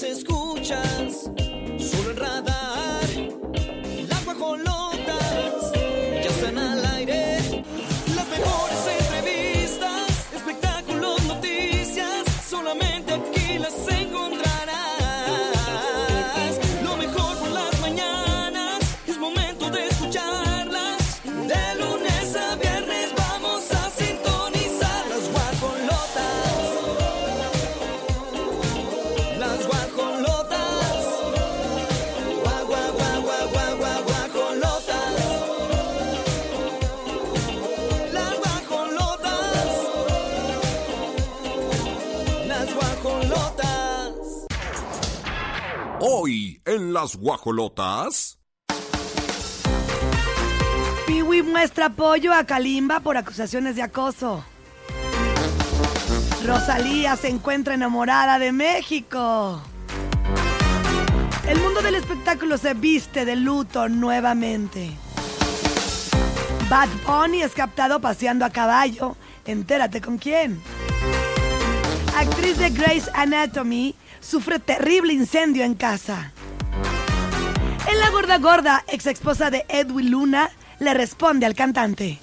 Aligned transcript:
las 0.00 0.02
escuchas, 0.04 0.37
las 46.78 47.16
guajolotas. 47.16 48.38
Piwi 51.06 51.42
muestra 51.42 51.86
apoyo 51.86 52.32
a 52.32 52.44
Kalimba 52.44 53.00
por 53.00 53.16
acusaciones 53.16 53.76
de 53.76 53.82
acoso. 53.82 54.44
Rosalía 56.46 57.16
se 57.16 57.28
encuentra 57.28 57.74
enamorada 57.74 58.38
de 58.38 58.52
México. 58.52 59.60
El 61.48 61.60
mundo 61.60 61.82
del 61.82 61.94
espectáculo 61.94 62.58
se 62.58 62.74
viste 62.74 63.24
de 63.24 63.36
luto 63.36 63.88
nuevamente. 63.88 64.90
Bad 66.68 66.88
Bunny 67.06 67.42
es 67.42 67.52
captado 67.52 68.00
paseando 68.00 68.44
a 68.44 68.50
caballo. 68.50 69.16
Entérate 69.46 70.00
con 70.00 70.18
quién. 70.18 70.60
Actriz 72.16 72.58
de 72.58 72.70
Grey's 72.70 73.08
Anatomy 73.14 73.94
sufre 74.20 74.58
terrible 74.58 75.12
incendio 75.12 75.64
en 75.64 75.74
casa. 75.74 76.32
En 77.88 77.98
la 78.00 78.10
gorda 78.10 78.36
gorda, 78.36 78.84
ex 78.86 79.06
esposa 79.06 79.50
de 79.50 79.64
Edwin 79.66 80.10
Luna, 80.10 80.50
le 80.78 80.92
responde 80.92 81.46
al 81.46 81.54
cantante. 81.54 82.18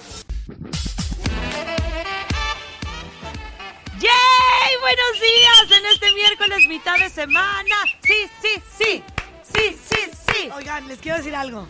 ¡Yay! 3.98 4.76
Buenos 4.80 5.20
días 5.20 5.80
en 5.80 5.86
este 5.88 6.14
miércoles 6.14 6.68
mitad 6.68 7.00
de 7.00 7.10
semana. 7.10 7.76
Sí, 8.04 8.30
sí, 8.40 8.62
sí. 8.78 9.04
Sí, 9.42 9.76
sí, 9.90 10.12
sí. 10.28 10.50
Oigan, 10.56 10.88
les 10.88 11.00
quiero 11.00 11.18
decir 11.18 11.36
algo. 11.36 11.66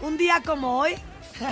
Un 0.00 0.16
día 0.16 0.40
como 0.42 0.78
hoy, 0.78 0.96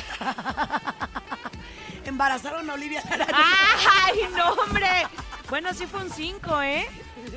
embarazaron 2.07 2.71
a 2.71 2.73
Olivia. 2.73 3.03
¡Ay, 3.11 4.21
no, 4.35 4.55
hombre! 4.55 5.07
Bueno, 5.51 5.75
sí 5.75 5.85
fue 5.85 6.01
un 6.01 6.11
5, 6.11 6.63
¿eh? 6.63 6.89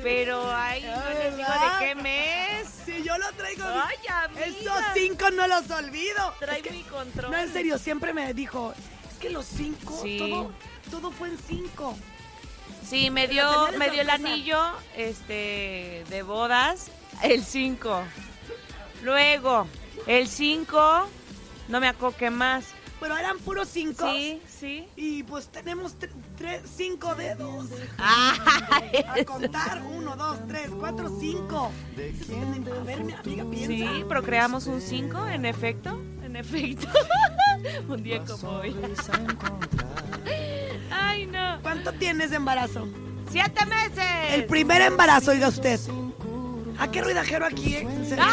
Pero, 0.02 0.50
ay, 0.56 0.84
no 0.84 1.10
les 1.18 1.36
digo 1.36 1.50
de 1.50 1.86
qué 1.86 1.94
mes. 1.96 2.77
Yo 3.04 3.16
lo 3.18 3.32
traigo. 3.32 3.64
Ay, 3.64 3.96
amiga. 4.24 4.46
Esos 4.46 4.84
cinco 4.94 5.30
no 5.30 5.46
los 5.46 5.70
olvido. 5.70 6.34
Trae 6.40 6.58
Es 6.58 6.62
que- 6.62 6.70
mi 6.70 6.82
control. 6.84 7.30
No, 7.30 7.38
en 7.38 7.52
serio, 7.52 7.78
siempre 7.78 8.12
me 8.12 8.32
dijo, 8.34 8.74
es 9.10 9.18
que 9.18 9.30
los 9.30 9.46
cinco, 9.46 9.98
Sí. 10.02 10.18
todo, 10.18 10.52
todo 10.90 11.10
fue 11.12 11.28
en 11.28 11.38
cinco. 11.38 11.96
Sí, 12.86 13.10
me 13.10 13.28
dio, 13.28 13.44
me 13.78 13.90
dio 13.90 14.00
el 14.02 14.10
anillo 14.10 14.60
este, 14.96 16.04
de 16.08 16.22
bodas, 16.22 16.90
el 17.22 17.44
5. 17.44 18.02
Luego, 19.02 19.66
el 20.06 20.26
5, 20.28 21.06
no 21.68 21.80
me 21.80 21.88
acuerdo 21.88 22.16
qué 22.16 22.30
más. 22.30 22.64
Pero 23.00 23.16
eran 23.16 23.38
puros 23.38 23.68
cinco. 23.68 24.10
Sí, 24.12 24.40
sí. 24.48 24.88
Y 24.96 25.22
pues 25.22 25.48
tenemos 25.48 25.94
cinco 26.76 27.14
dedos. 27.14 27.66
Ay, 27.98 29.04
A 29.06 29.24
contar, 29.24 29.82
uno, 29.82 30.16
dos, 30.16 30.38
tres, 30.48 30.70
cuatro, 30.78 31.08
cinco. 31.20 31.70
A 31.96 32.84
ver, 32.84 33.04
mi 33.04 33.12
amiga, 33.12 33.44
piensa. 33.44 33.68
Sí, 33.68 34.04
procreamos 34.08 34.66
un 34.66 34.80
5, 34.80 35.26
en 35.28 35.44
efecto, 35.44 36.00
en 36.22 36.36
efecto. 36.36 36.88
un 37.88 38.02
día 38.02 38.24
como 38.24 38.58
hoy. 38.58 38.74
Ay, 40.90 41.26
no. 41.26 41.60
¿Cuánto 41.62 41.92
tienes 41.92 42.30
de 42.30 42.36
embarazo? 42.36 42.88
¡Siete 43.30 43.66
meses! 43.66 44.32
El 44.32 44.46
primer 44.46 44.80
embarazo, 44.82 45.30
oiga 45.32 45.48
usted. 45.48 45.78
¿A 46.78 46.88
qué 46.90 47.02
ruidajero 47.02 47.44
aquí? 47.46 47.74
eh? 47.74 47.80
¿En 47.82 48.06
serio? 48.08 48.24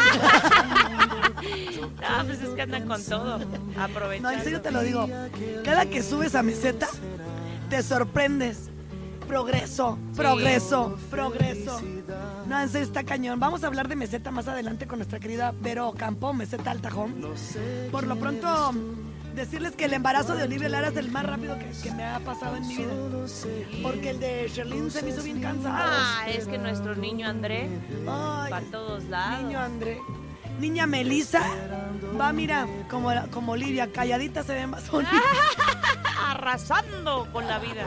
Ah, 2.08 2.22
pues 2.24 2.40
es 2.40 2.48
que 2.50 2.62
andan 2.62 2.86
con 2.86 3.02
todo. 3.02 3.38
No, 3.38 3.82
Aprovechando. 3.82 4.30
en 4.30 4.42
serio 4.42 4.60
te 4.60 4.70
lo 4.70 4.82
digo. 4.82 5.08
Cada 5.64 5.86
que 5.86 6.02
subes 6.02 6.34
a 6.34 6.42
meseta, 6.42 6.88
te 7.68 7.82
sorprendes. 7.82 8.70
Progreso, 9.26 9.98
progreso, 10.14 10.96
progreso. 11.10 11.80
No, 12.46 12.60
en 12.62 12.68
serio 12.68 12.86
está 12.86 13.02
cañón. 13.02 13.40
Vamos 13.40 13.64
a 13.64 13.66
hablar 13.66 13.88
de 13.88 13.96
meseta 13.96 14.30
más 14.30 14.46
adelante 14.46 14.86
con 14.86 15.00
nuestra 15.00 15.18
querida 15.18 15.52
Vero 15.60 15.92
Campo, 15.96 16.32
meseta 16.32 16.70
Altajón. 16.70 17.16
Por 17.90 18.06
lo 18.06 18.16
pronto, 18.16 18.72
decirles 19.36 19.76
que 19.76 19.84
el 19.84 19.92
embarazo 19.94 20.34
de 20.34 20.42
Olivia 20.44 20.68
Lara 20.68 20.88
es 20.88 20.96
el 20.96 21.10
más 21.10 21.24
rápido 21.24 21.56
que, 21.58 21.70
que 21.82 21.90
me 21.92 22.04
ha 22.04 22.18
pasado 22.20 22.56
en 22.56 22.66
mi 22.66 22.76
vida. 22.76 22.92
Porque 23.82 24.10
el 24.10 24.18
de 24.20 24.48
Sherlyn 24.48 24.90
se 24.90 25.02
me 25.02 25.10
hizo 25.10 25.22
bien 25.22 25.40
cansado. 25.40 25.76
Ah, 25.78 26.24
es 26.28 26.48
que 26.48 26.58
nuestro 26.58 26.96
niño 26.96 27.28
André 27.28 27.68
Ay, 28.08 28.50
para 28.50 28.66
todos 28.66 29.04
lados. 29.04 29.42
niño 29.44 29.60
André. 29.60 30.00
Niña 30.58 30.86
Melisa 30.86 31.42
va, 32.18 32.32
mira, 32.32 32.66
como, 32.90 33.10
como 33.30 33.52
Olivia, 33.52 33.92
calladita 33.92 34.42
se 34.42 34.54
ve 34.54 34.66
más 34.66 34.90
bonita. 34.90 35.12
arrasando 36.28 37.28
con 37.32 37.46
la 37.46 37.58
vida. 37.58 37.84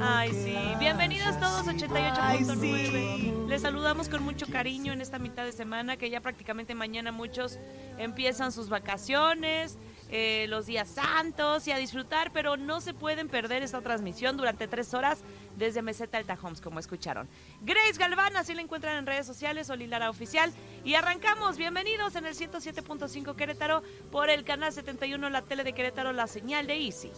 Ay, 0.00 0.30
sí. 0.32 0.56
Bienvenidos 0.78 1.38
todos, 1.40 1.66
88.9. 1.66 2.12
Ay, 2.20 2.44
sí. 2.44 3.34
Les 3.48 3.62
saludamos 3.62 4.08
con 4.08 4.22
mucho 4.22 4.46
cariño 4.46 4.92
en 4.92 5.00
esta 5.00 5.18
mitad 5.18 5.44
de 5.44 5.52
semana, 5.52 5.96
que 5.96 6.08
ya 6.08 6.20
prácticamente 6.20 6.74
mañana 6.76 7.10
muchos 7.10 7.58
empiezan 7.98 8.52
sus 8.52 8.68
vacaciones, 8.68 9.76
eh, 10.10 10.46
los 10.48 10.66
días 10.66 10.88
santos 10.88 11.66
y 11.66 11.72
a 11.72 11.78
disfrutar, 11.78 12.30
pero 12.32 12.56
no 12.56 12.80
se 12.80 12.94
pueden 12.94 13.28
perder 13.28 13.62
esta 13.62 13.80
transmisión 13.80 14.36
durante 14.36 14.68
tres 14.68 14.94
horas 14.94 15.18
desde 15.56 15.82
Meseta 15.82 16.18
Alta 16.18 16.38
Homes, 16.40 16.60
como 16.60 16.78
escucharon. 16.78 17.28
Grace 17.62 17.98
Galván, 17.98 18.36
así 18.36 18.54
la 18.54 18.62
encuentran 18.62 18.96
en 18.96 19.06
redes 19.06 19.26
sociales, 19.26 19.68
Olilara 19.70 20.10
Oficial. 20.10 20.52
Y 20.84 20.94
arrancamos, 20.94 21.56
bienvenidos 21.56 22.14
en 22.16 22.26
el 22.26 22.34
107.5 22.34 23.34
Querétaro 23.34 23.82
por 24.12 24.30
el 24.30 24.44
canal 24.44 24.72
71, 24.72 25.28
la 25.30 25.42
tele 25.42 25.64
de 25.64 25.72
Querétaro, 25.72 26.12
la 26.12 26.26
señal 26.26 26.66
de 26.66 26.76
Easy. 26.76 27.10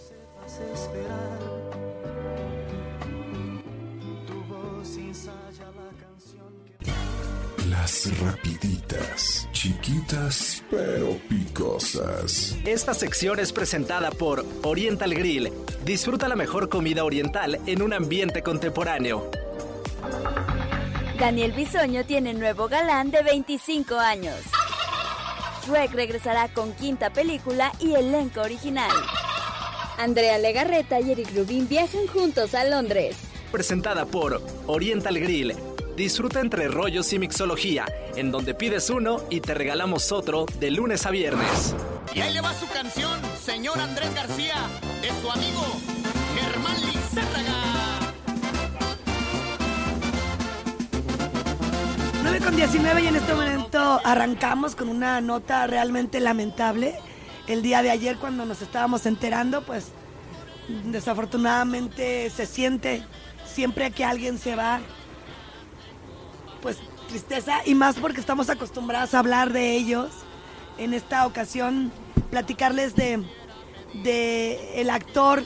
Las 7.81 8.11
rapiditas, 8.19 9.49
chiquitas 9.53 10.65
pero 10.69 11.17
picosas. 11.29 12.57
Esta 12.65 12.93
sección 12.93 13.39
es 13.39 13.53
presentada 13.53 14.11
por 14.11 14.45
Oriental 14.65 15.15
Grill. 15.15 15.53
Disfruta 15.85 16.27
la 16.27 16.35
mejor 16.35 16.69
comida 16.69 17.05
oriental 17.05 17.61
en 17.67 17.83
un 17.83 17.93
ambiente 17.93 18.43
contemporáneo. 18.43 19.31
Daniel 21.21 21.53
Bisoño 21.53 22.05
tiene 22.05 22.35
nuevo 22.35 22.67
galán 22.67 23.13
de 23.13 23.23
25 23.23 23.95
años. 23.95 24.41
Shrek 25.65 25.93
regresará 25.93 26.49
con 26.49 26.73
quinta 26.73 27.11
película 27.11 27.71
y 27.79 27.95
elenco 27.95 28.41
original. 28.41 28.91
Andrea 29.99 30.37
Legarreta 30.39 31.01
y 31.01 31.13
Eric 31.13 31.29
Rubin 31.33 31.69
viajan 31.69 32.09
juntos 32.09 32.57
a 32.57 32.65
Londres. 32.65 33.17
Presentada 33.53 34.05
por 34.05 34.43
Oriental 34.67 35.21
Grill. 35.21 35.55
Disfruta 35.99 36.39
entre 36.39 36.69
rollos 36.69 37.13
y 37.13 37.19
mixología, 37.19 37.85
en 38.15 38.31
donde 38.31 38.55
pides 38.55 38.89
uno 38.89 39.21
y 39.31 39.41
te 39.41 39.53
regalamos 39.53 40.13
otro 40.13 40.47
de 40.61 40.71
lunes 40.71 41.05
a 41.07 41.11
viernes. 41.11 41.75
Y 42.15 42.21
ahí 42.21 42.33
le 42.33 42.41
va 42.41 42.55
su 42.55 42.69
canción, 42.69 43.21
señor 43.45 43.81
Andrés 43.81 44.15
García, 44.15 44.55
de 45.03 45.09
su 45.21 45.29
amigo 45.29 45.67
Germán 46.37 46.81
Lizárraga. 46.83 47.53
9 52.23 52.41
con 52.45 52.55
19 52.55 53.03
y 53.03 53.07
en 53.09 53.17
este 53.17 53.35
momento 53.35 54.01
arrancamos 54.05 54.77
con 54.77 54.91
una 54.91 55.21
nota 55.21 55.67
realmente 55.67 56.21
lamentable. 56.21 56.95
El 57.49 57.61
día 57.61 57.83
de 57.83 57.91
ayer 57.91 58.19
cuando 58.19 58.45
nos 58.45 58.63
estábamos 58.63 59.05
enterando, 59.05 59.63
pues 59.63 59.89
desafortunadamente 60.85 62.31
se 62.31 62.47
siente 62.47 63.03
siempre 63.53 63.91
que 63.91 64.05
alguien 64.05 64.39
se 64.39 64.55
va, 64.55 64.81
pues 66.63 66.79
tristeza 67.09 67.61
y 67.65 67.75
más 67.75 67.97
porque 67.97 68.21
estamos 68.21 68.51
acostumbrados 68.51 69.15
a 69.15 69.19
hablar 69.19 69.53
de 69.53 69.77
ellos. 69.77 70.11
En 70.79 70.95
esta 70.95 71.27
ocasión 71.27 71.91
platicarles 72.31 72.95
de, 72.95 73.25
de 74.05 74.81
el 74.81 74.91
actor 74.91 75.43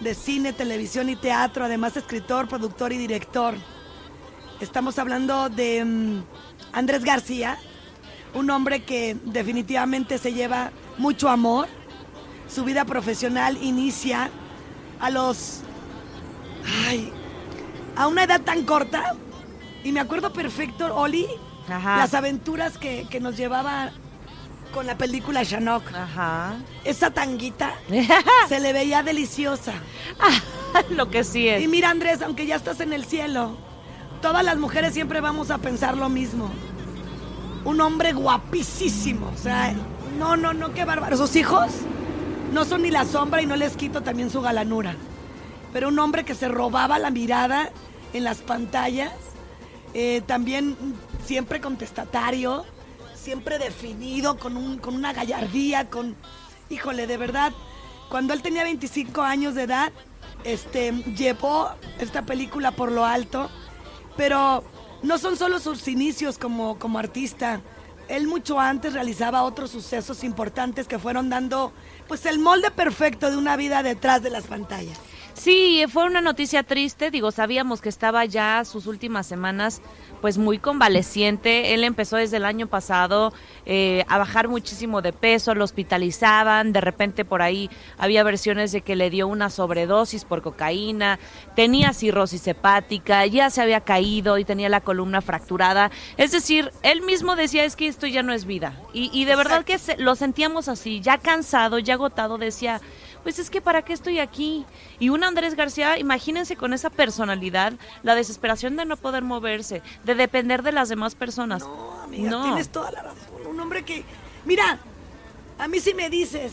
de 0.00 0.14
cine, 0.14 0.52
televisión 0.52 1.08
y 1.08 1.16
teatro, 1.16 1.64
además 1.64 1.96
escritor, 1.96 2.48
productor 2.48 2.92
y 2.92 2.98
director 2.98 3.54
Estamos 4.60 4.98
hablando 4.98 5.50
de 5.50 5.84
mm, 5.84 6.22
Andrés 6.72 7.04
García, 7.04 7.58
un 8.32 8.48
hombre 8.48 8.84
que 8.84 9.14
definitivamente 9.24 10.16
se 10.16 10.32
lleva 10.32 10.70
mucho 10.96 11.28
amor. 11.28 11.68
Su 12.48 12.64
vida 12.64 12.86
profesional 12.86 13.58
inicia 13.60 14.30
a 14.98 15.10
los... 15.10 15.60
Ay, 16.86 17.12
a 17.96 18.06
una 18.06 18.24
edad 18.24 18.40
tan 18.40 18.64
corta. 18.64 19.14
Y 19.86 19.92
me 19.92 20.00
acuerdo 20.00 20.32
perfecto, 20.32 20.92
Oli, 20.96 21.28
Ajá. 21.68 21.98
las 21.98 22.12
aventuras 22.12 22.76
que, 22.76 23.06
que 23.08 23.20
nos 23.20 23.36
llevaba 23.36 23.92
con 24.74 24.84
la 24.84 24.98
película 24.98 25.44
Shanok. 25.44 25.94
Ajá. 25.94 26.56
Esa 26.82 27.12
tanguita 27.12 27.72
se 28.48 28.58
le 28.58 28.72
veía 28.72 29.04
deliciosa. 29.04 29.74
Lo 30.90 31.08
que 31.08 31.22
sí 31.22 31.48
es. 31.48 31.62
Y 31.62 31.68
mira, 31.68 31.90
Andrés, 31.90 32.20
aunque 32.22 32.46
ya 32.46 32.56
estás 32.56 32.80
en 32.80 32.92
el 32.92 33.04
cielo, 33.04 33.56
todas 34.20 34.44
las 34.44 34.56
mujeres 34.56 34.92
siempre 34.92 35.20
vamos 35.20 35.52
a 35.52 35.58
pensar 35.58 35.96
lo 35.96 36.08
mismo. 36.08 36.50
Un 37.64 37.80
hombre 37.80 38.12
guapísimo. 38.12 39.30
O 39.32 39.38
sea, 39.38 39.72
no, 40.18 40.36
no, 40.36 40.52
no, 40.52 40.74
qué 40.74 40.84
bárbaro. 40.84 41.16
Sus 41.16 41.36
hijos 41.36 41.70
no 42.52 42.64
son 42.64 42.82
ni 42.82 42.90
la 42.90 43.04
sombra 43.04 43.40
y 43.40 43.46
no 43.46 43.54
les 43.54 43.76
quito 43.76 44.02
también 44.02 44.30
su 44.30 44.40
galanura. 44.42 44.96
Pero 45.72 45.90
un 45.90 45.98
hombre 46.00 46.24
que 46.24 46.34
se 46.34 46.48
robaba 46.48 46.98
la 46.98 47.10
mirada 47.10 47.70
en 48.12 48.24
las 48.24 48.38
pantallas, 48.38 49.12
eh, 49.98 50.20
también 50.26 50.76
siempre 51.24 51.58
contestatario, 51.58 52.66
siempre 53.14 53.58
definido, 53.58 54.36
con, 54.36 54.54
un, 54.54 54.76
con 54.76 54.94
una 54.94 55.14
gallardía, 55.14 55.88
con... 55.88 56.14
Híjole, 56.68 57.06
de 57.06 57.16
verdad, 57.16 57.50
cuando 58.10 58.34
él 58.34 58.42
tenía 58.42 58.62
25 58.64 59.22
años 59.22 59.54
de 59.54 59.62
edad, 59.62 59.90
este, 60.44 60.92
llevó 61.16 61.70
esta 61.98 62.26
película 62.26 62.72
por 62.72 62.92
lo 62.92 63.06
alto, 63.06 63.48
pero 64.18 64.62
no 65.02 65.16
son 65.16 65.38
solo 65.38 65.60
sus 65.60 65.88
inicios 65.88 66.36
como, 66.36 66.78
como 66.78 66.98
artista. 66.98 67.62
Él 68.08 68.26
mucho 68.26 68.60
antes 68.60 68.92
realizaba 68.92 69.44
otros 69.44 69.70
sucesos 69.70 70.24
importantes 70.24 70.86
que 70.86 70.98
fueron 70.98 71.30
dando 71.30 71.72
pues 72.06 72.26
el 72.26 72.38
molde 72.38 72.70
perfecto 72.70 73.30
de 73.30 73.38
una 73.38 73.56
vida 73.56 73.82
detrás 73.82 74.22
de 74.22 74.28
las 74.28 74.44
pantallas. 74.44 74.98
Sí, 75.46 75.84
fue 75.88 76.06
una 76.06 76.20
noticia 76.20 76.64
triste, 76.64 77.12
digo, 77.12 77.30
sabíamos 77.30 77.80
que 77.80 77.88
estaba 77.88 78.24
ya 78.24 78.64
sus 78.64 78.88
últimas 78.88 79.28
semanas 79.28 79.80
pues 80.20 80.38
muy 80.38 80.58
convaleciente, 80.58 81.72
él 81.72 81.84
empezó 81.84 82.16
desde 82.16 82.38
el 82.38 82.44
año 82.44 82.66
pasado 82.66 83.32
eh, 83.64 84.04
a 84.08 84.18
bajar 84.18 84.48
muchísimo 84.48 85.02
de 85.02 85.12
peso, 85.12 85.54
lo 85.54 85.62
hospitalizaban, 85.62 86.72
de 86.72 86.80
repente 86.80 87.24
por 87.24 87.42
ahí 87.42 87.70
había 87.96 88.24
versiones 88.24 88.72
de 88.72 88.80
que 88.80 88.96
le 88.96 89.08
dio 89.08 89.28
una 89.28 89.48
sobredosis 89.48 90.24
por 90.24 90.42
cocaína, 90.42 91.20
tenía 91.54 91.92
cirrosis 91.92 92.44
hepática, 92.48 93.24
ya 93.26 93.48
se 93.48 93.62
había 93.62 93.82
caído 93.82 94.38
y 94.38 94.44
tenía 94.44 94.68
la 94.68 94.80
columna 94.80 95.20
fracturada, 95.20 95.92
es 96.16 96.32
decir, 96.32 96.72
él 96.82 97.02
mismo 97.02 97.36
decía 97.36 97.62
es 97.64 97.76
que 97.76 97.86
esto 97.86 98.08
ya 98.08 98.24
no 98.24 98.32
es 98.32 98.46
vida 98.46 98.74
y, 98.92 99.10
y 99.12 99.26
de 99.26 99.36
verdad 99.36 99.64
que 99.64 99.78
se- 99.78 99.96
lo 99.96 100.16
sentíamos 100.16 100.66
así, 100.66 101.00
ya 101.00 101.18
cansado, 101.18 101.78
ya 101.78 101.94
agotado, 101.94 102.36
decía 102.36 102.80
pues 103.26 103.40
es 103.40 103.50
que 103.50 103.60
para 103.60 103.82
qué 103.82 103.92
estoy 103.92 104.20
aquí. 104.20 104.64
Y 105.00 105.08
un 105.08 105.24
Andrés 105.24 105.56
García, 105.56 105.98
imagínense 105.98 106.54
con 106.54 106.72
esa 106.72 106.90
personalidad, 106.90 107.72
la 108.04 108.14
desesperación 108.14 108.76
de 108.76 108.84
no 108.84 108.96
poder 108.96 109.24
moverse, 109.24 109.82
de 110.04 110.14
depender 110.14 110.62
de 110.62 110.70
las 110.70 110.88
demás 110.88 111.16
personas. 111.16 111.62
No, 111.64 112.02
amiga, 112.02 112.30
No. 112.30 112.44
tienes 112.44 112.68
toda 112.68 112.92
la 112.92 113.02
razón. 113.02 113.18
Un 113.50 113.58
hombre 113.58 113.84
que, 113.84 114.04
mira, 114.44 114.78
a 115.58 115.66
mí 115.66 115.80
si 115.80 115.92
me 115.92 116.08
dices, 116.08 116.52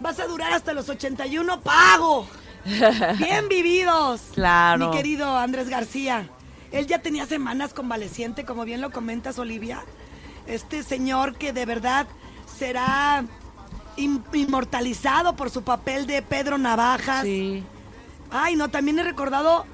vas 0.00 0.18
a 0.18 0.26
durar 0.26 0.54
hasta 0.54 0.72
los 0.72 0.88
81, 0.88 1.60
pago. 1.60 2.26
Bien 3.18 3.46
vividos. 3.50 4.22
Claro. 4.32 4.88
Mi 4.88 4.96
querido 4.96 5.36
Andrés 5.36 5.68
García. 5.68 6.26
Él 6.72 6.86
ya 6.86 7.00
tenía 7.00 7.26
semanas 7.26 7.74
convaleciente, 7.74 8.46
como 8.46 8.64
bien 8.64 8.80
lo 8.80 8.90
comentas, 8.92 9.38
Olivia. 9.38 9.84
Este 10.46 10.82
señor 10.84 11.34
que 11.36 11.52
de 11.52 11.66
verdad 11.66 12.06
será 12.56 13.26
inmortalizado 13.96 15.36
por 15.36 15.50
su 15.50 15.62
papel 15.62 16.06
de 16.06 16.22
Pedro 16.22 16.58
Navajas. 16.58 17.22
Sí. 17.22 17.64
Ay, 18.30 18.56
no, 18.56 18.68
también 18.68 18.98
he 18.98 19.02
recordado 19.02 19.64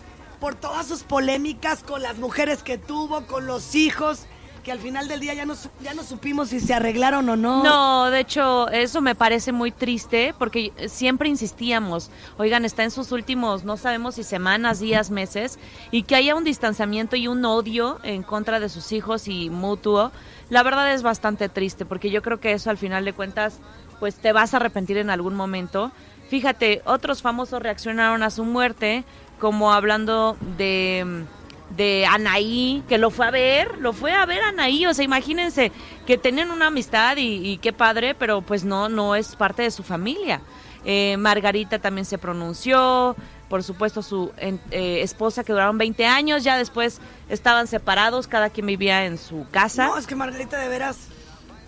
por 0.41 0.55
todas 0.55 0.87
sus 0.87 1.03
polémicas 1.03 1.83
con 1.83 2.03
las 2.03 2.19
mujeres 2.19 2.63
que 2.63 2.79
tuvo, 2.79 3.27
con 3.27 3.47
los 3.47 3.75
hijos, 3.75 4.27
que 4.63 4.73
al 4.73 4.79
final 4.79 5.09
del 5.09 5.21
día 5.21 5.35
ya 5.35 5.47
no, 5.47 5.55
ya 5.83 5.95
no 5.95 6.03
supimos 6.03 6.51
si 6.51 6.61
se 6.61 6.75
arreglaron 6.75 7.29
o 7.29 7.37
no. 7.37 7.63
No, 7.63 8.11
de 8.11 8.21
hecho, 8.21 8.69
eso 8.69 9.01
me 9.01 9.15
parece 9.15 9.53
muy 9.53 9.71
triste 9.71 10.35
porque 10.39 10.73
siempre 10.89 11.29
insistíamos, 11.29 12.11
oigan, 12.37 12.65
está 12.65 12.85
en 12.85 12.91
sus 12.91 13.13
últimos, 13.13 13.65
no 13.65 13.77
sabemos 13.77 14.17
si 14.17 14.23
semanas, 14.23 14.81
días, 14.81 15.11
meses, 15.11 15.59
y 15.91 16.03
que 16.03 16.17
haya 16.17 16.35
un 16.35 16.45
distanciamiento 16.45 17.17
y 17.17 17.29
un 17.29 17.45
odio 17.45 17.99
en 18.03 18.23
contra 18.23 18.61
de 18.61 18.69
sus 18.69 18.93
hijos 18.93 19.29
y 19.29 19.51
mutuo, 19.51 20.13
la 20.51 20.63
verdad 20.63 20.93
es 20.93 21.03
bastante 21.03 21.49
triste 21.49 21.87
porque 21.87 22.11
yo 22.11 22.23
creo 22.23 22.41
que 22.41 22.53
eso 22.53 22.71
al 22.71 22.79
final 22.79 23.05
de 23.05 23.13
cuentas, 23.13 23.61
pues 24.01 24.17
te 24.17 24.33
vas 24.33 24.53
a 24.53 24.57
arrepentir 24.57 24.97
en 24.97 25.11
algún 25.11 25.35
momento. 25.35 25.93
Fíjate, 26.29 26.83
otros 26.85 27.23
famosos 27.23 27.63
reaccionaron 27.63 28.23
a 28.23 28.31
su 28.31 28.45
muerte, 28.45 29.05
como 29.39 29.73
hablando 29.73 30.37
de 30.57 31.25
de 31.71 32.05
Anaí, 32.07 32.83
que 32.89 32.99
lo 32.99 33.11
fue 33.11 33.27
a 33.27 33.31
ver, 33.31 33.79
lo 33.79 33.93
fue 33.93 34.13
a 34.13 34.27
ver 34.27 34.43
Anaí, 34.43 34.87
o 34.87 34.95
sea, 34.95 35.05
imagínense 35.05 35.73
que 36.07 36.19
tenían 36.19 36.51
una 36.51 36.67
amistad 36.67 37.17
y, 37.17 37.59
qué 37.59 37.73
padre, 37.73 38.15
pero 38.15 38.43
pues 38.43 38.65
no, 38.65 38.89
no 38.89 39.15
es 39.15 39.37
parte 39.37 39.63
de 39.63 39.71
su 39.71 39.83
familia. 39.83 40.41
Eh, 40.85 41.17
Margarita 41.17 41.79
también 41.79 42.05
se 42.05 42.19
pronunció, 42.19 43.15
por 43.49 43.63
supuesto 43.63 44.03
su 44.03 44.33
eh, 44.39 45.01
esposa 45.03 45.45
que 45.45 45.53
duraron 45.53 45.79
20 45.79 46.07
años, 46.07 46.43
ya 46.43 46.57
después 46.57 47.01
estaban 47.29 47.67
separados, 47.67 48.27
cada 48.27 48.51
quien 48.51 48.67
vivía 48.67 49.07
en 49.07 49.19
su 49.19 49.47
casa, 49.51 49.87
No, 49.87 49.99
es 49.99 50.07
que 50.07 50.15
Margarita 50.15 50.59
de 50.59 50.69
veras. 50.69 51.09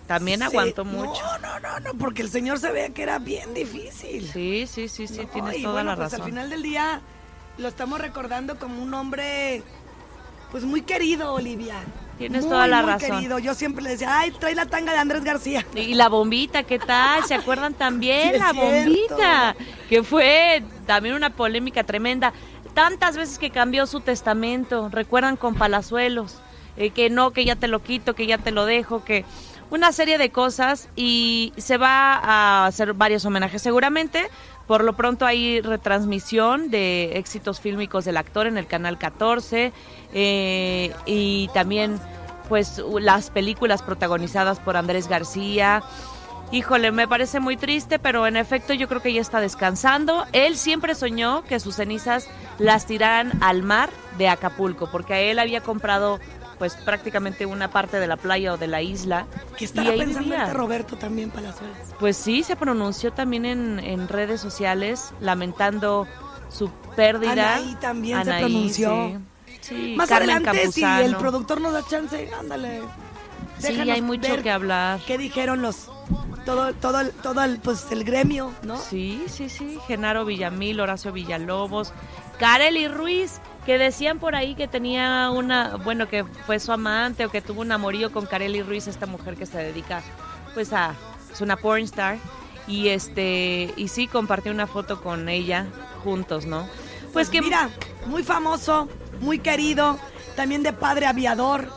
También 0.07 0.39
se- 0.39 0.45
aguantó 0.45 0.83
no, 0.83 0.91
mucho. 0.91 1.21
No, 1.41 1.59
no, 1.59 1.79
no, 1.79 1.93
porque 1.97 2.21
el 2.21 2.29
señor 2.29 2.59
se 2.59 2.71
veía 2.71 2.89
que 2.89 3.03
era 3.03 3.19
bien 3.19 3.53
difícil. 3.53 4.29
Sí, 4.31 4.65
sí, 4.67 4.87
sí, 4.87 5.07
sí, 5.07 5.17
No, 5.23 5.27
tienes 5.27 5.57
y 5.57 5.61
toda 5.63 5.73
bueno, 5.75 5.89
la 5.91 5.95
pues 5.95 6.11
razón. 6.11 6.21
al 6.21 6.29
final 6.29 6.49
del 6.49 6.63
día 6.63 7.01
lo 7.57 7.67
estamos 7.67 7.99
recordando 7.99 8.57
como 8.57 8.81
un 8.81 8.93
hombre, 8.93 9.63
pues 10.51 10.63
muy 10.63 10.81
querido, 10.81 11.33
Olivia. 11.33 11.75
Tienes 12.17 12.41
Muy, 12.43 12.51
toda 12.51 12.67
la 12.67 12.81
muy 12.83 12.91
razón. 12.91 13.09
querido. 13.17 13.39
Yo 13.39 13.55
siempre 13.55 13.83
le 13.83 13.89
decía, 13.91 14.19
ay, 14.19 14.31
trae 14.39 14.53
la 14.53 14.67
tanga 14.67 14.93
de 14.93 14.99
Andrés 14.99 15.23
García. 15.23 15.65
Y 15.75 15.95
la 15.95 16.09
bombita, 16.09 16.61
¿qué 16.63 16.77
tal? 16.77 17.23
¿Se 17.25 17.33
acuerdan 17.33 17.73
también? 17.73 18.31
Sí, 18.33 18.39
la 18.39 18.51
cierto. 18.51 18.71
bombita, 18.71 19.55
que 19.89 20.03
fue 20.03 20.63
también 20.85 21.15
una 21.15 21.31
polémica 21.31 21.83
tremenda. 21.83 22.31
Tantas 22.75 23.17
veces 23.17 23.39
que 23.39 23.49
cambió 23.49 23.87
su 23.87 23.99
testamento, 23.99 24.89
recuerdan 24.89 25.37
con 25.37 25.55
Palazuelos, 25.55 26.37
eh, 26.77 26.91
que 26.91 27.09
no, 27.09 27.31
que 27.31 27.45
ya 27.45 27.55
te 27.55 27.67
lo 27.67 27.81
quito, 27.81 28.13
que 28.13 28.25
ya 28.27 28.37
te 28.37 28.51
lo 28.51 28.65
dejo, 28.65 29.03
que 29.03 29.25
una 29.73 29.91
serie 29.91 30.19
de 30.19 30.29
cosas 30.29 30.87
y 30.95 31.51
se 31.57 31.77
va 31.77 32.13
a 32.13 32.67
hacer 32.67 32.93
varios 32.93 33.25
homenajes 33.25 33.59
seguramente. 33.59 34.29
Por 34.67 34.83
lo 34.83 34.93
pronto 34.93 35.25
hay 35.25 35.61
retransmisión 35.61 36.69
de 36.69 37.17
éxitos 37.17 37.59
fílmicos 37.59 38.05
del 38.05 38.17
actor 38.17 38.45
en 38.45 38.59
el 38.59 38.67
canal 38.67 38.99
14 38.99 39.73
eh, 40.13 40.93
y 41.07 41.49
también 41.55 41.99
pues 42.47 42.83
las 42.99 43.31
películas 43.31 43.81
protagonizadas 43.81 44.59
por 44.59 44.77
Andrés 44.77 45.07
García. 45.07 45.81
Híjole, 46.51 46.91
me 46.91 47.07
parece 47.07 47.39
muy 47.39 47.57
triste, 47.57 47.97
pero 47.97 48.27
en 48.27 48.37
efecto 48.37 48.75
yo 48.75 48.87
creo 48.87 49.01
que 49.01 49.11
ya 49.11 49.21
está 49.21 49.41
descansando. 49.41 50.27
Él 50.33 50.55
siempre 50.55 50.93
soñó 50.93 51.43
que 51.45 51.59
sus 51.59 51.77
cenizas 51.77 52.29
las 52.59 52.85
tiraran 52.85 53.31
al 53.41 53.63
mar 53.63 53.89
de 54.19 54.29
Acapulco, 54.29 54.91
porque 54.91 55.31
él 55.31 55.39
había 55.39 55.61
comprado 55.61 56.19
pues 56.59 56.75
prácticamente 56.75 57.45
una 57.45 57.69
parte 57.71 57.99
de 57.99 58.07
la 58.07 58.17
playa 58.17 58.53
o 58.53 58.57
de 58.57 58.67
la 58.67 58.81
isla. 58.81 59.25
Que 59.57 59.65
y 59.65 59.67
estaba 59.67 59.89
ahí 59.89 59.99
pensando 59.99 60.35
este 60.35 60.53
Roberto 60.53 60.97
también 60.97 61.29
Palazuelos. 61.31 61.77
Pues 61.99 62.17
sí, 62.17 62.43
se 62.43 62.55
pronunció 62.55 63.11
también 63.13 63.45
en, 63.45 63.79
en 63.79 64.07
redes 64.07 64.41
sociales 64.41 65.11
lamentando 65.19 66.07
su 66.49 66.69
pérdida. 66.95 67.55
Anaí 67.55 67.75
también 67.81 68.23
se 68.23 68.33
pronunció. 68.33 69.07
sí. 69.07 69.17
Sí, 69.61 69.93
Más 69.95 70.09
Carmen 70.09 70.29
adelante, 70.31 70.71
si 70.73 70.81
Campuzano. 70.81 71.05
el 71.05 71.15
productor 71.15 71.61
nos 71.61 71.71
da 71.71 71.87
chance, 71.87 72.29
ándale. 72.37 72.81
Sí, 73.59 73.67
Déjanos 73.67 73.95
hay 73.95 74.01
mucho 74.01 74.43
que 74.43 74.51
hablar. 74.51 74.99
¿Qué 75.07 75.17
dijeron 75.17 75.61
los 75.61 75.89
todo 76.45 76.73
todo 76.73 76.99
el, 76.99 77.11
todo 77.11 77.41
el, 77.45 77.59
pues 77.59 77.89
el 77.91 78.03
gremio, 78.03 78.51
¿no? 78.63 78.77
Sí, 78.77 79.23
sí, 79.27 79.47
sí. 79.47 79.79
Genaro 79.87 80.25
Villamil, 80.25 80.81
Horacio 80.81 81.13
Villalobos, 81.13 81.93
Kareli 82.39 82.89
Ruiz, 82.89 83.39
que 83.65 83.77
decían 83.77 84.19
por 84.19 84.35
ahí 84.35 84.55
que 84.55 84.67
tenía 84.67 85.29
una, 85.31 85.77
bueno, 85.77 86.07
que 86.07 86.23
fue 86.23 86.59
su 86.59 86.71
amante 86.71 87.25
o 87.25 87.29
que 87.29 87.41
tuvo 87.41 87.61
un 87.61 87.71
amorío 87.71 88.11
con 88.11 88.25
Kareli 88.25 88.61
Ruiz, 88.61 88.87
esta 88.87 89.05
mujer 89.05 89.35
que 89.35 89.45
se 89.45 89.57
dedica, 89.57 90.01
pues 90.53 90.73
a, 90.73 90.95
es 91.31 91.41
una 91.41 91.57
porn 91.57 91.83
star. 91.83 92.17
Y 92.65 92.89
este, 92.89 93.73
y 93.75 93.89
sí 93.89 94.07
compartió 94.07 94.51
una 94.51 94.67
foto 94.67 95.01
con 95.01 95.27
ella 95.27 95.67
juntos, 96.03 96.45
¿no? 96.45 96.67
Pues 97.11 97.29
que 97.29 97.41
mira, 97.41 97.69
muy 98.05 98.23
famoso, 98.23 98.87
muy 99.19 99.39
querido, 99.39 99.99
también 100.35 100.63
de 100.63 100.71
padre 100.71 101.05
aviador. 101.05 101.69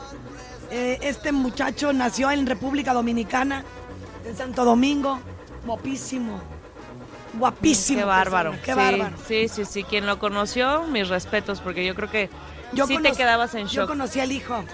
Eh, 0.70 0.98
este 1.02 1.32
muchacho 1.32 1.92
nació 1.92 2.30
en 2.30 2.46
República 2.46 2.92
Dominicana, 2.94 3.64
en 4.24 4.36
Santo 4.36 4.64
Domingo, 4.64 5.18
guapísimo, 5.64 6.40
guapísimo. 7.38 8.00
Qué 8.00 8.04
bárbaro. 8.04 8.50
persona, 8.52 8.64
Qué 8.64 8.72
sí, 8.72 8.98
bárbaro. 8.98 9.16
Sí, 9.26 9.48
sí, 9.48 9.64
sí. 9.64 9.84
Quien 9.84 10.06
lo 10.06 10.18
conoció, 10.18 10.82
mis 10.84 11.08
respetos, 11.08 11.60
porque 11.60 11.84
yo 11.84 11.94
creo 11.94 12.10
que 12.10 12.30
sí 12.86 12.98
te 13.02 13.12
quedabas 13.12 13.54
en 13.54 13.66
Yo 13.66 13.82
shock. 13.82 13.88
conocí 13.88 14.20
al 14.20 14.32
hijo. 14.32 14.64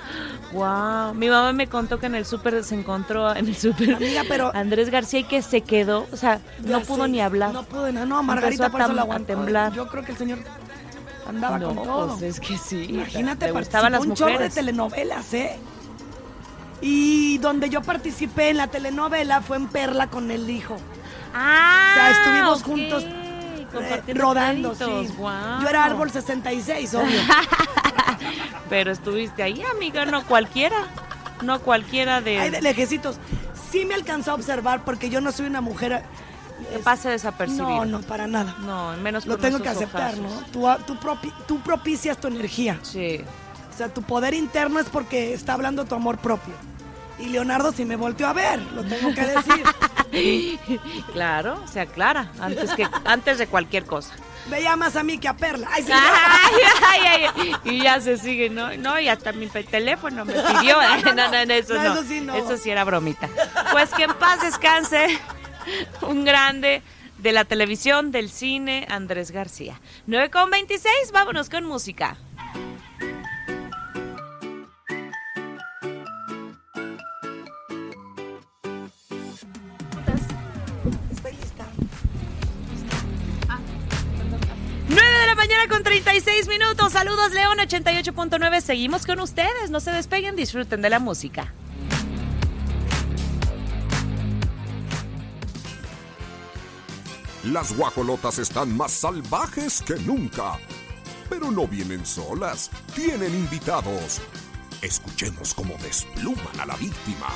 Wow, 0.52 1.14
mi 1.14 1.28
mamá 1.28 1.52
me 1.52 1.66
contó 1.66 1.98
que 1.98 2.06
en 2.06 2.14
el 2.14 2.24
súper 2.26 2.62
se 2.64 2.74
encontró 2.74 3.34
en 3.34 3.46
el 3.48 3.56
súper 3.56 3.94
Amiga, 3.94 4.22
pero- 4.28 4.50
Andrés 4.54 4.90
García 4.90 5.20
y 5.20 5.24
que 5.24 5.42
se 5.42 5.60
quedó, 5.62 6.06
o 6.12 6.16
sea, 6.16 6.40
no 6.64 6.80
pudo 6.80 7.04
sé, 7.04 7.10
ni 7.10 7.20
hablar. 7.20 7.52
No 7.52 7.62
pudo, 7.62 7.90
no, 7.92 8.04
no, 8.06 8.22
Margarita 8.22 8.70
por 8.70 8.80
a 8.82 8.84
eso 8.84 8.92
la 8.94 9.02
aguantó. 9.02 9.26
temblar. 9.28 9.72
Yo 9.72 9.86
creo 9.88 10.04
que 10.04 10.12
el 10.12 10.18
señor 10.18 10.38
andaba 11.26 11.58
no, 11.58 11.68
con 11.74 11.84
todo. 11.84 12.08
pues 12.18 12.22
es 12.22 12.40
que 12.40 12.56
sí. 12.58 12.84
Imagínate, 12.90 13.46
le 13.46 13.52
gustaban 13.52 13.92
las 13.92 14.02
un 14.04 14.14
chorro 14.14 14.28
de 14.30 14.34
mujeres. 14.34 14.54
telenovelas, 14.54 15.32
¿eh? 15.34 15.58
Y 16.80 17.38
donde 17.38 17.70
yo 17.70 17.80
participé 17.82 18.50
en 18.50 18.56
la 18.56 18.66
telenovela 18.66 19.40
fue 19.40 19.56
en 19.56 19.68
Perla 19.68 20.08
con 20.08 20.30
el 20.30 20.50
hijo. 20.50 20.76
Ah, 21.34 21.90
O 21.90 21.94
sea, 21.94 22.10
estuvimos 22.10 22.62
juntos 22.62 23.04
eh, 23.04 24.14
rodando, 24.14 24.74
sí. 24.74 24.84
Yo 25.16 25.68
era 25.68 25.84
árbol 25.84 26.10
66, 26.10 26.94
obvio. 26.94 27.20
Pero 28.68 28.90
estuviste 28.90 29.42
ahí, 29.42 29.62
amiga, 29.74 30.04
no 30.06 30.24
cualquiera. 30.26 30.76
No 31.42 31.60
cualquiera 31.60 32.20
de, 32.20 32.38
Ay, 32.38 32.50
de 32.50 32.62
lejecitos. 32.62 33.16
Sí 33.70 33.84
me 33.84 33.94
alcanzó 33.94 34.32
a 34.32 34.34
observar 34.34 34.84
porque 34.84 35.10
yo 35.10 35.20
no 35.20 35.32
soy 35.32 35.46
una 35.46 35.60
mujer... 35.60 36.04
que 36.72 36.78
pase 36.78 37.08
desapercibido. 37.08 37.68
No, 37.68 37.84
no, 37.84 38.00
para 38.02 38.26
nada. 38.26 38.54
No, 38.60 38.96
menos 38.98 39.26
Lo 39.26 39.38
tengo 39.38 39.60
que 39.60 39.68
aceptar, 39.68 40.16
¿no? 40.18 40.28
Tú, 40.52 40.66
tú, 40.86 40.94
propi- 40.96 41.32
tú 41.48 41.60
propicias 41.60 42.18
tu 42.18 42.28
energía. 42.28 42.78
Sí. 42.82 43.24
O 43.72 43.76
sea, 43.76 43.88
tu 43.88 44.02
poder 44.02 44.34
interno 44.34 44.78
es 44.78 44.88
porque 44.88 45.32
está 45.32 45.54
hablando 45.54 45.84
tu 45.84 45.94
amor 45.94 46.18
propio. 46.18 46.54
Y 47.18 47.26
Leonardo 47.26 47.72
sí 47.72 47.84
me 47.84 47.96
volteó 47.96 48.26
a 48.26 48.32
ver, 48.32 48.60
lo 48.74 48.82
tengo 48.84 49.14
que 49.14 49.22
decir. 49.22 49.62
Claro, 51.14 51.62
se 51.66 51.80
aclara 51.80 52.30
antes 52.38 52.74
que 52.74 52.86
antes 53.04 53.38
de 53.38 53.46
cualquier 53.46 53.86
cosa. 53.86 54.12
Veía 54.50 54.76
más 54.76 54.94
a 54.96 55.02
mí 55.02 55.16
que 55.18 55.26
a 55.28 55.34
Perla. 55.36 55.68
Ay, 55.70 55.84
sí, 55.84 55.92
Ay, 55.92 57.00
ay, 57.06 57.26
ay, 57.34 57.54
y 57.64 57.82
ya 57.82 57.98
se 58.00 58.18
sigue, 58.18 58.50
¿no? 58.50 58.76
No, 58.76 58.98
y 59.00 59.08
hasta 59.08 59.32
mi 59.32 59.46
teléfono 59.46 60.24
me 60.26 60.34
pidió. 60.34 60.76
No, 61.14 61.14
no, 61.14 61.46
no, 61.46 61.54
eso 61.54 61.74
No, 61.74 61.82
no. 61.84 61.92
eso 61.94 62.04
sí 62.04 62.20
no. 62.20 62.34
Eso 62.36 62.56
sí 62.58 62.70
era 62.70 62.84
bromita. 62.84 63.28
Pues 63.70 63.90
que 63.94 64.02
en 64.04 64.14
paz 64.14 64.42
descanse 64.42 65.18
un 66.02 66.24
grande 66.24 66.82
de 67.18 67.32
la 67.32 67.44
televisión, 67.44 68.10
del 68.10 68.30
cine, 68.30 68.86
Andrés 68.90 69.30
García. 69.30 69.80
9 70.06 70.30
con 70.30 70.50
26, 70.50 71.12
vámonos 71.12 71.48
con 71.48 71.64
música. 71.64 72.16
Con 85.68 85.82
36 85.82 86.48
minutos. 86.48 86.92
Saludos, 86.92 87.32
León 87.32 87.58
88.9. 87.58 88.60
Seguimos 88.60 89.06
con 89.06 89.20
ustedes. 89.20 89.70
No 89.70 89.80
se 89.80 89.90
despeguen, 89.90 90.36
disfruten 90.36 90.82
de 90.82 90.90
la 90.90 90.98
música. 90.98 91.52
Las 97.44 97.76
guajolotas 97.76 98.38
están 98.38 98.76
más 98.76 98.92
salvajes 98.92 99.82
que 99.82 99.94
nunca. 99.96 100.58
Pero 101.28 101.50
no 101.50 101.66
vienen 101.66 102.04
solas, 102.06 102.70
tienen 102.94 103.34
invitados. 103.34 104.20
Escuchemos 104.80 105.54
cómo 105.54 105.74
despluman 105.82 106.60
a 106.60 106.66
la 106.66 106.76
víctima. 106.76 107.28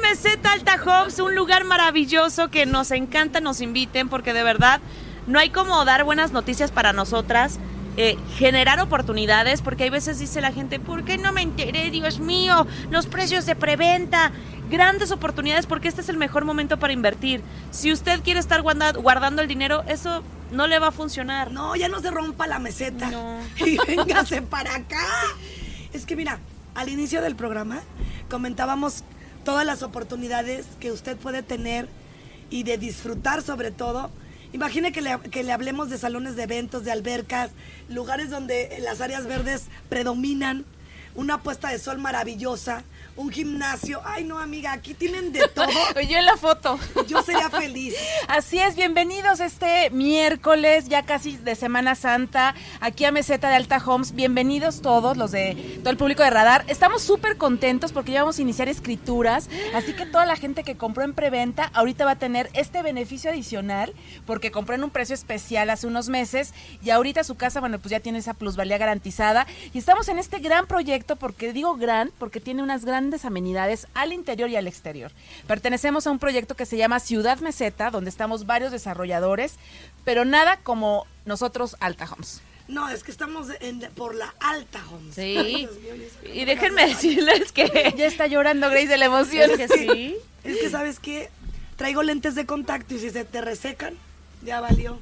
Meseta 0.00 0.52
Alta 0.52 0.78
Homes, 0.84 1.18
un 1.18 1.34
lugar 1.34 1.64
maravilloso 1.64 2.48
que 2.50 2.66
nos 2.66 2.90
encanta, 2.90 3.40
nos 3.40 3.60
inviten, 3.60 4.08
porque 4.08 4.32
de 4.32 4.42
verdad 4.42 4.80
no 5.26 5.38
hay 5.38 5.50
como 5.50 5.84
dar 5.84 6.04
buenas 6.04 6.32
noticias 6.32 6.70
para 6.70 6.92
nosotras, 6.92 7.58
eh, 7.96 8.16
generar 8.36 8.80
oportunidades, 8.80 9.62
porque 9.62 9.84
hay 9.84 9.90
veces 9.90 10.18
dice 10.18 10.40
la 10.40 10.52
gente, 10.52 10.80
¿por 10.80 11.04
qué 11.04 11.18
no 11.18 11.32
me 11.32 11.42
enteré, 11.42 11.90
Dios 11.90 12.18
mío? 12.18 12.66
Los 12.90 13.06
precios 13.06 13.46
de 13.46 13.56
preventa, 13.56 14.32
grandes 14.70 15.10
oportunidades, 15.10 15.66
porque 15.66 15.88
este 15.88 16.00
es 16.00 16.08
el 16.08 16.16
mejor 16.16 16.44
momento 16.44 16.78
para 16.78 16.92
invertir. 16.92 17.42
Si 17.70 17.92
usted 17.92 18.20
quiere 18.22 18.40
estar 18.40 18.62
guarda- 18.62 18.92
guardando 18.92 19.42
el 19.42 19.48
dinero, 19.48 19.82
eso 19.86 20.22
no 20.50 20.66
le 20.66 20.78
va 20.78 20.88
a 20.88 20.92
funcionar. 20.92 21.50
No, 21.52 21.76
ya 21.76 21.88
no 21.88 22.00
se 22.00 22.10
rompa 22.10 22.46
la 22.46 22.58
meseta. 22.58 23.10
No. 23.10 23.38
Y 23.66 23.76
véngase 23.86 24.42
para 24.42 24.74
acá. 24.76 25.06
Es 25.92 26.06
que 26.06 26.16
mira, 26.16 26.38
al 26.74 26.88
inicio 26.88 27.20
del 27.20 27.34
programa 27.36 27.80
comentábamos 28.30 29.02
todas 29.44 29.66
las 29.66 29.82
oportunidades 29.82 30.66
que 30.78 30.92
usted 30.92 31.16
puede 31.16 31.42
tener 31.42 31.88
y 32.50 32.64
de 32.64 32.78
disfrutar 32.78 33.42
sobre 33.42 33.70
todo. 33.70 34.10
Imagine 34.52 34.92
que 34.92 35.00
le, 35.00 35.18
que 35.30 35.44
le 35.44 35.52
hablemos 35.52 35.90
de 35.90 35.98
salones 35.98 36.36
de 36.36 36.42
eventos, 36.42 36.84
de 36.84 36.90
albercas, 36.90 37.50
lugares 37.88 38.30
donde 38.30 38.78
las 38.80 39.00
áreas 39.00 39.26
verdes 39.26 39.64
predominan, 39.88 40.64
una 41.14 41.42
puesta 41.42 41.70
de 41.70 41.78
sol 41.78 41.98
maravillosa, 41.98 42.84
un 43.20 43.30
gimnasio. 43.30 44.00
Ay, 44.04 44.24
no, 44.24 44.38
amiga, 44.38 44.72
aquí 44.72 44.94
tienen 44.94 45.30
de 45.30 45.46
todo. 45.48 45.68
Yo 46.08 46.18
en 46.18 46.24
la 46.24 46.36
foto. 46.38 46.78
Yo 47.06 47.22
sería 47.22 47.50
feliz. 47.50 47.94
Así 48.28 48.58
es, 48.58 48.76
bienvenidos 48.76 49.40
este 49.40 49.90
miércoles, 49.90 50.88
ya 50.88 51.02
casi 51.02 51.36
de 51.36 51.54
Semana 51.54 51.94
Santa, 51.94 52.54
aquí 52.80 53.04
a 53.04 53.12
Meseta 53.12 53.50
de 53.50 53.56
Alta 53.56 53.82
Homes. 53.84 54.12
Bienvenidos 54.14 54.80
todos 54.80 55.18
los 55.18 55.32
de 55.32 55.78
todo 55.80 55.90
el 55.90 55.98
público 55.98 56.22
de 56.22 56.30
Radar. 56.30 56.64
Estamos 56.68 57.02
súper 57.02 57.36
contentos 57.36 57.92
porque 57.92 58.12
ya 58.12 58.22
vamos 58.22 58.38
a 58.38 58.42
iniciar 58.42 58.68
escrituras, 58.68 59.50
así 59.74 59.92
que 59.92 60.06
toda 60.06 60.24
la 60.24 60.36
gente 60.36 60.64
que 60.64 60.76
compró 60.76 61.04
en 61.04 61.12
preventa 61.12 61.70
ahorita 61.74 62.06
va 62.06 62.12
a 62.12 62.18
tener 62.18 62.48
este 62.54 62.82
beneficio 62.82 63.30
adicional 63.30 63.92
porque 64.26 64.50
compró 64.50 64.74
en 64.76 64.84
un 64.84 64.90
precio 64.90 65.14
especial 65.14 65.68
hace 65.68 65.86
unos 65.86 66.08
meses 66.08 66.54
y 66.82 66.88
ahorita 66.88 67.22
su 67.24 67.34
casa, 67.34 67.60
bueno, 67.60 67.78
pues 67.78 67.90
ya 67.90 68.00
tiene 68.00 68.18
esa 68.18 68.32
plusvalía 68.32 68.78
garantizada 68.78 69.46
y 69.74 69.78
estamos 69.78 70.08
en 70.08 70.18
este 70.18 70.38
gran 70.38 70.66
proyecto 70.66 71.16
porque 71.16 71.52
digo 71.52 71.74
gran 71.76 72.12
porque 72.18 72.40
tiene 72.40 72.62
unas 72.62 72.86
grandes 72.86 73.09
amenidades 73.24 73.86
al 73.94 74.12
interior 74.12 74.48
y 74.50 74.56
al 74.56 74.66
exterior. 74.66 75.10
Pertenecemos 75.46 76.06
a 76.06 76.10
un 76.10 76.18
proyecto 76.18 76.54
que 76.56 76.66
se 76.66 76.76
llama 76.76 77.00
Ciudad 77.00 77.38
Meseta, 77.40 77.90
donde 77.90 78.10
estamos 78.10 78.46
varios 78.46 78.72
desarrolladores, 78.72 79.54
pero 80.04 80.24
nada 80.24 80.58
como 80.62 81.06
nosotros 81.24 81.76
Alta 81.80 82.08
Homes. 82.10 82.40
No, 82.68 82.88
es 82.88 83.02
que 83.02 83.10
estamos 83.10 83.48
en- 83.60 83.80
por 83.96 84.14
la 84.14 84.32
alta, 84.38 84.80
Homes. 84.92 85.14
Sí. 85.16 85.68
Y 86.32 86.44
déjenme 86.44 86.86
decirles 86.86 87.50
que... 87.52 87.92
Ya 87.96 88.06
está 88.06 88.26
llorando 88.28 88.70
Grace 88.70 88.86
de 88.86 88.96
la 88.98 89.06
emoción. 89.06 89.50
Es 89.50 89.56
que 89.56 89.68
sí. 89.68 90.16
Es 90.44 90.58
que, 90.58 90.70
¿sabes 90.70 91.00
qué? 91.00 91.30
Traigo 91.76 92.02
lentes 92.04 92.34
de 92.36 92.46
contacto 92.46 92.94
y 92.94 92.98
si 93.00 93.10
se 93.10 93.24
te 93.24 93.40
resecan, 93.40 93.94
ya 94.42 94.60
valió. 94.60 94.98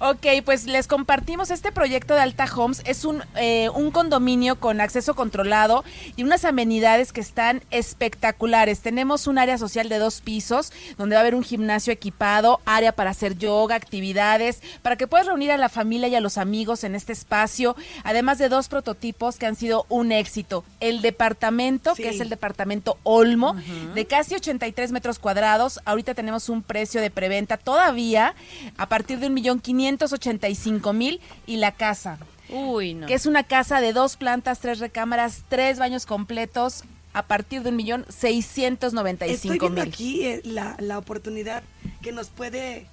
Ok, 0.00 0.26
pues 0.44 0.64
les 0.66 0.86
compartimos 0.86 1.50
este 1.50 1.72
proyecto 1.72 2.14
de 2.14 2.20
Alta 2.20 2.46
Homes. 2.54 2.82
Es 2.84 3.04
un, 3.04 3.22
eh, 3.36 3.68
un 3.74 3.90
condominio 3.90 4.58
con 4.58 4.80
acceso 4.80 5.14
controlado 5.14 5.84
y 6.16 6.22
unas 6.24 6.44
amenidades 6.44 7.12
que 7.12 7.20
están 7.20 7.62
espectaculares. 7.70 8.80
Tenemos 8.80 9.26
un 9.26 9.38
área 9.38 9.58
social 9.58 9.88
de 9.88 9.98
dos 9.98 10.20
pisos 10.20 10.72
donde 10.98 11.14
va 11.14 11.20
a 11.20 11.22
haber 11.22 11.34
un 11.34 11.44
gimnasio 11.44 11.92
equipado, 11.92 12.60
área 12.64 12.92
para 12.92 13.10
hacer 13.10 13.38
yoga, 13.38 13.76
actividades, 13.76 14.60
para 14.82 14.96
que 14.96 15.06
puedas 15.06 15.26
reunir 15.26 15.52
a 15.52 15.56
la 15.56 15.68
familia 15.68 16.08
y 16.08 16.14
a 16.14 16.20
los 16.20 16.36
amigos 16.38 16.84
en 16.84 16.94
este 16.94 17.12
espacio. 17.12 17.76
Además 18.04 18.38
de 18.38 18.48
dos 18.48 18.68
prototipos 18.68 19.36
que 19.36 19.46
han 19.46 19.56
sido 19.56 19.86
un 19.88 20.10
éxito. 20.12 20.64
El 20.80 21.02
departamento, 21.02 21.94
Sí. 21.94 22.02
que 22.02 22.08
es 22.10 22.20
el 22.20 22.28
departamento 22.28 22.98
Olmo, 23.04 23.54
de 23.94 24.06
casi 24.06 24.34
83 24.34 24.90
metros 24.92 25.18
cuadrados. 25.18 25.80
Ahorita 25.84 26.14
tenemos 26.14 26.48
un 26.48 26.62
precio 26.62 27.00
de 27.00 27.10
preventa 27.10 27.56
todavía 27.56 28.34
a 28.76 28.86
partir 28.88 29.18
de 29.18 29.26
un 29.28 29.34
millón 29.34 29.60
quinientos 29.60 30.12
ochenta 30.12 30.48
y 30.48 30.54
cinco 30.54 30.92
mil 30.92 31.20
y 31.46 31.56
la 31.56 31.72
casa, 31.72 32.18
Uy, 32.48 32.94
no. 32.94 33.06
que 33.06 33.14
es 33.14 33.26
una 33.26 33.44
casa 33.44 33.80
de 33.80 33.92
dos 33.92 34.16
plantas, 34.16 34.60
tres 34.60 34.78
recámaras, 34.78 35.44
tres 35.48 35.78
baños 35.78 36.06
completos 36.06 36.84
a 37.14 37.22
partir 37.24 37.62
de 37.62 37.70
un 37.70 37.76
millón 37.76 38.06
seiscientos 38.08 38.92
noventa 38.92 39.26
y 39.26 39.32
Estoy 39.32 39.52
cinco 39.52 39.66
viendo 39.66 39.82
mil. 39.82 39.92
aquí 39.92 40.22
eh, 40.26 40.40
la, 40.44 40.76
la 40.78 40.98
oportunidad 40.98 41.62
que 42.00 42.12
nos 42.12 42.28
puede 42.30 42.86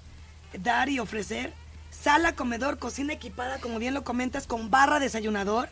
dar 0.62 0.90
y 0.90 1.00
ofrecer. 1.00 1.54
Sala, 1.90 2.34
comedor, 2.36 2.78
cocina 2.78 3.14
equipada, 3.14 3.60
como 3.60 3.80
bien 3.80 3.94
lo 3.94 4.04
comentas, 4.04 4.46
con 4.46 4.70
barra 4.70 5.00
desayunador, 5.00 5.70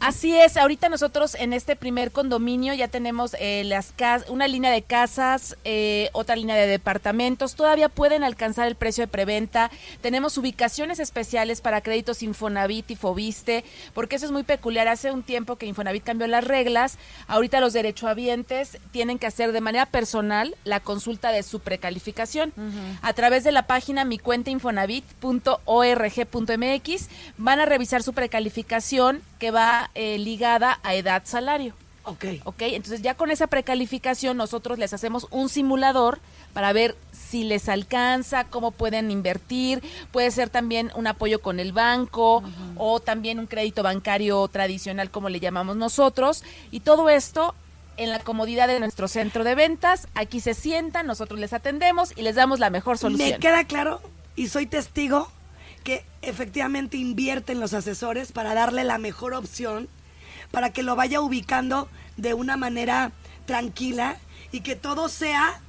Así 0.00 0.34
es, 0.34 0.56
ahorita 0.56 0.88
nosotros 0.88 1.34
en 1.34 1.52
este 1.52 1.76
primer 1.76 2.10
condominio 2.10 2.72
ya 2.72 2.88
tenemos 2.88 3.36
eh, 3.38 3.64
las 3.66 3.92
cas- 3.92 4.24
una 4.30 4.48
línea 4.48 4.70
de 4.70 4.80
casas, 4.80 5.58
eh, 5.64 6.08
otra 6.14 6.36
línea 6.36 6.56
de 6.56 6.66
departamentos, 6.66 7.54
todavía 7.54 7.90
pueden 7.90 8.24
alcanzar 8.24 8.66
el 8.66 8.76
precio 8.76 9.02
de 9.04 9.08
preventa, 9.08 9.70
tenemos 10.00 10.38
ubicaciones 10.38 11.00
especiales 11.00 11.60
para 11.60 11.82
créditos 11.82 12.22
Infonavit 12.22 12.90
y 12.90 12.96
Fobiste, 12.96 13.62
porque 13.92 14.16
eso 14.16 14.24
es 14.24 14.32
muy 14.32 14.42
peculiar, 14.42 14.88
hace 14.88 15.12
un 15.12 15.22
tiempo 15.22 15.56
que 15.56 15.66
Infonavit 15.66 16.02
cambió 16.02 16.26
las 16.28 16.44
reglas, 16.44 16.96
ahorita 17.28 17.60
los 17.60 17.74
derechohabientes 17.74 18.78
tienen 18.92 19.18
que 19.18 19.26
hacer 19.26 19.52
de 19.52 19.60
manera 19.60 19.84
personal 19.84 20.56
la 20.64 20.80
consulta 20.80 21.30
de 21.30 21.42
su 21.42 21.60
precalificación. 21.60 22.54
A 23.02 23.12
través 23.12 23.44
de 23.44 23.52
la 23.52 23.66
página 23.66 24.06
mi 24.06 24.16
cuenta 24.18 24.50
infonavit.org.mx 24.50 27.08
van 27.36 27.60
a 27.60 27.66
revisar 27.66 28.02
su 28.02 28.14
precalificación 28.14 29.20
que 29.40 29.50
va 29.50 29.90
eh, 29.96 30.18
ligada 30.18 30.78
a 30.84 30.94
edad 30.94 31.22
salario. 31.24 31.74
Ok. 32.04 32.24
Ok, 32.44 32.62
entonces 32.62 33.02
ya 33.02 33.14
con 33.14 33.30
esa 33.30 33.48
precalificación 33.48 34.36
nosotros 34.36 34.78
les 34.78 34.92
hacemos 34.92 35.26
un 35.30 35.48
simulador 35.48 36.20
para 36.52 36.72
ver 36.72 36.96
si 37.12 37.44
les 37.44 37.68
alcanza, 37.68 38.44
cómo 38.44 38.70
pueden 38.70 39.10
invertir, 39.10 39.82
puede 40.10 40.30
ser 40.30 40.48
también 40.48 40.90
un 40.94 41.06
apoyo 41.06 41.40
con 41.40 41.60
el 41.60 41.72
banco 41.72 42.42
o 42.76 43.00
también 43.00 43.38
un 43.38 43.46
crédito 43.46 43.82
bancario 43.82 44.46
tradicional 44.48 45.10
como 45.10 45.28
le 45.28 45.40
llamamos 45.40 45.76
nosotros 45.76 46.42
y 46.70 46.80
todo 46.80 47.08
esto 47.08 47.54
en 47.96 48.10
la 48.10 48.18
comodidad 48.18 48.66
de 48.66 48.80
nuestro 48.80 49.08
centro 49.08 49.44
de 49.44 49.54
ventas, 49.54 50.08
aquí 50.14 50.40
se 50.40 50.54
sientan, 50.54 51.06
nosotros 51.06 51.38
les 51.38 51.52
atendemos 51.52 52.12
y 52.16 52.22
les 52.22 52.34
damos 52.34 52.58
la 52.58 52.70
mejor 52.70 52.96
solución. 52.96 53.30
Me 53.30 53.38
queda 53.38 53.64
claro 53.64 54.00
y 54.36 54.48
soy 54.48 54.66
testigo 54.66 55.30
que 55.82 56.04
efectivamente 56.22 56.96
invierten 56.96 57.60
los 57.60 57.74
asesores 57.74 58.32
para 58.32 58.54
darle 58.54 58.84
la 58.84 58.98
mejor 58.98 59.34
opción, 59.34 59.88
para 60.50 60.72
que 60.72 60.82
lo 60.82 60.96
vaya 60.96 61.20
ubicando 61.20 61.88
de 62.16 62.34
una 62.34 62.56
manera 62.56 63.12
tranquila 63.46 64.16
y 64.52 64.60
que 64.60 64.76
todo 64.76 65.08
sea 65.08 65.60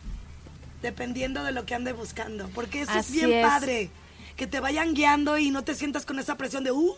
dependiendo 0.82 1.44
de 1.44 1.52
lo 1.52 1.66
que 1.66 1.76
ande 1.76 1.94
buscando. 1.94 2.50
Porque 2.50 2.82
eso 2.82 2.92
Así 2.92 3.20
es 3.20 3.26
bien 3.26 3.40
es. 3.40 3.46
padre, 3.46 3.90
que 4.36 4.48
te 4.48 4.60
vayan 4.60 4.94
guiando 4.94 5.38
y 5.38 5.52
no 5.52 5.64
te 5.64 5.76
sientas 5.76 6.06
con 6.06 6.20
esa 6.20 6.36
presión 6.36 6.64
de, 6.64 6.72
uy, 6.72 6.92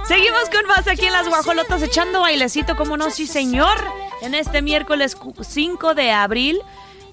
Seguimos 0.07 0.49
con 0.51 0.67
más 0.67 0.87
aquí 0.87 1.05
en 1.05 1.13
las 1.13 1.27
guajolotas 1.27 1.81
echando 1.81 2.21
bailecito, 2.21 2.75
como 2.75 2.95
no, 2.95 3.09
sí 3.09 3.25
señor, 3.25 3.75
en 4.21 4.35
este 4.35 4.61
miércoles 4.61 5.15
cu- 5.15 5.33
5 5.43 5.95
de 5.95 6.11
abril. 6.11 6.59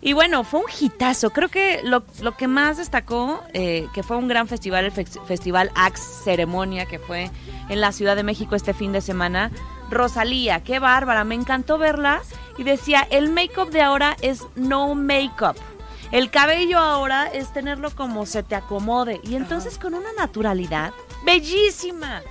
Y 0.04 0.12
bueno, 0.14 0.42
fue 0.44 0.60
un 0.60 0.66
hitazo. 0.80 1.30
Creo 1.30 1.48
que 1.48 1.80
lo, 1.84 2.02
lo 2.20 2.36
que 2.36 2.48
más 2.48 2.76
destacó, 2.76 3.40
eh, 3.54 3.86
que 3.94 4.02
fue 4.02 4.16
un 4.16 4.26
gran 4.28 4.48
festival, 4.48 4.84
el 4.84 4.90
Festival 4.92 5.70
Axe 5.76 6.02
Ceremonia, 6.24 6.86
que 6.86 6.98
fue 6.98 7.30
en 7.68 7.80
la 7.80 7.92
Ciudad 7.92 8.16
de 8.16 8.24
México 8.24 8.56
este 8.56 8.74
fin 8.74 8.92
de 8.92 9.00
semana. 9.00 9.50
Rosalía, 9.90 10.62
qué 10.64 10.78
bárbara, 10.80 11.22
me 11.24 11.36
encantó 11.36 11.78
verla. 11.78 12.20
Y 12.58 12.64
decía, 12.64 13.06
el 13.10 13.30
make-up 13.30 13.70
de 13.70 13.80
ahora 13.80 14.16
es 14.22 14.42
no 14.56 14.94
make-up. 14.96 15.56
El 16.12 16.30
cabello 16.30 16.78
ahora 16.78 17.26
es 17.26 17.52
tenerlo 17.52 17.90
como 17.94 18.26
se 18.26 18.42
te 18.42 18.54
acomode. 18.54 19.20
Y 19.24 19.34
entonces 19.34 19.78
con 19.78 19.94
una 19.94 20.12
naturalidad 20.18 20.92
bellísima. 21.24 22.22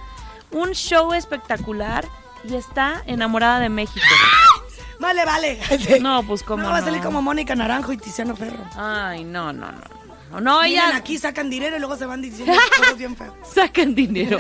Un 0.52 0.72
show 0.72 1.14
espectacular 1.14 2.06
y 2.48 2.56
está 2.56 3.02
enamorada 3.08 3.60
de 3.60 3.70
México. 3.70 4.06
Vale, 5.00 5.26
vale. 5.26 5.60
No, 6.02 6.24
pues 6.24 6.44
cómo 6.44 6.64
No, 6.64 6.70
va 6.70 6.78
a 6.78 6.82
salir 6.82 7.00
no. 7.00 7.06
como 7.06 7.22
Mónica 7.22 7.56
Naranjo 7.56 7.92
y 7.92 7.98
Tiziano 7.98 8.36
Ferro. 8.36 8.64
Ay, 8.76 9.24
no, 9.24 9.52
no, 9.52 9.72
no. 9.72 9.82
No, 10.32 10.40
no 10.40 10.62
Vienen 10.62 10.88
ella 10.90 10.96
aquí, 10.96 11.18
sacan 11.18 11.50
dinero 11.50 11.76
y 11.76 11.80
luego 11.80 11.98
se 11.98 12.06
van 12.06 12.22
diciendo 12.22 12.54
cosas 12.78 12.98
bien 12.98 13.18
feas. 13.18 13.32
sacan 13.44 13.94
dinero. 13.96 14.38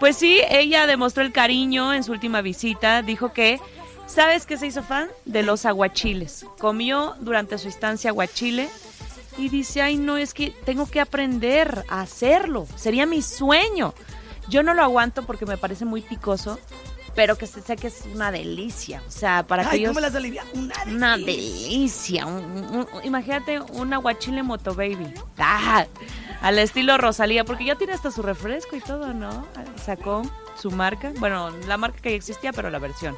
Pues 0.00 0.16
sí, 0.16 0.40
ella 0.50 0.86
demostró 0.88 1.22
el 1.22 1.30
cariño 1.32 1.92
en 1.92 2.02
su 2.02 2.10
última 2.12 2.40
visita. 2.40 3.02
Dijo 3.02 3.32
que, 3.32 3.60
¿sabes 4.06 4.46
qué 4.46 4.56
se 4.56 4.66
hizo 4.66 4.82
fan? 4.82 5.08
De 5.24 5.42
los 5.42 5.64
aguachiles. 5.66 6.46
Comió 6.58 7.14
durante 7.20 7.58
su 7.58 7.68
estancia 7.68 8.10
aguachile 8.10 8.68
y 9.38 9.48
dice, 9.48 9.82
ay, 9.82 9.96
no, 9.96 10.16
es 10.16 10.34
que 10.34 10.50
tengo 10.64 10.86
que 10.86 11.00
aprender 11.00 11.84
a 11.88 12.00
hacerlo. 12.02 12.66
Sería 12.76 13.06
mi 13.06 13.22
sueño. 13.22 13.94
Yo 14.48 14.62
no 14.62 14.74
lo 14.74 14.82
aguanto 14.82 15.24
porque 15.24 15.46
me 15.46 15.56
parece 15.56 15.84
muy 15.84 16.02
picoso, 16.02 16.58
pero 17.14 17.36
que 17.38 17.46
sé 17.46 17.76
que 17.76 17.86
es 17.86 18.02
una 18.12 18.30
delicia. 18.30 19.02
O 19.08 19.10
sea, 19.10 19.46
para 19.46 19.68
que 19.68 19.76
ellos... 19.76 19.88
¿cómo 19.90 20.00
las 20.00 20.14
alivia? 20.14 20.44
Una 20.52 20.74
delicia. 20.84 20.96
Una 20.96 21.16
delicia. 21.16 22.26
un- 22.26 22.44
un- 22.44 22.86
un- 22.92 23.04
imagínate 23.04 23.60
un 23.60 23.92
aguachile 23.94 24.42
moto 24.42 24.74
baby. 24.74 25.12
Ah, 25.38 25.86
al 26.42 26.58
estilo 26.58 26.98
Rosalía, 26.98 27.44
porque 27.44 27.64
ya 27.64 27.76
tiene 27.76 27.94
hasta 27.94 28.10
su 28.10 28.20
refresco 28.22 28.76
y 28.76 28.80
todo, 28.80 29.14
¿no? 29.14 29.46
Sacó 29.82 30.22
su 30.60 30.70
marca. 30.70 31.12
Bueno, 31.18 31.50
la 31.66 31.78
marca 31.78 32.00
que 32.02 32.10
ya 32.10 32.16
existía, 32.16 32.52
pero 32.52 32.68
la 32.68 32.78
versión. 32.78 33.16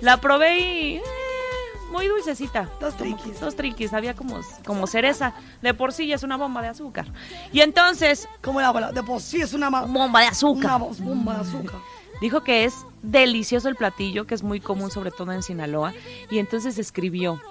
La 0.00 0.20
probé 0.20 0.58
y. 0.58 0.96
eh, 0.96 1.02
muy 1.90 2.08
dulcecita. 2.08 2.68
Dos 2.80 2.94
Como- 2.94 3.16
triquis. 3.16 3.40
Dos 3.40 3.54
triquis. 3.56 3.92
Había 3.92 4.14
como, 4.14 4.40
como 4.66 4.86
cereza. 4.86 5.34
De 5.62 5.74
por 5.74 5.92
sí 5.92 6.06
ya 6.08 6.16
es 6.16 6.22
una 6.22 6.36
bomba 6.36 6.60
de 6.62 6.68
azúcar. 6.68 7.06
Y 7.52 7.60
entonces. 7.60 8.28
¿Cómo 8.42 8.60
la 8.60 8.68
abuela? 8.68 8.92
De 8.92 9.02
por 9.02 9.20
sí 9.20 9.40
es 9.40 9.52
una, 9.54 9.70
Bomba 9.70 10.20
de 10.20 10.26
azúcar. 10.26 10.78
bo- 10.80 10.90
bomba 10.98 11.34
de 11.34 11.40
azúcar. 11.42 11.80
Dijo 12.20 12.42
que 12.42 12.64
es 12.64 12.74
delicioso 13.02 13.68
el 13.68 13.74
platillo, 13.76 14.26
que 14.26 14.34
es 14.34 14.42
muy 14.42 14.60
común 14.60 14.90
sobre 14.90 15.10
todo 15.10 15.32
en 15.32 15.42
Sinaloa, 15.42 15.92
y 16.30 16.38
entonces 16.38 16.78
escribió, 16.78 17.42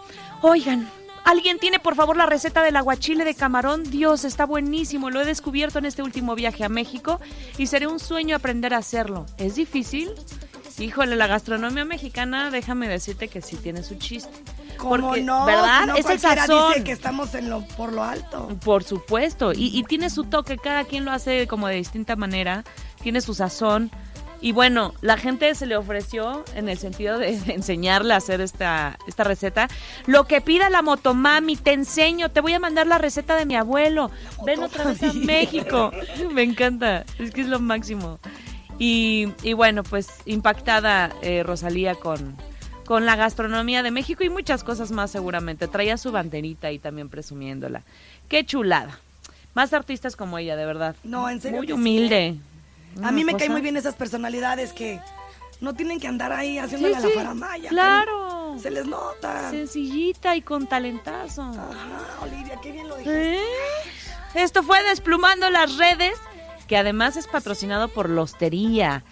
oigan, 0.41 0.89
¿alguien 1.25 1.60
tiene 1.60 1.79
por 1.79 1.95
favor 1.95 2.15
la 2.15 2.25
receta 2.25 2.63
del 2.63 2.77
aguachile 2.77 3.25
de 3.25 3.36
camarón? 3.36 3.84
Dios, 3.84 4.23
está 4.23 4.45
buenísimo, 4.45 5.10
lo 5.10 5.19
he 5.21 5.25
descubierto 5.25 5.79
en 5.79 5.86
este 5.86 6.01
último 6.01 6.34
viaje 6.34 6.63
a 6.63 6.69
México 6.69 7.19
y 7.58 7.67
sería 7.67 7.89
un 7.89 7.99
sueño 7.99 8.36
aprender 8.38 8.73
a 8.73 8.77
hacerlo. 8.77 9.25
¿Es 9.38 9.56
difícil? 9.56 10.10
Híjole, 10.79 11.15
la 11.15 11.27
gastronomía 11.27 11.86
mexicana, 11.86 12.49
déjame 12.49 12.88
decirte 12.88 13.27
que 13.27 13.41
sí 13.41 13.57
tiene 13.57 13.83
su 13.83 13.95
chiste. 13.95 14.33
¿Cómo 14.77 15.07
Porque, 15.07 15.21
no? 15.21 15.45
¿Verdad? 15.45 15.88
No, 15.88 15.95
es 15.95 16.05
el 16.07 16.19
sazón. 16.19 16.73
dice 16.73 16.83
que 16.83 16.91
estamos 16.91 17.36
en 17.36 17.49
lo, 17.49 17.62
por 17.77 17.93
lo 17.93 18.03
alto. 18.03 18.49
Por 18.63 18.83
supuesto, 18.83 19.53
y, 19.53 19.77
y 19.77 19.83
tiene 19.83 20.09
su 20.09 20.23
toque, 20.25 20.57
cada 20.57 20.83
quien 20.83 21.05
lo 21.05 21.12
hace 21.12 21.47
como 21.47 21.67
de 21.67 21.75
distinta 21.75 22.15
manera, 22.15 22.63
tiene 23.01 23.21
su 23.21 23.33
sazón. 23.33 23.91
Y 24.43 24.51
bueno, 24.51 24.93
la 24.99 25.15
gente 25.15 25.55
se 25.55 25.65
le 25.65 25.77
ofreció 25.77 26.43
en 26.53 26.67
el 26.67 26.77
sentido 26.77 27.17
de 27.17 27.29
enseñarle 27.53 28.13
a 28.13 28.17
hacer 28.17 28.41
esta, 28.41 28.97
esta 29.07 29.23
receta. 29.23 29.69
Lo 30.05 30.25
que 30.25 30.41
pida 30.41 30.69
la 30.69 30.81
motomami, 30.81 31.55
te 31.55 31.71
enseño, 31.71 32.29
te 32.29 32.41
voy 32.41 32.53
a 32.53 32.59
mandar 32.59 32.86
la 32.86 32.97
receta 32.97 33.38
de 33.38 33.45
mi 33.45 33.55
abuelo. 33.55 34.12
Ven 34.45 34.62
otra 34.62 34.83
vez 34.83 35.01
a. 35.01 35.13
México. 35.13 35.91
Me 36.33 36.43
encanta, 36.43 37.05
es 37.19 37.31
que 37.31 37.41
es 37.41 37.47
lo 37.47 37.62
máximo. 37.62 38.19
Y, 38.79 39.29
y 39.43 39.53
bueno, 39.53 39.83
pues 39.83 40.07
impactada 40.25 41.12
eh, 41.21 41.43
Rosalía 41.43 41.95
con, 41.95 42.36
con 42.86 43.05
la 43.05 43.15
gastronomía 43.15 43.83
de 43.83 43.91
México 43.91 44.23
y 44.23 44.29
muchas 44.29 44.63
cosas 44.63 44.91
más 44.91 45.12
seguramente. 45.12 45.67
Traía 45.67 45.97
su 45.97 46.12
banderita 46.12 46.71
y 46.71 46.79
también 46.79 47.09
presumiéndola. 47.09 47.83
Qué 48.29 48.45
chulada. 48.45 48.99
Más 49.53 49.71
artistas 49.73 50.15
como 50.15 50.38
ella, 50.39 50.55
de 50.55 50.65
verdad. 50.65 50.95
No, 51.03 51.29
en 51.29 51.39
serio 51.39 51.59
Muy 51.59 51.67
sí, 51.67 51.73
humilde. 51.73 52.36
A 52.97 52.99
Una 52.99 53.12
mí 53.12 53.23
me 53.23 53.33
cosa- 53.33 53.39
caen 53.43 53.51
muy 53.51 53.62
bien 53.62 53.77
esas 53.77 53.95
personalidades 53.95 54.73
que 54.73 54.99
no 55.62 55.73
tienen 55.75 55.99
que 55.99 56.07
andar 56.07 56.31
ahí 56.33 56.53
Sí, 56.53 56.59
haciéndole 56.59 56.95
a 56.95 56.99
la 56.99 57.07
sí, 57.07 57.13
faramaya. 57.13 57.69
claro. 57.69 58.57
Se 58.59 58.69
les 58.71 58.86
nota. 58.86 59.49
Sencillita 59.51 60.36
y 60.36 60.41
con 60.41 60.67
talentazo. 60.67 61.41
Ajá, 61.43 62.21
Olivia, 62.23 62.59
qué 62.62 62.71
bien 62.71 62.88
lo 62.88 62.95
dijiste. 62.97 63.36
¿Eh? 63.38 63.41
Esto 64.36 64.62
fue 64.63 64.83
Desplumando 64.83 65.49
las 65.49 65.77
Redes, 65.77 66.13
que 66.67 66.78
además 66.78 67.17
es 67.17 67.28
patrocinado 67.28 67.88
por 67.88 68.10
Lostería. 68.10 69.04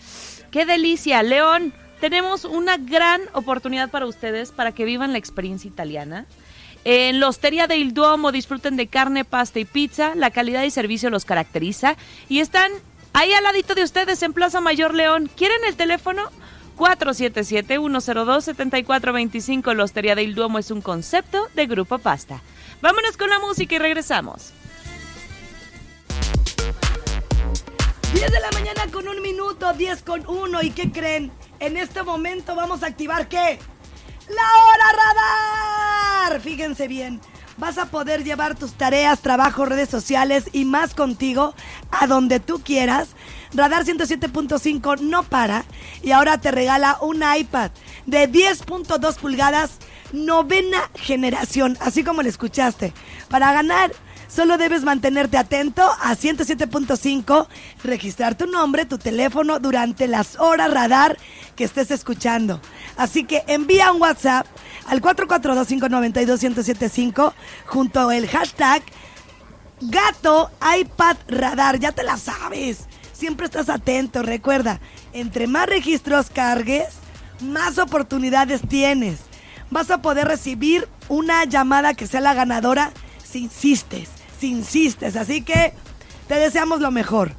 ¡Qué 0.51 0.65
delicia! 0.65 1.21
León, 1.23 1.73
tenemos 1.99 2.45
una 2.45 2.77
gran 2.77 3.21
oportunidad 3.33 3.89
para 3.89 4.05
ustedes 4.07 4.51
para 4.51 4.71
que 4.71 4.85
vivan 4.85 5.11
la 5.11 5.19
experiencia 5.19 5.67
italiana. 5.67 6.25
En 6.83 7.19
la 7.19 7.27
Hostería 7.27 7.67
del 7.67 7.93
Duomo 7.93 8.31
disfruten 8.31 8.75
de 8.75 8.87
carne, 8.87 9.23
pasta 9.23 9.59
y 9.59 9.65
pizza. 9.65 10.15
La 10.15 10.31
calidad 10.31 10.63
y 10.63 10.71
servicio 10.71 11.11
los 11.11 11.25
caracteriza. 11.25 11.95
Y 12.27 12.39
están 12.39 12.71
ahí 13.13 13.31
al 13.33 13.43
ladito 13.43 13.75
de 13.75 13.83
ustedes 13.83 14.23
en 14.23 14.33
Plaza 14.33 14.61
Mayor 14.61 14.95
León. 14.95 15.29
¿Quieren 15.35 15.59
el 15.67 15.75
teléfono? 15.75 16.23
477-102-7425. 16.77 19.75
La 19.75 19.83
Hostería 19.83 20.15
del 20.15 20.33
Duomo 20.33 20.57
es 20.57 20.71
un 20.71 20.81
concepto 20.81 21.49
de 21.53 21.67
Grupo 21.67 21.99
Pasta. 21.99 22.41
Vámonos 22.81 23.15
con 23.15 23.29
la 23.29 23.37
música 23.39 23.75
y 23.75 23.79
regresamos. 23.79 24.53
10 28.13 28.29
de 28.29 28.39
la 28.41 28.51
mañana 28.51 28.87
con 28.91 29.07
un 29.07 29.21
minuto, 29.21 29.71
10 29.71 30.01
con 30.01 30.27
uno. 30.27 30.61
¿Y 30.61 30.71
qué 30.71 30.91
creen? 30.91 31.31
En 31.59 31.77
este 31.77 32.03
momento 32.03 32.55
vamos 32.55 32.83
a 32.83 32.87
activar 32.87 33.29
¿qué? 33.29 33.57
La 34.27 34.63
hora 34.65 34.85
radar. 36.27 36.41
Fíjense 36.41 36.89
bien. 36.89 37.21
Vas 37.57 37.77
a 37.77 37.85
poder 37.85 38.23
llevar 38.23 38.55
tus 38.55 38.73
tareas, 38.73 39.21
trabajo, 39.21 39.65
redes 39.65 39.87
sociales 39.87 40.45
y 40.51 40.65
más 40.65 40.93
contigo 40.93 41.53
a 41.89 42.07
donde 42.07 42.39
tú 42.41 42.61
quieras. 42.61 43.09
Radar 43.53 43.85
107.5 43.85 44.99
no 44.99 45.23
para 45.23 45.63
y 46.01 46.11
ahora 46.11 46.39
te 46.39 46.51
regala 46.51 46.97
un 47.01 47.23
iPad 47.23 47.71
de 48.05 48.29
10.2 48.29 49.15
pulgadas, 49.17 49.77
novena 50.11 50.89
generación, 50.95 51.77
así 51.79 52.03
como 52.03 52.23
lo 52.23 52.29
escuchaste. 52.29 52.93
Para 53.29 53.53
ganar 53.53 53.91
Solo 54.33 54.57
debes 54.57 54.83
mantenerte 54.83 55.37
atento 55.37 55.83
a 55.83 56.15
107.5, 56.15 57.47
registrar 57.83 58.35
tu 58.35 58.47
nombre, 58.47 58.85
tu 58.85 58.97
teléfono 58.97 59.59
durante 59.59 60.07
las 60.07 60.39
horas 60.39 60.73
radar 60.73 61.17
que 61.57 61.65
estés 61.65 61.91
escuchando. 61.91 62.61
Así 62.95 63.25
que 63.25 63.43
envía 63.47 63.91
un 63.91 64.01
WhatsApp 64.01 64.47
al 64.87 65.01
442-592-1075 65.01 67.33
junto 67.65 68.07
al 68.07 68.25
hashtag 68.25 68.81
Gato 69.81 70.49
iPad 70.79 71.17
Radar. 71.27 71.77
Ya 71.79 71.91
te 71.91 72.03
la 72.03 72.15
sabes. 72.15 72.85
Siempre 73.11 73.47
estás 73.47 73.67
atento. 73.67 74.23
Recuerda, 74.23 74.79
entre 75.11 75.47
más 75.47 75.67
registros 75.67 76.29
cargues, 76.29 76.87
más 77.41 77.77
oportunidades 77.77 78.61
tienes. 78.65 79.19
Vas 79.71 79.91
a 79.91 80.01
poder 80.01 80.29
recibir 80.29 80.87
una 81.09 81.43
llamada 81.43 81.95
que 81.95 82.07
sea 82.07 82.21
la 82.21 82.33
ganadora 82.33 82.93
si 83.23 83.39
insistes 83.39 84.07
si 84.07 84.20
insistes. 84.43 85.15
Así 85.15 85.41
que 85.41 85.73
te 86.27 86.35
deseamos 86.35 86.81
lo 86.81 86.91
mejor. 86.91 87.33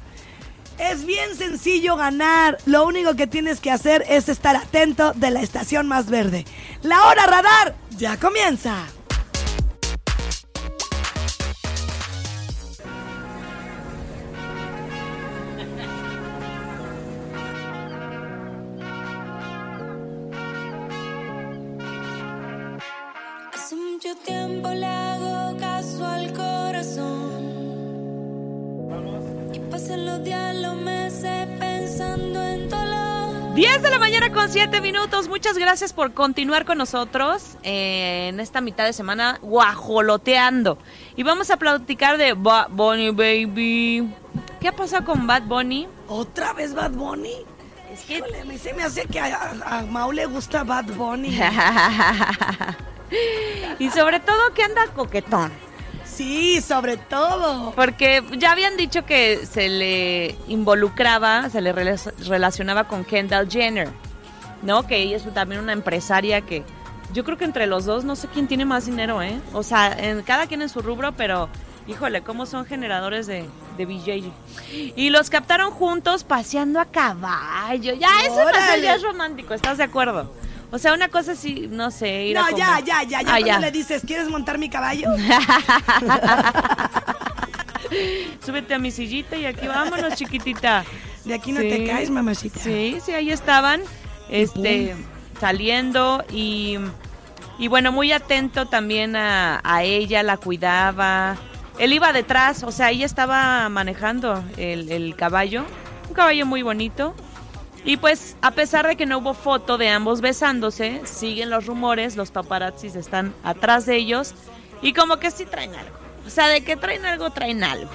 Es 0.77 1.05
bien 1.05 1.35
sencillo 1.35 1.95
ganar. 1.95 2.57
Lo 2.65 2.85
único 2.85 3.15
que 3.15 3.27
tienes 3.27 3.59
que 3.59 3.71
hacer 3.71 4.03
es 4.09 4.29
estar 4.29 4.55
atento 4.55 5.13
de 5.13 5.31
la 5.31 5.41
estación 5.41 5.87
más 5.87 6.09
verde. 6.09 6.45
La 6.81 7.05
hora 7.07 7.25
radar 7.25 7.75
ya 7.97 8.17
comienza. 8.17 8.85
7 34.53 34.81
minutos. 34.81 35.27
Muchas 35.29 35.57
gracias 35.57 35.93
por 35.93 36.13
continuar 36.13 36.63
con 36.65 36.77
nosotros 36.77 37.57
eh, 37.63 38.27
en 38.29 38.39
esta 38.39 38.61
mitad 38.61 38.85
de 38.85 38.93
semana 38.93 39.39
guajoloteando. 39.41 40.77
Y 41.15 41.23
vamos 41.23 41.49
a 41.49 41.57
platicar 41.57 42.17
de 42.19 42.33
Bad 42.33 42.67
Bunny 42.69 43.09
Baby. 43.09 44.13
¿Qué 44.61 44.67
ha 44.67 44.71
pasado 44.71 45.05
con 45.05 45.25
Bad 45.25 45.43
Bunny? 45.43 45.87
¿Otra 46.07 46.53
vez 46.53 46.75
Bad 46.75 46.91
Bunny? 46.91 47.33
Es 47.91 48.01
que 48.03 48.17
Híjole, 48.17 48.57
se 48.59 48.73
me 48.75 48.83
hace 48.83 49.05
que 49.07 49.19
a, 49.19 49.53
a- 49.65 49.79
a 49.79 49.81
Mau 49.83 50.11
le 50.11 50.27
gusta 50.27 50.63
Bad 50.63 50.85
Bunny. 50.85 51.35
y 53.79 53.89
sobre 53.89 54.19
todo 54.19 54.53
que 54.53 54.63
anda 54.63 54.85
coquetón. 54.93 55.51
Sí, 56.05 56.61
sobre 56.61 56.97
todo. 56.97 57.71
Porque 57.75 58.23
ya 58.37 58.51
habían 58.51 58.77
dicho 58.77 59.03
que 59.03 59.47
se 59.47 59.67
le 59.67 60.35
involucraba, 60.47 61.49
se 61.49 61.59
le 61.59 61.73
rela- 61.73 62.13
relacionaba 62.27 62.83
con 62.87 63.03
Kendall 63.03 63.49
Jenner, 63.49 63.89
¿no? 64.63 64.87
Que 64.87 64.97
ella 64.97 65.17
es 65.17 65.33
también 65.33 65.61
una 65.61 65.73
empresaria 65.73 66.41
que 66.41 66.63
yo 67.13 67.23
creo 67.23 67.37
que 67.37 67.45
entre 67.45 67.67
los 67.67 67.85
dos 67.85 68.03
no 68.03 68.15
sé 68.15 68.27
quién 68.27 68.47
tiene 68.47 68.65
más 68.65 68.85
dinero, 68.85 69.21
¿eh? 69.21 69.39
O 69.53 69.61
sea, 69.63 69.91
en, 69.97 70.23
cada 70.23 70.47
quien 70.47 70.61
en 70.61 70.69
su 70.69 70.81
rubro, 70.81 71.11
pero 71.11 71.47
híjole, 71.87 72.21
cómo 72.21 72.45
son 72.45 72.65
generadores 72.65 73.27
de, 73.27 73.45
de. 73.77 74.31
Y 74.95 75.09
los 75.09 75.29
captaron 75.29 75.71
juntos 75.71 76.23
paseando 76.23 76.79
a 76.79 76.85
caballo. 76.85 77.93
Ya, 77.93 78.09
eso 78.23 78.43
no 78.43 78.51
ya 78.81 78.95
es 78.95 79.03
romántico, 79.03 79.53
¿estás 79.53 79.77
de 79.77 79.83
acuerdo? 79.83 80.33
O 80.71 80.79
sea, 80.79 80.93
una 80.95 81.07
cosa 81.07 81.33
así, 81.33 81.67
no 81.69 81.91
sé, 81.91 82.23
ir 82.25 82.37
a 82.37 82.49
No, 82.49 82.57
ya, 82.57 82.79
ya, 82.79 83.03
ya, 83.03 83.21
ya. 83.21 83.33
Ah, 83.35 83.39
ya. 83.39 83.59
le 83.59 83.69
dices, 83.69 84.01
¿quieres 84.07 84.27
montar 84.27 84.57
mi 84.57 84.69
caballo? 84.71 85.07
Súbete 88.43 88.73
a 88.73 88.79
mi 88.79 88.89
sillita 88.89 89.35
y 89.35 89.45
aquí 89.45 89.67
vámonos, 89.67 90.15
chiquitita. 90.15 90.83
De 91.25 91.35
aquí 91.35 91.51
no 91.51 91.61
Sí. 91.61 91.69
te 91.69 91.85
caes, 91.85 92.09
mamacita. 92.09 92.59
Sí, 92.59 92.97
sí, 93.05 93.13
ahí 93.13 93.29
estaban, 93.31 93.81
este, 94.29 94.95
saliendo 95.39 96.23
y, 96.31 96.77
y 97.57 97.67
bueno, 97.67 97.91
muy 97.91 98.11
atento 98.11 98.65
también 98.65 99.15
a, 99.15 99.61
a 99.63 99.83
ella, 99.83 100.23
la 100.23 100.37
cuidaba. 100.37 101.37
Él 101.79 101.93
iba 101.93 102.13
detrás, 102.13 102.63
o 102.63 102.71
sea, 102.71 102.91
ella 102.91 103.05
estaba 103.05 103.67
manejando 103.69 104.43
el, 104.57 104.91
el 104.91 105.15
caballo, 105.15 105.65
un 106.07 106.13
caballo 106.13 106.45
muy 106.45 106.61
bonito. 106.61 107.15
Y 107.85 107.97
pues, 107.97 108.37
a 108.41 108.51
pesar 108.51 108.87
de 108.87 108.95
que 108.95 109.05
no 109.05 109.17
hubo 109.17 109.33
foto 109.33 109.77
de 109.77 109.89
ambos 109.89 110.21
besándose, 110.21 111.01
siguen 111.03 111.49
los 111.49 111.65
rumores, 111.65 112.15
los 112.15 112.31
paparazzis 112.31 112.95
están 112.95 113.33
atrás 113.43 113.85
de 113.85 113.97
ellos 113.97 114.35
y 114.81 114.93
como 114.93 115.17
que 115.17 115.31
sí 115.31 115.45
traen 115.45 115.75
algo. 115.75 115.97
O 116.25 116.29
sea, 116.29 116.47
de 116.47 116.63
que 116.63 116.77
traen 116.77 117.05
algo, 117.05 117.31
traen 117.31 117.61
algo. 117.61 117.89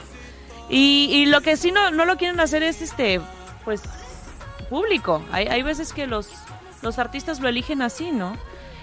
Y, 0.69 1.09
y 1.11 1.25
lo 1.25 1.41
que 1.41 1.57
sí 1.57 1.73
no, 1.73 1.91
no 1.91 2.05
lo 2.05 2.19
quieren 2.19 2.39
hacer 2.41 2.63
es, 2.63 2.83
este, 2.83 3.23
pues, 3.65 3.81
público. 4.69 5.23
Hay, 5.33 5.47
hay 5.47 5.63
veces 5.63 5.93
que 5.93 6.07
los, 6.07 6.29
los 6.83 6.99
artistas 6.99 7.41
lo 7.41 7.49
eligen 7.49 7.83
así, 7.83 8.11
¿no? 8.13 8.37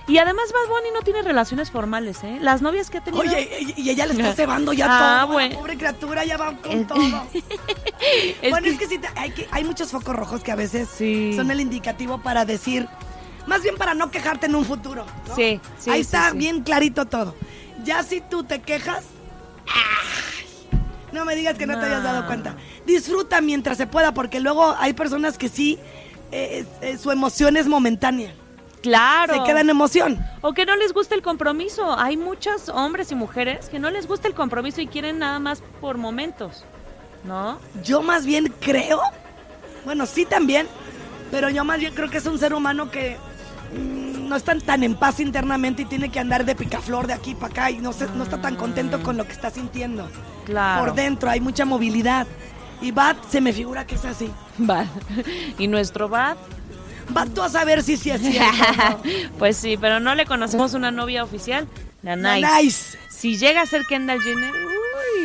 Y 0.07 0.19
además 0.19 0.45
Bad 0.53 0.69
Bunny 0.69 0.89
no 0.93 1.01
tiene 1.01 1.23
relaciones 1.23 1.71
formales, 1.71 2.23
¿eh? 2.23 2.37
Las 2.39 2.61
novias 2.61 2.91
que 2.91 2.99
ha 2.99 3.03
tenido... 3.03 3.23
Oye, 3.23 3.73
y 3.75 3.89
ella 3.89 4.05
le 4.05 4.13
está 4.13 4.33
cebando 4.35 4.71
ya 4.71 4.85
Ah, 4.87 5.21
todo. 5.23 5.33
bueno. 5.33 5.49
La 5.53 5.59
pobre 5.59 5.77
criatura 5.77 6.23
ya 6.25 6.37
va 6.37 6.55
con 6.57 6.71
Es- 6.71 6.87
todo. 6.87 6.99
Es 8.41 8.51
bueno, 8.51 8.65
que- 8.65 8.73
es 8.73 8.77
que 8.79 8.87
sí, 8.87 8.99
hay, 9.15 9.31
que, 9.31 9.47
hay 9.49 9.63
muchos 9.63 9.89
focos 9.89 10.15
rojos 10.15 10.43
que 10.43 10.51
a 10.51 10.55
veces 10.55 10.87
Sí. 10.95 11.33
son 11.35 11.49
el 11.49 11.59
indicativo 11.59 12.19
para 12.21 12.45
decir, 12.45 12.87
más 13.47 13.63
bien 13.63 13.77
para 13.77 13.95
no 13.95 14.11
quejarte 14.11 14.45
en 14.45 14.53
un 14.53 14.63
futuro. 14.65 15.05
¿no? 15.27 15.35
Sí, 15.35 15.59
sí, 15.79 15.89
Ahí 15.89 16.03
sí, 16.03 16.15
está 16.15 16.31
bien 16.33 16.61
clarito 16.61 17.05
todo. 17.05 17.33
Ya 17.83 18.03
si 18.03 18.21
tú 18.21 18.43
te 18.43 18.61
quejas, 18.61 19.05
¡ay! 19.67 20.44
No 21.15 21.25
me 21.25 21.35
digas 21.35 21.57
que 21.57 21.65
no, 21.65 21.79
te 21.79 21.85
hayas 21.87 22.03
dado 22.03 22.27
cuenta. 22.27 22.55
Disfruta 22.85 23.41
mientras 23.41 23.77
se 23.77 23.87
pueda, 23.87 24.13
porque 24.13 24.39
luego 24.39 24.75
hay 24.77 24.93
personas 24.93 25.37
que 25.39 25.49
sí, 25.49 25.79
eh, 26.31 26.65
eh, 26.81 26.97
su 26.99 27.09
emoción 27.11 27.57
es 27.57 27.67
momentánea. 27.67 28.33
Claro. 28.83 29.33
Se 29.33 29.43
queda 29.43 29.61
en 29.61 29.69
emoción. 29.71 30.19
O 30.41 30.53
que 30.53 30.63
no 30.65 30.75
les 30.75 30.93
gusta 30.93 31.15
el 31.15 31.23
compromiso. 31.23 31.97
Hay 31.97 32.17
muchos 32.17 32.69
hombres 32.69 33.11
y 33.11 33.15
mujeres 33.15 33.67
que 33.69 33.79
no 33.79 33.89
les 33.89 34.07
gusta 34.07 34.27
el 34.27 34.35
compromiso 34.35 34.79
y 34.81 34.85
quieren 34.87 35.17
nada 35.17 35.39
más 35.39 35.63
por 35.81 35.97
momentos, 35.97 36.63
¿no? 37.23 37.57
Yo 37.83 38.03
más 38.03 38.27
bien 38.27 38.53
creo, 38.59 39.01
bueno, 39.85 40.05
sí 40.05 40.25
también, 40.25 40.67
pero 41.31 41.49
yo 41.49 41.63
más 41.65 41.79
bien 41.79 41.95
creo 41.95 42.11
que 42.11 42.17
es 42.17 42.25
un 42.27 42.37
ser 42.37 42.53
humano 42.53 42.91
que 42.91 43.17
mm, 43.75 44.29
no 44.29 44.35
está 44.35 44.55
tan 44.59 44.83
en 44.83 44.93
paz 44.95 45.19
internamente 45.19 45.81
y 45.81 45.85
tiene 45.85 46.09
que 46.11 46.19
andar 46.19 46.45
de 46.45 46.53
picaflor 46.55 47.07
de 47.07 47.13
aquí 47.13 47.33
para 47.33 47.47
acá 47.51 47.71
y 47.71 47.79
no, 47.79 47.91
se- 47.91 48.07
no 48.15 48.23
está 48.23 48.39
tan 48.39 48.55
contento 48.55 49.01
con 49.01 49.17
lo 49.17 49.25
que 49.25 49.31
está 49.33 49.49
sintiendo. 49.49 50.07
Claro. 50.45 50.85
Por 50.85 50.95
dentro 50.95 51.29
hay 51.29 51.39
mucha 51.39 51.65
movilidad. 51.65 52.27
Y 52.81 52.91
Bat 52.91 53.17
se 53.29 53.41
me 53.41 53.53
figura 53.53 53.85
que 53.85 53.95
es 53.95 54.05
así. 54.05 54.31
Va. 54.59 54.85
Y 55.57 55.67
nuestro 55.67 56.09
Bad, 56.09 56.37
Bat 57.09 57.29
tú 57.33 57.41
a 57.41 57.49
saber 57.49 57.83
si 57.83 57.97
sí 57.97 58.09
es 58.09 58.21
cierto. 58.21 58.55
¿no? 58.77 59.01
pues 59.39 59.57
sí, 59.57 59.77
pero 59.77 59.99
no 59.99 60.15
le 60.15 60.25
conocemos 60.25 60.73
una 60.73 60.91
novia 60.91 61.23
oficial, 61.23 61.67
la 62.01 62.15
La 62.15 62.35
Nice. 62.35 62.47
Nice. 62.63 62.97
Si 63.09 63.37
llega 63.37 63.61
a 63.61 63.65
ser 63.65 63.85
Kendall 63.85 64.21
Jenner, 64.21 64.51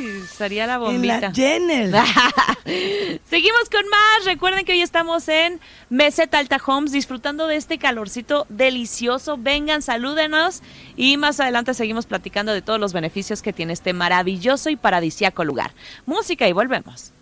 uy, 0.01 0.23
estaría 0.25 0.67
la 0.67 0.75
En 0.75 0.81
bombita. 0.81 1.21
la 1.21 1.33
Jenner. 1.33 1.91
Seguimos 3.29 3.69
con 3.71 3.89
más. 3.89 4.25
Recuerden 4.25 4.65
que 4.65 4.73
hoy 4.73 4.83
estamos 4.83 5.29
en 5.29 5.61
Meseta 5.89 6.39
Alta 6.39 6.59
Homes 6.65 6.93
disfrutando 6.93 7.47
de 7.47 7.57
este 7.57 7.79
calorcito 7.79 8.47
delicioso. 8.49 9.37
Vengan, 9.39 9.83
salúdenos 9.83 10.63
y 10.97 11.17
más 11.17 11.41
adelante 11.41 11.75
seguimos 11.75 12.07
platicando 12.07 12.53
de 12.53 12.63
todos 12.63 12.81
los 12.81 12.93
beneficios 12.93 13.43
que 13.43 13.53
tiene 13.53 13.73
este 13.73 13.93
maravilloso 13.93 14.71
y 14.71 14.77
paradisíaco 14.77 15.45
lugar. 15.45 15.73
Música 16.07 16.49
y 16.49 16.53
volvemos. 16.53 17.13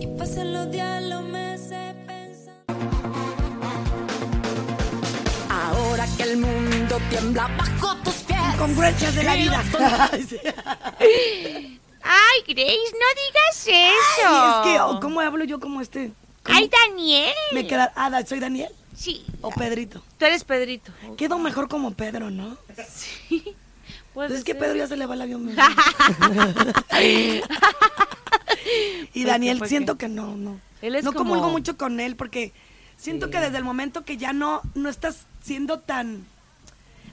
Y 0.00 0.06
pasan 0.18 0.52
los 0.52 0.70
días, 0.70 1.02
los 1.02 1.22
meses 1.24 1.94
pensando. 2.06 2.58
que 6.16 6.22
el 6.22 6.38
mundo 6.38 6.98
tiembla 7.10 7.48
bajo 7.56 7.94
tus 8.02 8.14
pies. 8.14 8.38
Congruencias 8.58 9.14
de 9.14 9.22
la 9.22 9.34
vida. 9.34 9.62
Ay, 12.10 12.42
Grace, 12.54 12.92
no 12.92 13.06
digas 13.26 13.66
eso. 13.66 14.26
Ay, 14.26 14.50
es 14.50 14.72
que, 14.72 14.80
oh, 14.80 14.98
¿cómo 15.00 15.20
hablo 15.20 15.44
yo 15.44 15.60
como 15.60 15.80
este? 15.82 16.10
¿Cómo? 16.42 16.56
Ay, 16.56 16.70
Daniel. 16.88 17.34
Me 17.52 17.66
queda, 17.66 17.92
ah, 17.94 18.10
¿soy 18.26 18.40
Daniel? 18.40 18.70
Sí. 18.96 19.24
¿O 19.42 19.50
Pedrito? 19.50 20.02
Tú 20.18 20.24
eres 20.24 20.42
Pedrito. 20.42 20.90
Quedo 21.16 21.38
mejor 21.38 21.68
como 21.68 21.92
Pedro, 21.92 22.30
¿no? 22.30 22.56
Sí. 22.90 23.54
Puede 24.14 24.34
es 24.36 24.42
que. 24.42 24.54
Pedro 24.54 24.76
ya 24.76 24.86
se 24.86 24.96
le 24.96 25.04
va 25.06 25.14
el 25.14 25.22
avión. 25.22 25.50
y 27.00 27.40
Pues 29.12 29.26
Daniel, 29.26 29.58
pues 29.58 29.68
siento 29.70 29.96
que. 29.96 30.06
que 30.06 30.12
no, 30.12 30.34
no. 30.36 30.60
Él 30.82 30.94
es 30.94 31.04
no 31.04 31.12
como- 31.12 31.30
comulgo 31.30 31.50
mucho 31.50 31.76
con 31.76 32.00
él 32.00 32.16
porque 32.16 32.52
siento 32.96 33.26
Sí. 33.26 33.32
que 33.32 33.40
desde 33.40 33.58
el 33.58 33.64
momento 33.64 34.04
que 34.04 34.16
ya 34.16 34.32
no, 34.32 34.62
no 34.74 34.88
estás 34.88 35.26
siendo 35.42 35.78
tan... 35.80 36.26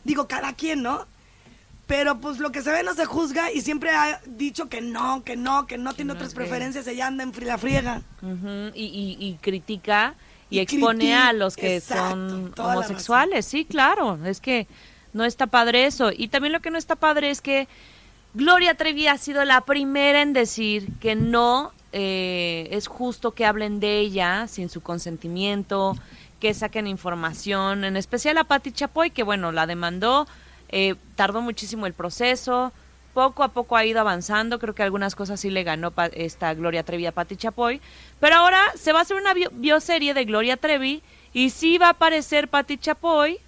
Digo, 0.03 0.27
cada 0.27 0.53
quien, 0.53 0.83
¿no? 0.83 1.05
Pero 1.87 2.19
pues 2.19 2.39
lo 2.39 2.51
que 2.51 2.61
se 2.63 2.71
ve 2.71 2.81
no 2.83 2.95
se 2.95 3.05
juzga 3.05 3.51
y 3.51 3.61
siempre 3.61 3.91
ha 3.91 4.19
dicho 4.25 4.69
que 4.69 4.81
no, 4.81 5.23
que 5.23 5.35
no, 5.35 5.67
que 5.67 5.77
no 5.77 5.93
tiene 5.93 6.13
no 6.13 6.15
otras 6.15 6.33
preferencias, 6.33 6.87
ella 6.87 7.07
anda 7.07 7.23
en 7.23 7.31
la 7.45 7.57
friega. 7.59 8.01
Y, 8.73 8.83
y- 8.85 9.17
y 9.19 9.33
critica 9.41 10.15
y, 10.49 10.57
Y 10.57 10.59
expone 10.61 10.99
critica, 10.99 11.27
a 11.27 11.33
los 11.33 11.55
que 11.55 11.75
exacto, 11.77 12.15
son 12.15 12.53
homosexuales. 12.57 13.45
Sí, 13.45 13.65
claro, 13.65 14.17
es 14.25 14.39
que 14.41 14.67
no 15.13 15.25
está 15.25 15.45
padre 15.47 15.85
eso. 15.85 16.11
Y 16.15 16.27
también 16.29 16.53
lo 16.53 16.59
que 16.59 16.71
no 16.71 16.77
está 16.79 16.95
padre 16.95 17.29
es 17.29 17.39
que 17.41 17.67
Gloria 18.33 18.73
Trevi 18.75 19.07
ha 19.07 19.17
sido 19.19 19.45
la 19.45 19.61
primera 19.61 20.21
en 20.23 20.33
decir 20.33 20.89
que 20.99 21.15
no 21.15 21.71
eh, 21.93 22.67
es 22.71 22.87
justo 22.87 23.31
que 23.31 23.45
hablen 23.45 23.79
de 23.79 23.99
ella 23.99 24.47
sin 24.47 24.69
su 24.69 24.81
consentimiento, 24.81 25.95
que 26.39 26.53
saquen 26.53 26.87
información, 26.87 27.83
en 27.85 27.95
especial 27.95 28.37
a 28.39 28.43
Patti 28.43 28.71
Chapoy, 28.71 29.11
que 29.11 29.23
bueno, 29.23 29.51
la 29.53 29.65
demandó, 29.67 30.27
eh, 30.69 30.95
tardó 31.15 31.41
muchísimo 31.41 31.85
el 31.85 31.93
proceso, 31.93 32.71
poco 33.13 33.43
a 33.43 33.49
poco 33.49 33.77
ha 33.77 33.85
ido 33.85 34.01
avanzando, 34.01 34.59
creo 34.59 34.75
que 34.75 34.83
algunas 34.83 35.15
cosas 35.15 35.39
sí 35.39 35.49
le 35.49 35.63
ganó 35.63 35.93
esta 36.13 36.53
Gloria 36.53 36.83
Trevi 36.83 37.05
a 37.05 37.11
Patti 37.13 37.37
Chapoy, 37.37 37.79
pero 38.19 38.35
ahora 38.35 38.61
se 38.75 38.91
va 38.91 38.99
a 38.99 39.01
hacer 39.03 39.17
una 39.17 39.33
bio- 39.33 39.51
bioserie 39.53 40.13
de 40.13 40.25
Gloria 40.25 40.57
Trevi 40.57 41.01
y 41.33 41.49
sí 41.49 41.77
va 41.77 41.87
a 41.87 41.91
aparecer 41.91 42.49
Patti 42.49 42.77
Chapoy 42.77 43.39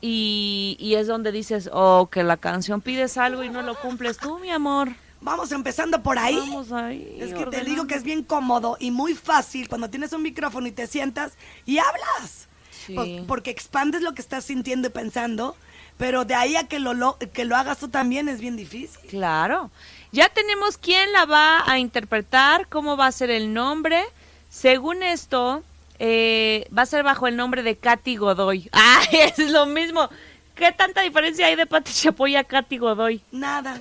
y, 0.00 0.76
y 0.80 0.94
es 0.94 1.06
donde 1.06 1.30
dices, 1.30 1.70
oh, 1.72 2.08
que 2.10 2.22
la 2.24 2.36
canción 2.36 2.80
pides 2.80 3.16
algo 3.18 3.44
y 3.44 3.50
no 3.50 3.62
lo 3.62 3.74
cumples 3.76 4.18
tú, 4.18 4.38
mi 4.38 4.50
amor. 4.50 4.88
Vamos 5.20 5.52
empezando 5.52 6.02
por 6.02 6.18
ahí. 6.18 6.34
Vamos 6.36 6.72
ahí. 6.72 7.18
Es 7.20 7.32
que 7.32 7.46
te 7.46 7.62
digo 7.62 7.86
que 7.86 7.94
es 7.94 8.02
bien 8.02 8.24
cómodo 8.24 8.76
y 8.80 8.90
muy 8.90 9.14
fácil 9.14 9.68
cuando 9.68 9.88
tienes 9.88 10.12
un 10.12 10.22
micrófono 10.22 10.66
y 10.66 10.72
te 10.72 10.88
sientas 10.88 11.34
y 11.64 11.78
hablas. 11.78 12.48
Sí. 12.86 12.94
Pues, 12.94 13.08
porque 13.28 13.50
expandes 13.50 14.02
lo 14.02 14.14
que 14.14 14.22
estás 14.22 14.44
sintiendo 14.44 14.88
y 14.88 14.90
pensando, 14.90 15.54
pero 15.98 16.24
de 16.24 16.34
ahí 16.34 16.56
a 16.56 16.66
que 16.68 16.78
lo, 16.80 16.94
lo- 16.94 17.18
que 17.32 17.44
lo 17.44 17.56
hagas 17.56 17.78
tú 17.78 17.88
también 17.88 18.28
es 18.28 18.40
bien 18.40 18.56
difícil. 18.56 19.00
Claro. 19.08 19.70
Ya 20.12 20.28
tenemos 20.28 20.76
quién 20.78 21.12
la 21.12 21.24
va 21.24 21.64
a 21.70 21.78
interpretar, 21.78 22.66
cómo 22.68 22.96
va 22.96 23.06
a 23.06 23.12
ser 23.12 23.30
el 23.30 23.52
nombre. 23.54 24.04
Según 24.50 25.02
esto, 25.02 25.62
eh, 25.98 26.68
va 26.76 26.82
a 26.82 26.86
ser 26.86 27.02
bajo 27.02 27.26
el 27.26 27.36
nombre 27.36 27.62
de 27.62 27.76
Katy 27.76 28.16
Godoy. 28.16 28.68
¡Ah, 28.72 29.00
es 29.12 29.38
lo 29.38 29.66
mismo! 29.66 30.08
¿Qué 30.54 30.70
tanta 30.72 31.00
diferencia 31.00 31.46
hay 31.46 31.56
de 31.56 31.66
Pati 31.66 31.92
Chapoy 31.92 32.36
a 32.36 32.44
Katy 32.44 32.76
Godoy? 32.78 33.22
Nada. 33.32 33.80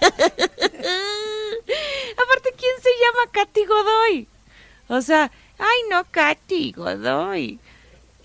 Aparte, 0.02 0.20
¿quién 2.56 2.74
se 2.80 2.90
llama 3.00 3.30
Katy 3.32 3.64
Godoy? 3.66 4.28
O 4.88 5.00
sea, 5.02 5.30
ay 5.58 5.78
no, 5.90 6.04
Katy 6.10 6.72
Godoy. 6.72 7.58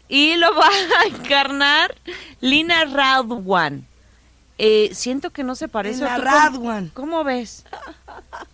Y 0.09 0.35
lo 0.37 0.53
va 0.55 0.67
a 0.67 1.07
encarnar 1.07 1.95
Lina 2.41 2.85
Radwan. 2.85 3.85
Eh, 4.57 4.89
siento 4.93 5.29
que 5.31 5.43
no 5.43 5.55
se 5.55 5.67
parece. 5.67 5.99
Lina 6.03 6.15
¿Tú 6.17 6.21
cómo- 6.23 6.31
Radwan. 6.35 6.89
¿Cómo 6.93 7.23
ves? 7.23 7.65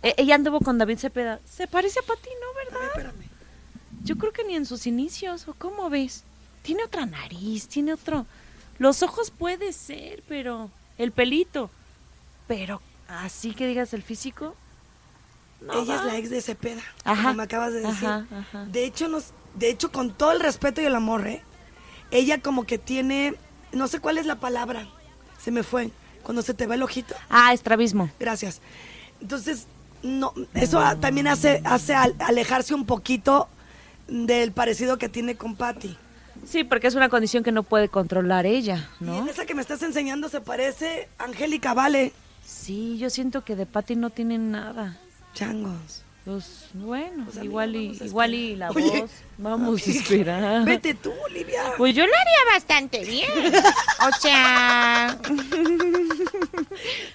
Eh, 0.02 0.14
ella 0.18 0.34
anduvo 0.34 0.60
con 0.60 0.78
David 0.78 0.98
Cepeda. 0.98 1.40
Se 1.48 1.66
parece 1.66 2.00
a 2.00 2.02
Pati, 2.02 2.28
¿no, 2.40 2.72
verdad? 2.72 2.88
Espérame. 2.88 3.24
Yo 4.02 4.16
creo 4.18 4.32
que 4.32 4.44
ni 4.44 4.54
en 4.56 4.66
sus 4.66 4.86
inicios. 4.86 5.48
¿O 5.48 5.54
cómo 5.54 5.88
ves? 5.90 6.24
Tiene 6.62 6.84
otra 6.84 7.06
nariz, 7.06 7.68
tiene 7.68 7.92
otro... 7.94 8.26
Los 8.78 9.02
ojos 9.02 9.30
puede 9.30 9.72
ser, 9.72 10.22
pero... 10.28 10.70
El 10.98 11.12
pelito. 11.12 11.70
Pero 12.48 12.80
así 13.08 13.54
que 13.54 13.66
digas 13.66 13.94
el 13.94 14.02
físico... 14.02 14.54
no 15.60 15.72
Ella 15.74 15.96
es 15.96 16.04
la 16.04 16.16
ex 16.18 16.30
de 16.30 16.40
Cepeda, 16.40 16.82
Ajá. 17.04 17.22
como 17.22 17.34
me 17.34 17.42
acabas 17.44 17.72
de 17.72 17.80
decir. 17.80 18.06
Ajá, 18.08 18.26
ajá. 18.36 18.64
De 18.66 18.84
hecho, 18.84 19.08
nos, 19.08 19.26
de 19.56 19.70
hecho, 19.70 19.90
con 19.92 20.12
todo 20.12 20.32
el 20.32 20.40
respeto 20.40 20.80
y 20.80 20.84
el 20.84 20.94
amor, 20.94 21.26
¿eh? 21.26 21.42
ella 22.10 22.40
como 22.40 22.64
que 22.64 22.78
tiene, 22.78 23.34
no 23.72 23.88
sé 23.88 24.00
cuál 24.00 24.18
es 24.18 24.26
la 24.26 24.36
palabra, 24.36 24.86
se 25.42 25.50
me 25.50 25.62
fue, 25.62 25.90
cuando 26.22 26.42
se 26.42 26.54
te 26.54 26.66
va 26.66 26.74
el 26.74 26.82
ojito. 26.82 27.14
Ah, 27.30 27.52
estrabismo. 27.52 28.10
Gracias. 28.20 28.60
Entonces, 29.20 29.66
no, 30.02 30.32
eso 30.54 30.80
a- 30.80 30.96
también 30.96 31.26
hace, 31.28 31.60
hace 31.64 31.94
al- 31.94 32.14
alejarse 32.18 32.74
un 32.74 32.86
poquito 32.86 33.48
del 34.08 34.52
parecido 34.52 34.98
que 34.98 35.08
tiene 35.08 35.36
con 35.36 35.56
Patty. 35.56 35.96
Sí, 36.46 36.62
porque 36.64 36.88
es 36.88 36.94
una 36.94 37.08
condición 37.08 37.42
que 37.42 37.52
no 37.52 37.62
puede 37.62 37.88
controlar 37.88 38.44
ella, 38.44 38.90
Y 39.00 39.04
¿no? 39.04 39.18
en 39.20 39.28
esa 39.28 39.46
que 39.46 39.54
me 39.54 39.62
estás 39.62 39.82
enseñando 39.82 40.28
se 40.28 40.40
parece 40.40 41.08
Angélica 41.18 41.72
Vale. 41.74 42.12
Sí, 42.44 42.98
yo 42.98 43.08
siento 43.08 43.44
que 43.44 43.56
de 43.56 43.64
Pati 43.64 43.96
no 43.96 44.10
tienen 44.10 44.50
nada. 44.50 44.98
Changos. 45.32 46.02
Pues 46.24 46.68
bueno, 46.72 47.24
Pues, 47.24 47.36
amiga, 47.36 47.44
igual 47.44 47.76
y 47.76 47.98
igual 48.02 48.34
y 48.34 48.56
la 48.56 48.70
Oye, 48.70 49.00
voz. 49.02 49.10
Vamos 49.36 49.86
a 49.86 49.90
esperar. 49.90 50.64
Vete 50.64 50.94
tú, 50.94 51.12
Olivia. 51.26 51.62
Pues 51.76 51.94
yo 51.94 52.06
lo 52.06 52.12
haría 52.14 52.54
bastante 52.54 53.04
bien. 53.04 53.30
O 54.00 54.20
sea, 54.20 55.18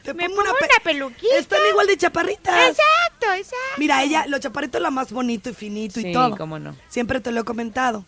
Te 0.03 0.13
me 0.13 0.25
pongo 0.29 0.41
pongo 0.43 0.57
pe- 0.59 0.65
una 0.65 0.83
peluquita. 0.83 1.35
Están 1.37 1.59
igual 1.71 1.87
de 1.87 1.97
chaparritas. 1.97 2.55
exacto, 2.69 3.33
exacto. 3.35 3.57
Mira, 3.77 4.03
ella, 4.03 4.25
lo 4.27 4.37
chaparrito 4.39 4.77
es 4.77 4.83
lo 4.83 4.91
más 4.91 5.11
bonito 5.11 5.49
y 5.49 5.53
finito 5.53 5.99
Sí, 5.99 6.09
y 6.09 6.13
todo. 6.13 6.37
cómo 6.37 6.59
no. 6.59 6.75
Siempre 6.87 7.19
te 7.19 7.31
lo 7.31 7.41
he 7.41 7.43
comentado. 7.43 8.05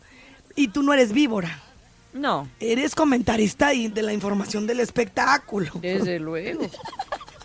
Y 0.56 0.68
tú 0.68 0.84
no 0.84 0.94
eres 0.94 1.14
víbora. 1.14 1.60
No, 2.14 2.48
Eres 2.60 2.94
comentarista 2.94 3.74
y 3.74 3.88
de 3.88 4.02
la 4.02 4.12
información 4.14 4.68
del 4.68 4.82
espectáculo. 4.82 5.72
desde 5.76 6.20
luego. 6.20 6.70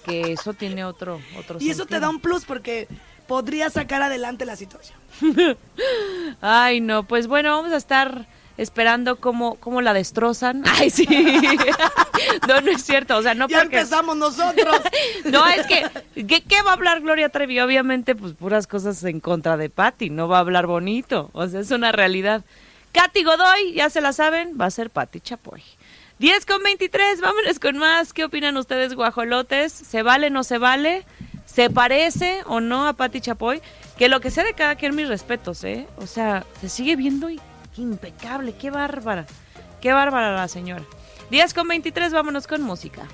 Que 0.05 0.33
eso 0.33 0.55
tiene 0.55 0.85
otro 0.85 1.21
otro 1.39 1.57
Y 1.61 1.71
eso 1.71 1.87
te 1.87 1.99
da 2.01 2.09
un 2.09 2.21
plus 2.21 2.45
porque 2.45 2.87
podría 3.27 3.71
sacar 3.71 4.03
adelante 4.03 4.45
la 4.45 4.57
situación. 4.57 4.99
Ay, 6.41 6.81
no, 6.81 7.05
pues 7.05 7.27
bueno, 7.27 7.51
vamos 7.51 7.73
a 7.73 7.77
estar 7.77 8.27
esperando 8.59 9.17
cómo, 9.17 9.57
cómo 9.57 9.83
la 9.83 9.93
destrozan. 9.93 10.63
Ay, 10.79 10.91
sí. 10.91 11.07
no, 12.49 12.61
no 12.61 12.71
es 12.71 12.85
cierto, 12.85 13.17
o 13.17 13.23
sea, 13.23 13.35
no 13.35 13.49
ya 13.49 13.61
porque... 13.61 13.79
empezamos 13.79 14.17
nosotros. 14.17 14.81
No, 15.25 15.47
es 15.47 15.67
que, 15.67 15.85
¿qué, 16.27 16.43
qué 16.43 16.63
va 16.63 16.71
a 16.71 16.75
hablar 16.75 17.01
Gloria 17.01 17.29
Trevi? 17.29 17.61
Obviamente, 17.61 18.15
pues 18.15 18.33
puras 18.35 18.67
cosas 18.67 19.03
en 19.05 19.21
contra 19.21 19.57
de 19.57 19.71
Patty, 19.71 20.11
no 20.11 20.29
va 20.29 20.39
a 20.39 20.41
hablar 20.41 20.67
bonito, 20.67 21.31
o 21.33 21.47
sea, 21.47 21.61
es 21.61 21.71
una 21.71 21.93
realidad. 21.93 22.45
Katy 22.93 23.25
Godoy, 23.25 23.75
ya 23.75 23.91
se 23.91 24.01
la 24.01 24.15
saben, 24.15 24.57
va 24.59 24.67
a 24.67 24.71
ser 24.71 24.89
Patty 24.89 25.21
Chapoy. 25.21 25.63
10 26.19 26.47
con 26.47 26.63
23, 26.63 27.21
vámonos 27.21 27.59
con 27.59 27.77
más. 27.77 28.15
¿Qué 28.15 28.25
opinan 28.25 28.57
ustedes, 28.57 28.95
guajolotes? 28.95 29.71
¿Se 29.71 30.03
vale, 30.03 30.31
no 30.31 30.45
se 30.45 30.57
vale? 30.57 31.05
¿Se 31.47 31.71
parece 31.71 32.43
o 32.47 32.61
no 32.61 32.87
a 32.87 32.93
Patty 32.93 33.21
Chapoy? 33.21 33.63
Que 33.97 34.09
lo 34.09 34.21
que 34.21 34.31
sea 34.31 34.45
de 34.45 34.53
cada 34.53 34.75
quien, 34.75 34.95
mis 34.95 35.09
respetos, 35.09 35.65
¿eh? 35.65 35.87
O 35.97 36.07
sea, 36.07 36.45
se 36.61 36.69
sigue 36.69 36.97
viendo 36.97 37.29
impecable, 37.77 38.55
qué 38.57 38.71
bárbara. 38.71 39.27
Qué 39.81 39.93
bárbara 39.93 40.35
la 40.35 40.49
señora. 40.49 40.85
10 41.31 41.55
con 41.55 41.69
23, 41.69 42.13
vámonos 42.13 42.47
con 42.47 42.61
música. 42.63 43.07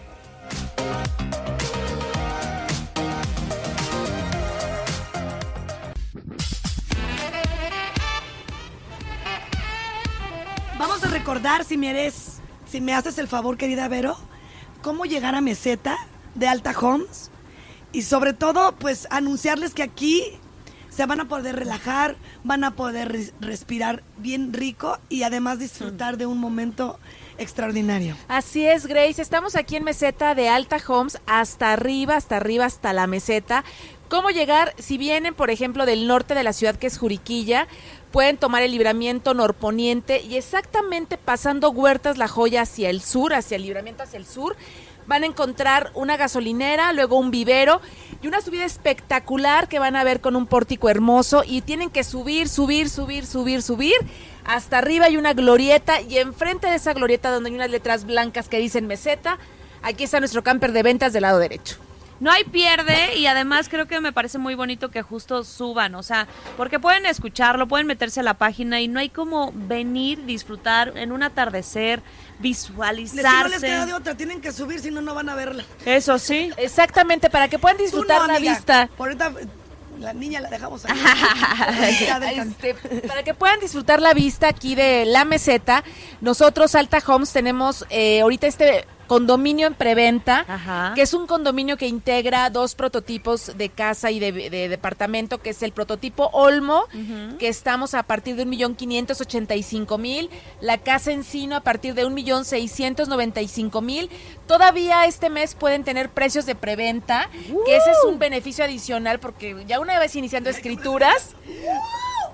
Vamos 10.79 11.05
a 11.05 11.09
recordar, 11.09 11.65
si 11.65 11.77
me 11.77 11.91
eres, 11.91 12.41
si 12.69 12.81
me 12.81 12.93
haces 12.93 13.19
el 13.19 13.29
favor, 13.29 13.57
querida 13.57 13.87
Vero, 13.87 14.17
cómo 14.83 15.05
llegar 15.05 15.37
a 15.37 15.41
Meseta 15.41 15.97
de 16.35 16.49
Alta 16.49 16.75
Homes. 16.77 17.31
Y 17.93 18.03
sobre 18.03 18.33
todo, 18.33 18.75
pues 18.77 19.07
anunciarles 19.11 19.75
que 19.75 19.83
aquí 19.83 20.25
se 20.89 21.07
van 21.07 21.21
a 21.21 21.29
poder 21.29 21.57
relajar, 21.57 22.17
van 22.45 22.65
a 22.65 22.73
poder 22.73 23.13
res- 23.13 23.33
respirar 23.41 24.03
bien 24.19 24.53
rico 24.53 24.99
y 25.09 25.23
además 25.23 25.59
disfrutar 25.59 26.17
de 26.19 26.27
un 26.27 26.39
momento 26.39 26.99
extraordinario. 27.39 28.15
Así 28.29 28.67
es, 28.67 28.87
Grace. 28.87 29.21
Estamos 29.21 29.57
aquí 29.57 29.77
en 29.77 29.85
meseta 29.85 30.35
de 30.35 30.49
Alta 30.49 30.79
Homes, 30.87 31.19
hasta 31.27 31.73
arriba, 31.73 32.17
hasta 32.17 32.37
arriba, 32.37 32.67
hasta 32.67 32.93
la 32.93 33.07
meseta. 33.07 33.65
¿Cómo 34.09 34.29
llegar? 34.31 34.75
Si 34.79 34.99
vienen, 34.99 35.35
por 35.35 35.51
ejemplo, 35.51 35.87
del 35.87 36.07
norte 36.07 36.35
de 36.35 36.43
la 36.43 36.53
ciudad, 36.53 36.77
que 36.77 36.87
es 36.87 36.99
Juriquilla, 36.99 37.67
pueden 38.11 38.37
tomar 38.37 38.63
el 38.63 38.73
libramiento 38.73 39.33
norponiente 39.33 40.21
y 40.21 40.37
exactamente 40.37 41.17
pasando 41.17 41.71
Huertas 41.71 42.19
La 42.19 42.29
Joya 42.29 42.63
hacia 42.63 42.91
el 42.91 43.01
sur, 43.01 43.33
hacia 43.33 43.57
el 43.57 43.63
libramiento 43.63 44.03
hacia 44.03 44.19
el 44.19 44.27
sur, 44.27 44.55
van 45.07 45.23
a 45.23 45.27
encontrar 45.27 45.91
una 45.95 46.17
gasolinera, 46.17 46.93
luego 46.93 47.19
un 47.19 47.31
vivero. 47.31 47.81
y 48.23 48.29
una 48.29 48.41
subida 48.41 48.65
espectacular 48.65 49.69
que 49.69 49.81
van 49.81 49.97
a 49.97 50.05
ver 50.05 50.21
con 50.21 50.37
un 50.37 50.47
pórtico 50.47 50.89
hermoso 50.89 51.43
y 51.45 51.61
tienen 51.63 51.91
que 51.91 52.05
subir, 52.05 52.49
subir, 52.49 52.89
subir, 52.89 53.27
subir, 53.27 53.63
subir. 53.63 53.97
Hasta 54.45 54.79
arriba 54.79 55.07
hay 55.07 55.17
una 55.17 55.33
glorieta 55.33 56.01
y 56.01 56.19
enfrente 56.19 56.69
de 56.69 56.77
esa 56.77 56.93
glorieta 56.93 57.33
donde 57.33 57.51
hay 57.51 57.57
unas 57.57 57.71
letras 57.71 58.05
blancas 58.05 58.49
que 58.49 58.59
dicen 58.59 58.87
meseta, 58.87 59.39
aquí 59.83 60.05
está 60.05 60.21
nuestro 60.21 60.45
camper 60.45 60.71
de 60.71 60.85
ventas 60.85 61.13
del 61.13 61.23
lado 61.23 61.41
derecho. 61.41 61.79
No 62.23 62.31
hay 62.31 62.45
pierde 62.45 63.17
y 63.17 63.27
además 63.27 63.69
creo 63.69 63.89
que 63.89 64.01
me 64.01 64.13
parece 64.13 64.39
muy 64.39 64.55
bonito 64.55 64.93
que 64.93 65.03
justo 65.03 65.43
suban, 65.43 65.97
o 65.97 66.05
sea, 66.05 66.29
porque 66.57 66.79
pueden 66.79 67.05
escucharlo, 67.05 67.67
pueden 67.67 67.89
meterse 67.89 68.21
a 68.21 68.23
la 68.23 68.35
página 68.35 68.81
y 68.81 68.87
no 68.87 69.01
hay 69.01 69.09
como 69.09 69.51
venir, 69.53 70.25
disfrutar 70.25 70.93
en 70.97 71.11
un 71.11 71.25
atardecer, 71.25 72.01
Les 72.41 72.69
digo, 72.69 72.85
no 72.85 72.93
les 72.93 73.13
visualizarse. 73.13 73.67
queda 73.67 73.87
de 73.87 73.95
otra, 73.95 74.17
tienen 74.17 74.41
que 74.41 74.53
subir, 74.53 74.79
si 74.79 74.93
no, 74.93 75.01
no 75.01 75.17
van 75.17 75.31
a 75.31 75.35
verla. 75.35 75.65
Eso 75.85 76.17
sí. 76.21 76.53
Exactamente, 76.59 77.29
para 77.29 77.49
que 77.49 77.59
puedan 77.59 77.77
disfrutar 77.79 78.21
no, 78.21 78.29
la 78.29 78.37
amiga. 78.37 78.55
vista. 78.55 78.89
Por 78.97 79.09
ahorita, 79.09 79.33
la 79.99 80.13
niña 80.13 80.41
la 80.41 80.49
dejamos 80.49 80.85
ahí. 80.85 80.97
Este, 81.83 82.75
para 83.09 83.25
que 83.25 83.35
puedan 83.35 83.59
disfrutar 83.59 84.01
la 84.01 84.15
vista 84.15 84.47
aquí 84.47 84.77
de 84.77 85.07
la 85.07 85.25
meseta, 85.25 85.83
nosotros 86.21 86.77
Alta 86.77 87.03
Homes 87.05 87.33
tenemos 87.33 87.85
eh, 87.91 88.21
ahorita 88.21 88.47
este 88.47 88.87
condominio 89.07 89.67
en 89.67 89.75
preventa, 89.75 90.45
Ajá. 90.49 90.93
que 90.95 91.03
es 91.03 91.13
un 91.15 91.27
condominio 91.27 91.77
que 91.77 91.87
integra 91.87 92.49
dos 92.51 92.75
prototipos 92.75 93.53
de 93.57 93.69
casa 93.69 94.11
y 94.11 94.19
de, 94.19 94.33
de 94.33 94.69
departamento, 94.69 95.39
que 95.39 95.51
es 95.51 95.63
el 95.63 95.73
prototipo 95.73 96.31
Olmo, 96.33 96.85
que 97.39 97.49
estamos 97.49 97.95
a 97.95 98.03
partir 98.03 98.37
de 98.37 98.45
un 98.45 98.49
millón 98.49 98.75
quinientos 98.75 99.21
ochenta 99.21 99.55
y 99.55 99.63
cinco 99.63 99.99
mil, 99.99 100.31
la 100.61 100.79
casa 100.79 101.13
Encino 101.13 101.57
a 101.57 101.61
partir 101.61 101.95
de 101.95 102.05
un 102.05 102.15
millón 102.15 102.45
seiscientos 102.45 103.09
noventa 103.09 103.43
y 103.43 103.49
cinco 103.49 103.81
mil. 103.81 104.11
Todavía 104.47 105.07
este 105.07 105.31
mes 105.31 105.55
pueden 105.55 105.85
tener 105.85 106.11
precios 106.11 106.47
de 106.47 106.55
preventa, 106.55 107.29
que 107.67 107.77
ese 107.77 107.91
es 107.91 107.99
un 108.07 108.19
beneficio 108.19 108.65
adicional 108.65 109.21
porque 109.21 109.65
ya 109.67 109.81
una 109.81 109.99
vez 109.99 110.17
iniciando 110.17 110.51
escrituras, 110.51 111.31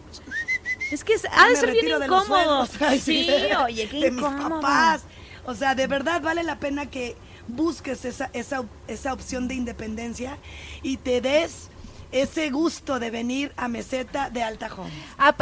Es 0.90 1.04
que 1.04 1.12
es- 1.14 1.24
ha 1.30 1.48
de 1.48 1.54
ser 1.56 1.70
bien 1.72 1.86
incómodo. 2.02 2.66
Sí, 3.00 3.28
oye, 3.64 3.88
qué 3.88 4.00
de 4.00 4.10
mis 4.10 4.22
papás. 4.24 5.02
O 5.46 5.54
sea, 5.54 5.74
de 5.76 5.86
verdad 5.86 6.20
vale 6.20 6.42
la 6.42 6.58
pena 6.58 6.86
que 6.86 7.16
busques 7.48 8.04
esa, 8.04 8.28
esa, 8.32 8.64
esa 8.88 9.12
opción 9.12 9.46
de 9.48 9.54
independencia 9.54 10.36
y 10.82 10.96
te 10.98 11.20
des 11.20 11.69
ese 12.12 12.50
gusto 12.50 12.98
de 12.98 13.10
venir 13.10 13.52
a 13.56 13.68
Meseta 13.68 14.30
de 14.30 14.42
Alta 14.42 14.70
Home. 14.76 14.90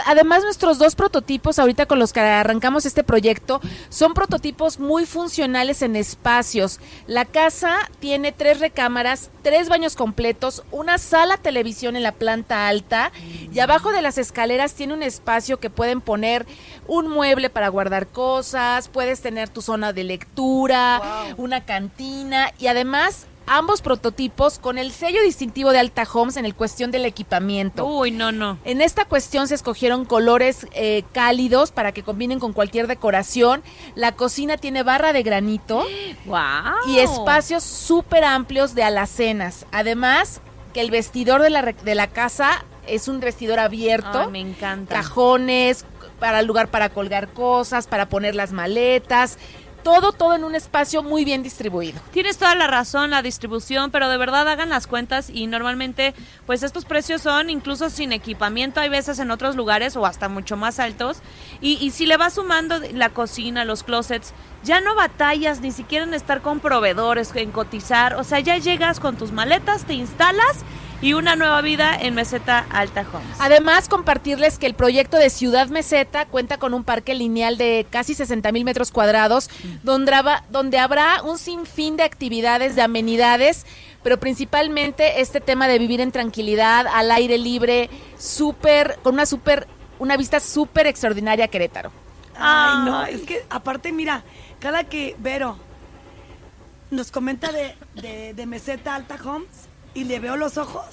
Además, 0.06 0.42
nuestros 0.42 0.78
dos 0.78 0.94
prototipos, 0.94 1.58
ahorita 1.58 1.86
con 1.86 1.98
los 1.98 2.12
que 2.12 2.20
arrancamos 2.20 2.86
este 2.86 3.04
proyecto, 3.04 3.60
son 3.88 4.14
prototipos 4.14 4.78
muy 4.78 5.06
funcionales 5.06 5.82
en 5.82 5.96
espacios. 5.96 6.80
La 7.06 7.24
casa 7.24 7.76
tiene 8.00 8.32
tres 8.32 8.60
recámaras, 8.60 9.30
tres 9.42 9.68
baños 9.68 9.96
completos, 9.96 10.62
una 10.70 10.98
sala 10.98 11.36
televisión 11.36 11.96
en 11.96 12.02
la 12.02 12.12
planta 12.12 12.68
alta 12.68 13.12
y 13.52 13.58
abajo 13.60 13.92
de 13.92 14.02
las 14.02 14.18
escaleras 14.18 14.74
tiene 14.74 14.94
un 14.94 15.02
espacio 15.02 15.58
que 15.58 15.70
pueden 15.70 16.00
poner 16.00 16.46
un 16.86 17.08
mueble 17.08 17.50
para 17.50 17.68
guardar 17.68 18.08
cosas, 18.08 18.88
puedes 18.88 19.20
tener 19.20 19.48
tu 19.48 19.62
zona 19.62 19.92
de 19.92 20.04
lectura, 20.04 21.00
una 21.36 21.64
cantina 21.64 22.52
y 22.58 22.66
además 22.66 23.26
ambos 23.48 23.82
prototipos 23.82 24.58
con 24.58 24.78
el 24.78 24.92
sello 24.92 25.22
distintivo 25.22 25.70
de 25.70 25.78
Alta 25.78 26.06
Homes 26.12 26.36
en 26.36 26.44
el 26.44 26.54
cuestión 26.54 26.90
del 26.90 27.04
equipamiento. 27.04 27.84
Uy, 27.86 28.10
no, 28.10 28.32
no. 28.32 28.58
En 28.64 28.80
esta 28.80 29.04
cuestión 29.04 29.48
se 29.48 29.54
escogieron 29.54 30.04
colores 30.04 30.66
eh, 30.72 31.04
cálidos 31.12 31.72
para 31.72 31.92
que 31.92 32.02
combinen 32.02 32.38
con 32.40 32.52
cualquier 32.52 32.86
decoración. 32.86 33.62
La 33.94 34.12
cocina 34.12 34.56
tiene 34.56 34.82
barra 34.82 35.12
de 35.12 35.22
granito 35.22 35.84
Wow. 36.26 36.88
y 36.88 36.98
espacios 36.98 37.64
súper 37.64 38.24
amplios 38.24 38.74
de 38.74 38.82
alacenas. 38.82 39.66
Además, 39.72 40.40
que 40.72 40.80
el 40.80 40.90
vestidor 40.90 41.42
de 41.42 41.50
la, 41.50 41.62
de 41.62 41.94
la 41.94 42.06
casa 42.08 42.64
es 42.86 43.08
un 43.08 43.20
vestidor 43.20 43.58
abierto. 43.58 44.20
Ay, 44.20 44.28
me 44.28 44.40
encanta. 44.40 44.94
Cajones, 44.94 45.84
para 46.18 46.42
lugar 46.42 46.68
para 46.68 46.88
colgar 46.88 47.28
cosas, 47.32 47.86
para 47.86 48.08
poner 48.08 48.34
las 48.34 48.52
maletas. 48.52 49.38
Todo, 49.88 50.12
todo 50.12 50.34
en 50.34 50.44
un 50.44 50.54
espacio 50.54 51.02
muy 51.02 51.24
bien 51.24 51.42
distribuido. 51.42 51.98
Tienes 52.12 52.36
toda 52.36 52.54
la 52.54 52.66
razón, 52.66 53.08
la 53.08 53.22
distribución, 53.22 53.90
pero 53.90 54.10
de 54.10 54.18
verdad 54.18 54.46
hagan 54.46 54.68
las 54.68 54.86
cuentas 54.86 55.30
y 55.30 55.46
normalmente, 55.46 56.12
pues 56.44 56.62
estos 56.62 56.84
precios 56.84 57.22
son 57.22 57.48
incluso 57.48 57.88
sin 57.88 58.12
equipamiento, 58.12 58.80
hay 58.80 58.90
veces 58.90 59.18
en 59.18 59.30
otros 59.30 59.56
lugares 59.56 59.96
o 59.96 60.04
hasta 60.04 60.28
mucho 60.28 60.58
más 60.58 60.78
altos. 60.78 61.22
Y, 61.62 61.78
y 61.80 61.92
si 61.92 62.04
le 62.04 62.18
vas 62.18 62.34
sumando 62.34 62.78
la 62.92 63.08
cocina, 63.08 63.64
los 63.64 63.82
closets, 63.82 64.34
ya 64.62 64.82
no 64.82 64.94
batallas 64.94 65.62
ni 65.62 65.72
siquiera 65.72 66.04
en 66.04 66.12
estar 66.12 66.42
con 66.42 66.60
proveedores, 66.60 67.34
en 67.34 67.50
cotizar, 67.50 68.16
o 68.16 68.24
sea, 68.24 68.40
ya 68.40 68.58
llegas 68.58 69.00
con 69.00 69.16
tus 69.16 69.32
maletas, 69.32 69.86
te 69.86 69.94
instalas 69.94 70.66
y 71.00 71.12
una 71.12 71.36
nueva 71.36 71.60
vida 71.60 71.96
en 71.96 72.14
Meseta 72.14 72.66
Alta 72.70 73.02
Homes. 73.12 73.36
Además, 73.38 73.88
compartirles 73.88 74.58
que 74.58 74.66
el 74.66 74.74
proyecto 74.74 75.16
de 75.16 75.30
Ciudad 75.30 75.68
Meseta 75.68 76.26
cuenta 76.26 76.58
con 76.58 76.74
un 76.74 76.82
parque 76.82 77.14
lineal 77.14 77.56
de 77.56 77.86
casi 77.88 78.14
60 78.14 78.50
mil 78.50 78.64
metros 78.64 78.90
cuadrados, 78.90 79.48
donde, 79.84 80.12
habrá- 80.12 80.44
donde 80.50 80.78
habrá 80.78 81.22
un 81.22 81.38
sinfín 81.38 81.96
de 81.96 82.02
actividades, 82.02 82.74
de 82.74 82.82
amenidades, 82.82 83.64
pero 84.02 84.18
principalmente 84.18 85.20
este 85.20 85.40
tema 85.40 85.68
de 85.68 85.78
vivir 85.78 86.00
en 86.00 86.10
tranquilidad, 86.10 86.86
al 86.88 87.10
aire 87.12 87.38
libre, 87.38 87.90
súper, 88.18 88.98
con 89.02 89.14
una 89.14 89.26
súper, 89.26 89.68
una 90.00 90.16
vista 90.16 90.40
súper 90.40 90.86
extraordinaria 90.88 91.44
a 91.44 91.48
Querétaro. 91.48 91.92
Ay, 92.36 92.84
no, 92.84 93.04
es 93.04 93.22
que 93.22 93.44
aparte, 93.50 93.92
mira, 93.92 94.22
cada 94.60 94.84
que 94.84 95.14
Vero 95.18 95.58
nos 96.90 97.10
comenta 97.10 97.52
de, 97.52 97.76
de, 98.00 98.34
de 98.34 98.46
Meseta 98.46 98.94
Alta 98.94 99.16
Homes 99.24 99.67
y 99.98 100.04
le 100.04 100.20
veo 100.20 100.36
los 100.36 100.56
ojos, 100.58 100.84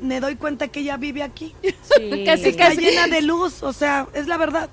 me 0.00 0.20
doy 0.20 0.36
cuenta 0.36 0.68
que 0.68 0.80
ella 0.80 0.96
vive 0.96 1.22
aquí. 1.22 1.54
Sí. 1.62 1.70
Casi, 2.26 2.48
Está 2.48 2.68
casi. 2.68 2.80
llena 2.80 3.06
de 3.06 3.22
luz, 3.22 3.62
o 3.62 3.72
sea, 3.72 4.06
es 4.14 4.26
la 4.26 4.36
verdad. 4.36 4.68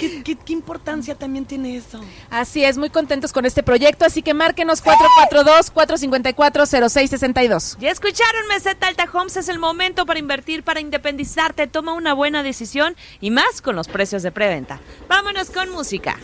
¿Qué, 0.00 0.22
qué- 0.22 0.36
qué 0.36 0.54
importancia 0.54 1.14
también 1.14 1.44
tiene 1.44 1.76
eso? 1.76 2.00
Así 2.30 2.64
es, 2.64 2.78
muy 2.78 2.88
contentos 2.88 3.34
con 3.34 3.44
este 3.44 3.62
proyecto, 3.62 4.06
así 4.06 4.22
que 4.22 4.32
márquenos 4.32 4.82
442-454-0662. 4.82 7.76
Ya 7.78 7.90
escucharon, 7.90 8.46
Meseta 8.48 8.86
Alta 8.88 9.06
Homes, 9.12 9.36
es 9.36 9.48
el 9.50 9.58
momento 9.58 10.06
para 10.06 10.18
invertir, 10.18 10.62
para 10.62 10.80
independizarte. 10.80 11.66
Toma 11.66 11.92
una 11.92 12.14
buena 12.14 12.42
decisión 12.42 12.96
y 13.20 13.30
más 13.30 13.60
con 13.60 13.76
los 13.76 13.88
precios 13.88 14.22
de 14.22 14.32
preventa. 14.32 14.80
Vámonos 15.08 15.50
con 15.50 15.68
música. 15.70 16.18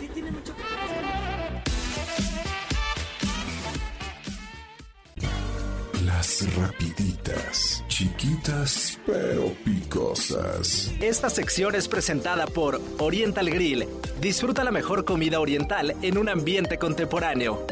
Las 6.20 6.54
rapiditas, 6.54 7.82
chiquitas 7.88 9.00
pero 9.06 9.54
picosas. 9.64 10.92
Esta 11.00 11.30
sección 11.30 11.74
es 11.74 11.88
presentada 11.88 12.46
por 12.46 12.78
Oriental 12.98 13.48
Grill. 13.48 13.88
Disfruta 14.20 14.62
la 14.62 14.70
mejor 14.70 15.06
comida 15.06 15.40
oriental 15.40 15.96
en 16.02 16.18
un 16.18 16.28
ambiente 16.28 16.76
contemporáneo. 16.76 17.64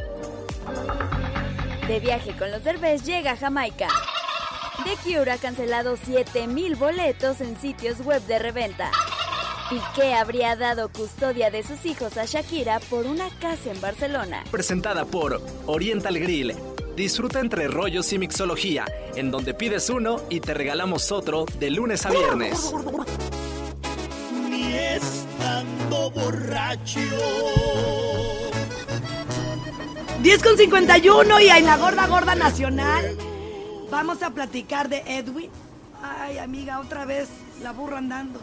De 1.89 2.01
viaje 2.01 2.35
con 2.39 2.51
los 2.51 2.65
Derbez 2.65 3.05
llega 3.05 3.33
a 3.33 3.37
Jamaica. 3.37 3.89
The 4.83 4.97
Cure 5.05 5.31
ha 5.31 5.37
cancelado 5.37 5.99
7000 5.99 6.75
boletos 6.77 7.43
en 7.43 7.55
sitios 7.61 8.01
web 8.01 8.23
de 8.23 8.39
reventa. 8.39 8.91
Piqué 9.69 10.15
habría 10.15 10.57
dado 10.57 10.89
custodia 10.89 11.51
de 11.51 11.65
sus 11.65 11.85
hijos 11.85 12.17
a 12.17 12.25
Shakira 12.25 12.81
por 12.89 13.05
una 13.05 13.29
casa 13.41 13.71
en 13.71 13.79
Barcelona. 13.83 14.43
Presentada 14.51 15.05
por 15.05 15.43
Oriental 15.67 16.19
Grill. 16.19 16.57
Disfruta 16.99 17.39
entre 17.39 17.69
rollos 17.69 18.13
y 18.13 18.19
mixología, 18.19 18.85
en 19.15 19.31
donde 19.31 19.55
pides 19.55 19.89
uno 19.89 20.21
y 20.29 20.41
te 20.41 20.53
regalamos 20.53 21.13
otro 21.13 21.47
de 21.61 21.71
lunes 21.71 22.05
a 22.05 22.11
viernes. 22.11 22.75
Ni 24.51 24.73
estando 24.73 26.11
borracho. 26.11 26.99
10 30.25 30.43
con 30.43 30.57
51 30.57 31.41
y 31.41 31.49
en 31.49 31.67
la 31.67 31.77
gorda 31.77 32.09
gorda 32.09 32.35
nacional 32.35 33.17
vamos 33.93 34.21
a 34.25 34.31
platicar 34.31 34.89
de 34.89 35.05
Edwin. 35.07 35.51
Ay, 36.03 36.39
amiga, 36.39 36.81
otra 36.81 37.05
vez 37.05 37.29
la 37.63 37.71
burra 37.71 37.99
andando. 37.99 38.41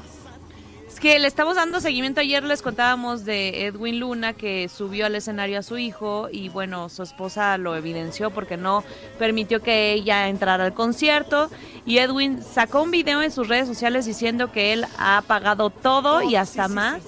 Es 0.96 1.02
que 1.02 1.20
le 1.20 1.28
estamos 1.28 1.58
dando 1.58 1.82
seguimiento. 1.82 2.22
Ayer 2.22 2.42
les 2.46 2.62
contábamos 2.62 3.26
de 3.26 3.66
Edwin 3.66 4.00
Luna 4.00 4.32
que 4.32 4.70
subió 4.70 5.08
al 5.08 5.16
escenario 5.16 5.60
a 5.60 5.62
su 5.62 5.78
hijo 5.78 6.30
y 6.32 6.48
bueno, 6.48 6.88
su 6.88 7.04
esposa 7.04 7.58
lo 7.58 7.76
evidenció 7.76 8.32
porque 8.32 8.56
no 8.56 8.82
permitió 9.20 9.62
que 9.62 9.92
ella 9.92 10.30
entrara 10.30 10.64
al 10.64 10.74
concierto. 10.74 11.50
Y 11.86 11.98
Edwin 11.98 12.42
sacó 12.42 12.82
un 12.82 12.92
video 12.92 13.22
en 13.22 13.32
sus 13.32 13.50
redes 13.50 13.68
sociales 13.68 14.06
diciendo 14.06 14.54
que 14.54 14.72
él 14.72 14.86
ha 14.98 15.22
pagado 15.28 15.70
todo 15.70 16.22
y 16.22 16.38
hasta 16.38 16.70
más. 16.70 17.02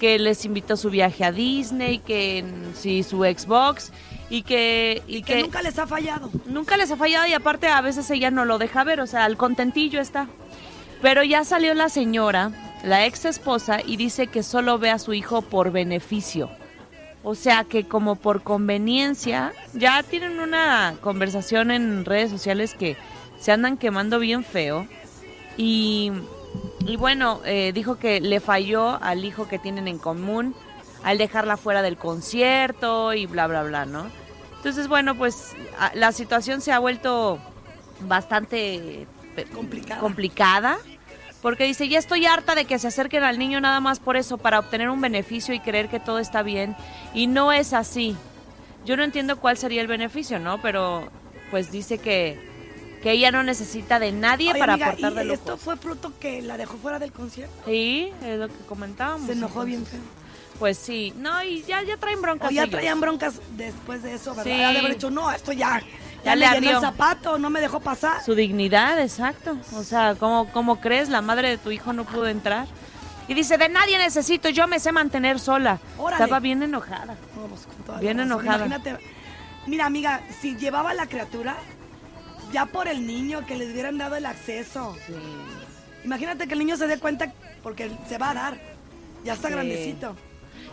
Que 0.00 0.18
les 0.18 0.46
invitó 0.46 0.78
su 0.78 0.88
viaje 0.88 1.22
a 1.22 1.30
Disney, 1.30 1.98
que 1.98 2.42
sí, 2.72 3.02
su 3.02 3.18
Xbox 3.18 3.92
y 4.30 4.44
que 4.44 5.02
y, 5.06 5.20
Que 5.20 5.42
nunca 5.42 5.60
les 5.60 5.78
ha 5.78 5.86
fallado. 5.86 6.30
Nunca 6.46 6.78
les 6.78 6.90
ha 6.90 6.96
fallado 6.96 7.26
y 7.26 7.34
aparte 7.34 7.68
a 7.68 7.82
veces 7.82 8.10
ella 8.10 8.30
no 8.30 8.46
lo 8.46 8.56
deja 8.56 8.82
ver, 8.82 9.02
o 9.02 9.06
sea, 9.06 9.26
al 9.26 9.36
contentillo 9.36 10.00
está. 10.00 10.26
Pero 11.02 11.22
ya 11.22 11.44
salió 11.44 11.74
la 11.74 11.90
señora, 11.90 12.50
la 12.86 13.04
ex 13.04 13.24
esposa, 13.26 13.80
y 13.84 13.96
dice 13.96 14.28
que 14.28 14.42
solo 14.42 14.78
ve 14.78 14.90
a 14.90 14.98
su 14.98 15.12
hijo 15.12 15.42
por 15.42 15.72
beneficio. 15.72 16.48
O 17.22 17.34
sea, 17.34 17.64
que 17.64 17.86
como 17.88 18.14
por 18.14 18.42
conveniencia, 18.42 19.52
ya 19.74 20.02
tienen 20.04 20.38
una 20.38 20.94
conversación 21.00 21.70
en 21.72 22.04
redes 22.04 22.30
sociales 22.30 22.74
que 22.74 22.96
se 23.40 23.50
andan 23.52 23.76
quemando 23.76 24.18
bien 24.20 24.44
feo. 24.44 24.86
Y, 25.56 26.12
y 26.86 26.96
bueno, 26.96 27.40
eh, 27.44 27.72
dijo 27.74 27.98
que 27.98 28.20
le 28.20 28.38
falló 28.40 29.02
al 29.02 29.24
hijo 29.24 29.48
que 29.48 29.58
tienen 29.58 29.88
en 29.88 29.98
común 29.98 30.54
al 31.02 31.18
dejarla 31.18 31.56
fuera 31.56 31.82
del 31.82 31.96
concierto 31.96 33.12
y 33.14 33.26
bla, 33.26 33.46
bla, 33.46 33.62
bla, 33.64 33.84
¿no? 33.86 34.06
Entonces, 34.56 34.88
bueno, 34.88 35.16
pues 35.16 35.54
la 35.94 36.10
situación 36.12 36.60
se 36.60 36.72
ha 36.72 36.78
vuelto 36.78 37.38
bastante 38.00 39.06
pe- 39.34 39.44
Complicada. 39.44 40.00
complicada, 40.00 40.78
porque 41.46 41.62
dice, 41.62 41.88
ya 41.88 42.00
estoy 42.00 42.26
harta 42.26 42.56
de 42.56 42.64
que 42.64 42.76
se 42.76 42.88
acerquen 42.88 43.22
al 43.22 43.38
niño 43.38 43.60
nada 43.60 43.78
más 43.78 44.00
por 44.00 44.16
eso, 44.16 44.36
para 44.36 44.58
obtener 44.58 44.90
un 44.90 45.00
beneficio 45.00 45.54
y 45.54 45.60
creer 45.60 45.88
que 45.88 46.00
todo 46.00 46.18
está 46.18 46.42
bien. 46.42 46.74
Y 47.14 47.28
no 47.28 47.52
es 47.52 47.72
así. 47.72 48.16
Yo 48.84 48.96
no 48.96 49.04
entiendo 49.04 49.38
cuál 49.38 49.56
sería 49.56 49.80
el 49.80 49.86
beneficio, 49.86 50.40
¿no? 50.40 50.60
Pero 50.60 51.08
pues 51.52 51.70
dice 51.70 51.98
que, 51.98 52.36
que 53.00 53.12
ella 53.12 53.30
no 53.30 53.44
necesita 53.44 54.00
de 54.00 54.10
nadie 54.10 54.50
Oye, 54.50 54.58
para 54.58 54.72
amiga, 54.72 54.88
aportar 54.88 55.12
y 55.12 55.14
de 55.14 55.24
lujo. 55.24 55.34
esto 55.34 55.56
fue 55.56 55.76
fruto 55.76 56.12
que 56.18 56.42
la 56.42 56.56
dejó 56.56 56.78
fuera 56.78 56.98
del 56.98 57.12
concierto. 57.12 57.54
Sí, 57.64 58.10
es 58.24 58.40
lo 58.40 58.48
que 58.48 58.64
comentábamos. 58.66 59.28
Se 59.28 59.34
enojó 59.34 59.64
bien 59.64 59.86
feo. 59.86 60.00
Pues 60.58 60.76
sí, 60.76 61.12
no, 61.16 61.44
y 61.44 61.62
ya, 61.62 61.80
ya 61.84 61.96
traen 61.96 62.22
broncas. 62.22 62.48
O 62.48 62.50
ya 62.50 62.62
ellos. 62.62 62.72
traían 62.72 63.00
broncas 63.00 63.40
después 63.56 64.02
de 64.02 64.14
eso, 64.14 64.34
¿verdad? 64.34 64.50
Sí. 64.50 64.58
De 64.58 64.64
haber 64.64 64.94
dicho, 64.94 65.12
no, 65.12 65.30
esto 65.30 65.52
ya. 65.52 65.80
Ya, 66.26 66.32
Ya 66.34 66.36
le 66.54 66.60
le 66.60 66.66
llenó 66.66 66.78
el 66.78 66.84
zapato, 66.84 67.38
no 67.38 67.50
me 67.50 67.60
dejó 67.60 67.78
pasar. 67.80 68.22
Su 68.24 68.34
dignidad, 68.34 69.00
exacto. 69.00 69.56
O 69.74 69.82
sea, 69.84 70.16
¿cómo, 70.16 70.50
¿cómo 70.52 70.80
crees? 70.80 71.08
La 71.08 71.22
madre 71.22 71.50
de 71.50 71.58
tu 71.58 71.70
hijo 71.70 71.92
no 71.92 72.04
pudo 72.04 72.26
entrar. 72.26 72.66
Y 73.28 73.34
dice, 73.34 73.58
de 73.58 73.68
nadie 73.68 73.96
necesito, 73.98 74.48
yo 74.48 74.66
me 74.66 74.78
sé 74.80 74.90
mantener 74.92 75.38
sola. 75.38 75.78
Órale. 75.98 76.24
Estaba 76.24 76.40
bien 76.40 76.62
enojada. 76.62 77.16
No, 77.36 77.46
pues, 77.48 78.00
Bien 78.00 78.18
enojada. 78.20 78.66
Imagínate. 78.66 78.96
Mira, 79.66 79.86
amiga, 79.86 80.20
si 80.40 80.56
llevaba 80.56 80.90
a 80.90 80.94
la 80.94 81.06
criatura, 81.06 81.56
ya 82.52 82.66
por 82.66 82.88
el 82.88 83.06
niño, 83.06 83.44
que 83.46 83.56
le 83.56 83.70
hubieran 83.70 83.98
dado 83.98 84.16
el 84.16 84.26
acceso. 84.26 84.96
Imagínate 86.04 86.46
que 86.46 86.52
el 86.54 86.58
niño 86.60 86.76
se 86.76 86.86
dé 86.86 86.98
cuenta, 86.98 87.32
porque 87.62 87.90
se 88.08 88.18
va 88.18 88.30
a 88.30 88.34
dar. 88.34 88.58
Ya 89.24 89.32
está 89.34 89.48
Sí. 89.48 89.54
grandecito. 89.54 90.16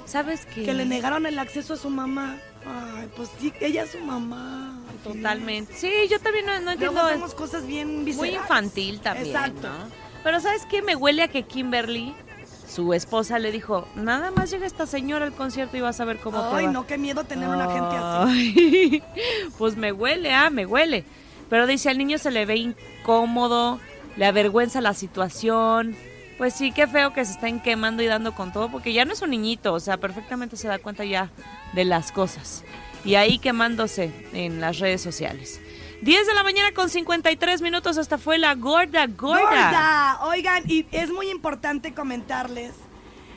¿Sabes 0.06 0.46
qué? 0.46 0.64
Que 0.64 0.74
le 0.74 0.86
negaron 0.86 1.26
el 1.26 1.40
acceso 1.40 1.74
a 1.74 1.78
su 1.78 1.90
mamá. 1.90 2.38
Ay, 2.66 3.10
pues 3.16 3.30
sí, 3.40 3.54
ella 3.60 3.84
es 3.84 3.92
su 3.92 4.00
mamá. 4.00 4.80
Totalmente. 5.04 5.74
Sí, 5.76 5.92
yo 6.10 6.20
también 6.20 6.46
no, 6.46 6.54
no 6.62 6.72
entiendo. 6.72 6.94
Luego 6.94 7.08
hacemos 7.08 7.34
cosas 7.34 7.66
bien 7.68 7.96
Muy 7.98 8.06
viscerales. 8.06 8.40
infantil 8.42 9.00
también, 9.02 9.28
Exacto. 9.28 9.68
¿no? 9.68 10.04
Pero 10.24 10.40
¿sabes 10.40 10.66
qué? 10.70 10.82
Me 10.82 10.96
huele 10.96 11.24
a 11.24 11.28
que 11.28 11.44
Kimberly, 11.44 12.14
su 12.68 12.94
esposa, 12.94 13.40
le 13.40 13.52
dijo, 13.52 13.86
nada 13.96 14.32
más 14.32 14.50
llega 14.50 14.66
esta 14.66 14.86
señora 14.86 15.26
al 15.26 15.34
concierto 15.34 15.76
y 15.76 15.82
vas 15.82 16.00
a 16.00 16.06
ver 16.06 16.18
cómo 16.20 16.42
te 16.50 16.56
Ay, 16.56 16.66
va". 16.68 16.72
no, 16.72 16.88
qué 16.88 16.98
miedo 16.98 17.26
tener 17.26 17.50
una 17.50 17.66
gente 17.70 17.96
así. 17.98 18.32
Ay, 18.72 19.04
pues 19.58 19.76
me 19.76 19.92
huele, 19.92 20.34
ah, 20.34 20.50
me 20.50 20.66
huele. 20.66 21.04
Pero 21.50 21.68
dice, 21.68 21.90
al 21.90 21.98
niño 21.98 22.18
se 22.18 22.32
le 22.32 22.46
ve 22.46 22.56
incómodo, 22.56 23.80
le 24.16 24.26
avergüenza 24.26 24.80
la 24.80 24.94
situación. 24.94 25.96
Pues 26.38 26.54
sí, 26.54 26.72
qué 26.72 26.88
feo 26.88 27.14
que 27.14 27.24
se 27.26 27.34
estén 27.34 27.60
quemando 27.60 28.02
y 28.04 28.08
dando 28.08 28.34
con 28.34 28.52
todo, 28.52 28.70
porque 28.70 28.94
ya 28.94 29.06
no 29.06 29.14
es 29.14 29.22
un 29.22 29.30
niñito, 29.30 29.74
o 29.74 29.80
sea, 29.80 29.98
perfectamente 29.98 30.58
se 30.58 30.68
da 30.68 30.80
cuenta 30.80 31.06
ya 31.06 31.30
de 31.74 31.86
las 31.86 32.12
cosas. 32.12 32.64
Y 33.06 33.16
ahí 33.16 33.38
quemándose 33.38 34.12
en 34.34 34.60
las 34.62 34.80
redes 34.80 35.02
sociales. 35.02 35.60
10 36.02 36.28
de 36.28 36.34
la 36.34 36.44
mañana 36.44 36.74
con 36.74 36.90
53 36.90 37.62
minutos, 37.62 37.98
hasta 37.98 38.18
fue 38.18 38.38
la 38.38 38.56
gorda, 38.56 39.06
gorda. 39.08 39.40
Gorda. 39.42 40.20
Oigan, 40.26 40.64
y 40.68 40.86
es 40.92 41.12
muy 41.12 41.30
importante 41.30 41.94
comentarles 41.94 42.74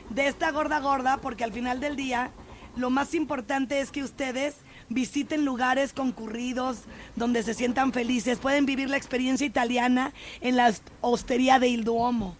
de 0.09 0.27
esta 0.27 0.51
gorda 0.51 0.79
gorda, 0.79 1.17
porque 1.17 1.43
al 1.43 1.53
final 1.53 1.79
del 1.79 1.95
día, 1.95 2.31
lo 2.75 2.89
más 2.89 3.13
importante 3.13 3.79
es 3.79 3.91
que 3.91 4.03
ustedes 4.03 4.55
visiten 4.89 5.45
lugares 5.45 5.93
concurridos 5.93 6.79
donde 7.15 7.43
se 7.43 7.53
sientan 7.53 7.93
felices. 7.93 8.39
Pueden 8.39 8.65
vivir 8.65 8.89
la 8.89 8.97
experiencia 8.97 9.45
italiana 9.45 10.13
en 10.41 10.55
la 10.57 10.73
hostería 11.01 11.59
de 11.59 11.67
Il 11.69 11.83
Duomo. 11.83 12.35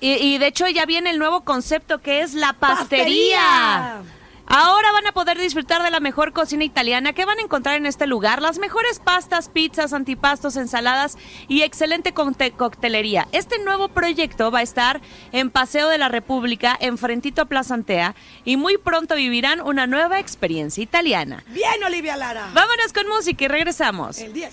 Y, 0.00 0.12
y 0.12 0.38
de 0.38 0.46
hecho 0.46 0.66
ya 0.68 0.86
viene 0.86 1.10
el 1.10 1.18
nuevo 1.18 1.44
concepto 1.44 2.00
que 2.00 2.22
es 2.22 2.34
la 2.34 2.54
pastería. 2.54 3.38
¡Pastería! 3.38 4.20
Ahora 4.52 4.90
van 4.90 5.06
a 5.06 5.12
poder 5.12 5.38
disfrutar 5.38 5.80
de 5.84 5.92
la 5.92 6.00
mejor 6.00 6.32
cocina 6.32 6.64
italiana 6.64 7.12
que 7.12 7.24
van 7.24 7.38
a 7.38 7.42
encontrar 7.42 7.76
en 7.76 7.86
este 7.86 8.08
lugar, 8.08 8.42
las 8.42 8.58
mejores 8.58 8.98
pastas, 8.98 9.48
pizzas, 9.48 9.92
antipastos, 9.92 10.56
ensaladas 10.56 11.16
y 11.46 11.62
excelente 11.62 12.12
coctelería. 12.12 13.28
Este 13.30 13.60
nuevo 13.60 13.90
proyecto 13.90 14.50
va 14.50 14.58
a 14.58 14.62
estar 14.62 15.00
en 15.30 15.52
Paseo 15.52 15.88
de 15.88 15.98
la 15.98 16.08
República, 16.08 16.76
en 16.80 16.98
Frentito 16.98 17.42
a 17.42 17.44
Plaza 17.44 17.74
Antea, 17.74 18.16
y 18.44 18.56
muy 18.56 18.76
pronto 18.76 19.14
vivirán 19.14 19.60
una 19.60 19.86
nueva 19.86 20.18
experiencia 20.18 20.82
italiana. 20.82 21.44
Bien, 21.50 21.84
Olivia 21.86 22.16
Lara. 22.16 22.50
Vámonos 22.52 22.92
con 22.92 23.06
música 23.06 23.44
y 23.44 23.48
regresamos. 23.48 24.18
El 24.18 24.32
10. 24.32 24.52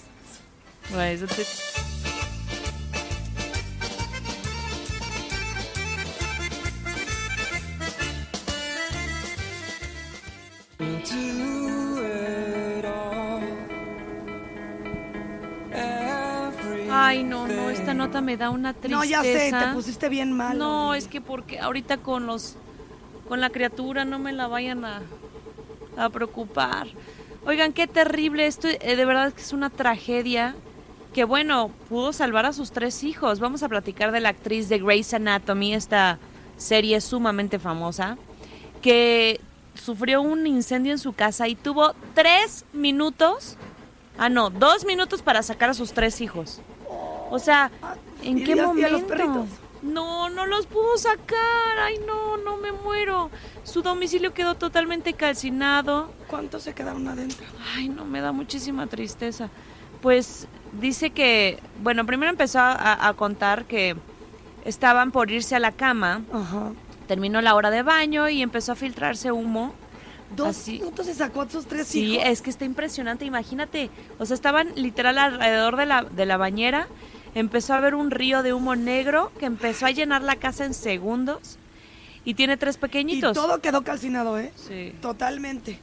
Ay, 16.90 17.24
no, 17.24 17.48
no, 17.48 17.70
esta 17.70 17.94
nota 17.94 18.22
me 18.22 18.38
da 18.38 18.50
una 18.50 18.74
tristeza. 18.74 18.98
No, 18.98 19.04
ya 19.06 19.22
sé, 19.22 19.52
te 19.52 19.74
pusiste 19.74 20.10
bien 20.10 20.34
mal. 20.34 20.58
No, 20.58 20.94
es 20.94 21.08
que 21.08 21.22
porque 21.22 21.60
ahorita 21.60 21.98
con 21.98 22.26
los 22.26 22.58
con 23.30 23.40
la 23.40 23.50
criatura 23.50 24.04
no 24.06 24.20
me 24.20 24.34
la 24.34 24.48
vayan 24.48 24.84
a, 24.84 25.02
a 25.96 26.10
preocupar. 26.10 26.88
Oigan, 27.46 27.72
qué 27.72 27.88
terrible 27.88 28.48
esto, 28.48 28.68
eh, 28.68 28.96
de 28.96 29.06
verdad 29.06 29.32
que 29.32 29.42
es 29.42 29.54
una 29.54 29.70
tragedia. 29.70 30.56
Que 31.14 31.24
bueno, 31.24 31.72
pudo 31.90 32.14
salvar 32.14 32.46
a 32.46 32.54
sus 32.54 32.72
tres 32.72 33.04
hijos. 33.04 33.40
Vamos 33.40 33.64
a 33.64 33.70
platicar 33.70 34.12
de 34.12 34.20
la 34.20 34.30
actriz 34.30 34.70
de 34.70 34.80
Grey's 34.80 35.14
Anatomy, 35.14 35.74
esta 35.74 36.20
serie 36.58 37.00
sumamente 37.02 37.58
famosa, 37.58 38.18
que 38.82 39.40
sufrió 39.78 40.22
un 40.22 40.46
incendio 40.48 40.92
en 40.92 41.00
su 41.00 41.14
casa 41.14 41.48
y 41.48 41.56
tuvo 41.56 41.94
tres 42.14 42.66
minutos, 42.74 43.58
ah 44.18 44.30
no, 44.30 44.50
dos 44.50 44.86
minutos 44.86 45.22
para 45.22 45.44
sacar 45.44 45.70
a 45.70 45.74
sus 45.74 45.94
tres 45.94 46.22
hijos. 46.22 46.62
O 47.30 47.40
sea, 47.40 47.72
¿en 48.24 48.40
¿Y 48.40 48.44
qué 48.44 48.56
momento? 48.56 49.46
No, 49.82 50.30
no 50.30 50.46
los 50.46 50.66
pudo 50.66 50.98
sacar. 50.98 51.80
Ay, 51.80 52.00
no, 52.06 52.38
no 52.38 52.58
me 52.58 52.72
muero. 52.72 53.30
Su 53.64 53.82
domicilio 53.82 54.34
quedó 54.34 54.56
totalmente 54.56 55.14
calcinado. 55.14 56.12
¿Cuántos 56.28 56.64
se 56.64 56.74
quedaron 56.74 57.08
adentro? 57.08 57.46
Ay, 57.76 57.90
no, 57.90 58.06
me 58.06 58.22
da 58.22 58.32
muchísima 58.32 58.88
tristeza. 58.88 59.50
Pues 60.02 60.48
dice 60.74 61.12
que, 61.12 61.60
bueno, 61.82 62.06
primero 62.06 62.32
empezó 62.32 62.60
a, 62.60 63.08
a 63.08 63.14
contar 63.14 63.66
que 63.66 63.96
estaban 64.66 65.12
por 65.12 65.32
irse 65.32 65.56
a 65.56 65.60
la 65.60 65.72
cama. 65.72 66.22
Ajá. 66.34 66.72
Terminó 67.08 67.42
la 67.42 67.56
hora 67.56 67.70
de 67.72 67.84
baño 67.84 68.28
y 68.30 68.42
empezó 68.42 68.74
a 68.74 68.76
filtrarse 68.76 69.32
humo. 69.32 69.74
Dos 70.36 70.50
Así- 70.50 70.74
minutos 70.80 71.06
se 71.06 71.14
sacó 71.14 71.42
a 71.44 71.50
sus 71.50 71.66
tres 71.68 71.88
Sí, 71.88 72.16
hijos. 72.16 72.26
es 72.28 72.42
que 72.42 72.50
está 72.50 72.66
impresionante, 72.66 73.24
imagínate. 73.26 73.90
O 74.20 74.26
sea, 74.26 74.36
estaban 74.36 74.70
literal 74.76 75.18
alrededor 75.18 75.78
de 75.78 75.86
la, 75.86 76.04
de 76.04 76.26
la 76.26 76.36
bañera. 76.38 76.88
Empezó 77.34 77.74
a 77.74 77.78
haber 77.78 77.96
un 77.96 78.12
río 78.12 78.44
de 78.44 78.54
humo 78.54 78.76
negro 78.76 79.32
que 79.40 79.46
empezó 79.46 79.86
a 79.86 79.92
llenar 79.92 80.22
la 80.24 80.36
casa 80.36 80.66
en 80.66 80.74
segundos. 80.74 81.58
Y 82.26 82.34
tiene 82.34 82.58
tres 82.58 82.76
Y 82.76 82.80
pequeñitos. 82.80 83.34
todo 83.34 83.62
quedó 83.62 83.84
calcinado, 83.84 84.38
¿eh? 84.38 84.52
Sí. 84.56 84.94
Totalmente. 85.02 85.80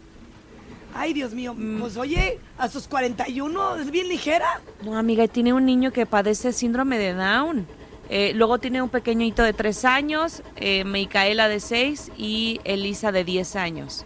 Ay, 0.94 1.14
Dios 1.14 1.32
mío. 1.32 1.54
Mm. 1.56 1.80
Pues 1.80 1.96
oye, 1.96 2.38
a 2.58 2.68
sus 2.68 2.86
41 2.86 3.76
es 3.76 3.90
bien 3.90 4.08
ligera. 4.08 4.60
No, 4.82 4.96
amiga, 4.98 5.24
y 5.24 5.28
tiene 5.28 5.52
un 5.54 5.64
niño 5.64 5.90
que 5.90 6.04
padece 6.06 6.52
síndrome 6.52 6.98
de 6.98 7.14
Down. 7.14 7.66
Eh, 8.10 8.32
luego 8.34 8.58
tiene 8.58 8.82
un 8.82 8.90
pequeñito 8.90 9.42
de 9.42 9.52
3 9.52 9.84
años, 9.84 10.42
eh, 10.56 10.84
Micaela 10.84 11.48
de 11.48 11.60
6 11.60 12.12
y 12.18 12.60
Elisa 12.64 13.12
de 13.12 13.24
10 13.24 13.56
años. 13.56 14.04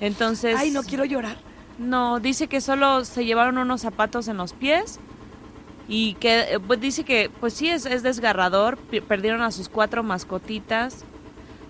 Entonces... 0.00 0.56
Ay, 0.58 0.70
no 0.70 0.82
quiero 0.82 1.04
llorar. 1.04 1.38
No, 1.78 2.18
dice 2.18 2.48
que 2.48 2.60
solo 2.60 3.04
se 3.04 3.24
llevaron 3.24 3.58
unos 3.58 3.80
zapatos 3.82 4.26
en 4.26 4.36
los 4.36 4.52
pies 4.52 4.98
y 5.86 6.14
que 6.14 6.40
eh, 6.40 6.60
pues 6.60 6.80
dice 6.80 7.04
que 7.04 7.30
pues 7.40 7.54
sí 7.54 7.68
es, 7.68 7.86
es 7.86 8.02
desgarrador, 8.02 8.76
perdieron 8.76 9.42
a 9.42 9.52
sus 9.52 9.68
cuatro 9.68 10.02
mascotitas. 10.02 11.04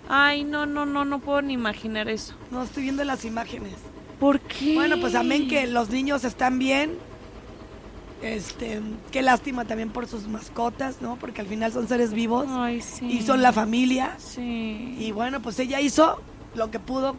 Ay, 0.09 0.43
no, 0.43 0.65
no, 0.65 0.87
no, 0.87 1.05
no 1.05 1.19
puedo 1.19 1.43
ni 1.43 1.53
imaginar 1.53 2.09
eso. 2.09 2.33
No, 2.49 2.63
estoy 2.63 2.83
viendo 2.83 3.03
las 3.03 3.25
imágenes. 3.25 3.75
¿Por 4.19 4.39
qué? 4.39 4.73
Bueno, 4.73 4.99
pues 4.99 5.13
amén 5.13 5.47
que 5.47 5.67
los 5.67 5.89
niños 5.89 6.25
están 6.25 6.57
bien. 6.57 6.97
Este, 8.21 8.81
qué 9.11 9.21
lástima 9.21 9.63
también 9.65 9.91
por 9.91 10.07
sus 10.07 10.27
mascotas, 10.27 11.01
¿no? 11.01 11.15
Porque 11.15 11.39
al 11.41 11.47
final 11.47 11.71
son 11.71 11.87
seres 11.87 12.13
vivos 12.13 12.47
Ay, 12.49 12.81
sí. 12.81 13.05
y 13.05 13.21
son 13.21 13.41
la 13.41 13.53
familia. 13.53 14.15
Sí. 14.17 14.95
Y 14.99 15.11
bueno, 15.13 15.41
pues 15.41 15.57
ella 15.59 15.79
hizo 15.79 16.21
lo 16.53 16.69
que 16.69 16.79
pudo. 16.79 17.15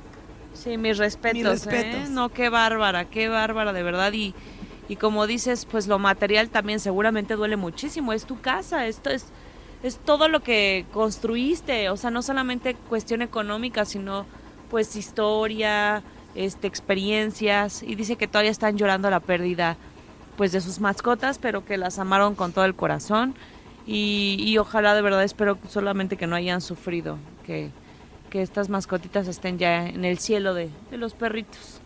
Sí, 0.52 0.76
mis 0.76 0.98
respetos. 0.98 1.34
Mis 1.34 1.44
respetos. 1.44 2.08
¿eh? 2.08 2.10
No, 2.10 2.28
qué 2.28 2.50
bárbara, 2.50 3.06
qué 3.06 3.28
bárbara, 3.28 3.72
de 3.72 3.82
verdad. 3.82 4.12
Y, 4.12 4.34
y 4.88 4.96
como 4.96 5.26
dices, 5.26 5.64
pues 5.64 5.86
lo 5.86 5.98
material 5.98 6.50
también 6.50 6.80
seguramente 6.80 7.34
duele 7.34 7.56
muchísimo. 7.56 8.12
Es 8.12 8.26
tu 8.26 8.40
casa, 8.40 8.86
esto 8.86 9.08
es, 9.08 9.26
es 9.82 9.96
todo 9.96 10.28
lo 10.28 10.40
que 10.42 10.84
construiste. 10.92 11.88
O 11.88 11.96
sea, 11.96 12.10
no 12.10 12.20
solamente 12.20 12.74
cuestión 12.74 13.22
económica, 13.22 13.86
sino 13.86 14.26
pues 14.68 14.96
historia, 14.96 16.02
este, 16.34 16.66
experiencias. 16.66 17.82
Y 17.82 17.94
dice 17.94 18.16
que 18.16 18.26
todavía 18.26 18.50
están 18.50 18.76
llorando 18.76 19.08
la 19.08 19.20
pérdida 19.20 19.78
pues 20.36 20.52
de 20.52 20.60
sus 20.60 20.80
mascotas, 20.80 21.38
pero 21.38 21.64
que 21.64 21.76
las 21.76 21.98
amaron 21.98 22.34
con 22.34 22.52
todo 22.52 22.64
el 22.64 22.74
corazón. 22.74 23.34
Y, 23.86 24.36
y 24.38 24.58
ojalá 24.58 24.94
de 24.94 25.02
verdad 25.02 25.24
espero 25.24 25.58
solamente 25.68 26.16
que 26.16 26.26
no 26.26 26.36
hayan 26.36 26.60
sufrido, 26.60 27.18
que, 27.44 27.70
que 28.28 28.42
estas 28.42 28.68
mascotitas 28.68 29.26
estén 29.26 29.58
ya 29.58 29.86
en 29.86 30.04
el 30.04 30.18
cielo 30.18 30.54
de, 30.54 30.70
de 30.90 30.96
los 30.96 31.14
perritos. 31.14 31.80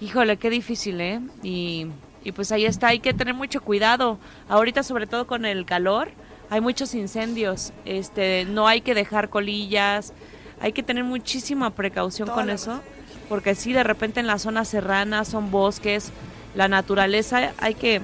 Híjole, 0.00 0.36
qué 0.36 0.50
difícil, 0.50 1.00
¿eh? 1.00 1.20
Y, 1.42 1.86
y 2.22 2.32
pues 2.32 2.52
ahí 2.52 2.66
está, 2.66 2.88
hay 2.88 3.00
que 3.00 3.14
tener 3.14 3.34
mucho 3.34 3.62
cuidado. 3.62 4.18
Ahorita, 4.48 4.82
sobre 4.82 5.06
todo 5.06 5.26
con 5.26 5.44
el 5.44 5.64
calor, 5.64 6.10
hay 6.50 6.60
muchos 6.60 6.94
incendios. 6.94 7.72
Este, 7.84 8.44
no 8.44 8.68
hay 8.68 8.80
que 8.80 8.94
dejar 8.94 9.28
colillas, 9.30 10.12
hay 10.60 10.72
que 10.72 10.82
tener 10.82 11.04
muchísima 11.04 11.70
precaución 11.70 12.28
con 12.28 12.50
eso, 12.50 12.80
porque 13.28 13.54
sí, 13.54 13.72
de 13.72 13.84
repente 13.84 14.20
en 14.20 14.26
las 14.26 14.42
zonas 14.42 14.68
serranas 14.68 15.28
son 15.28 15.50
bosques, 15.50 16.10
la 16.58 16.66
naturaleza, 16.66 17.52
hay 17.58 17.74
que 17.74 18.00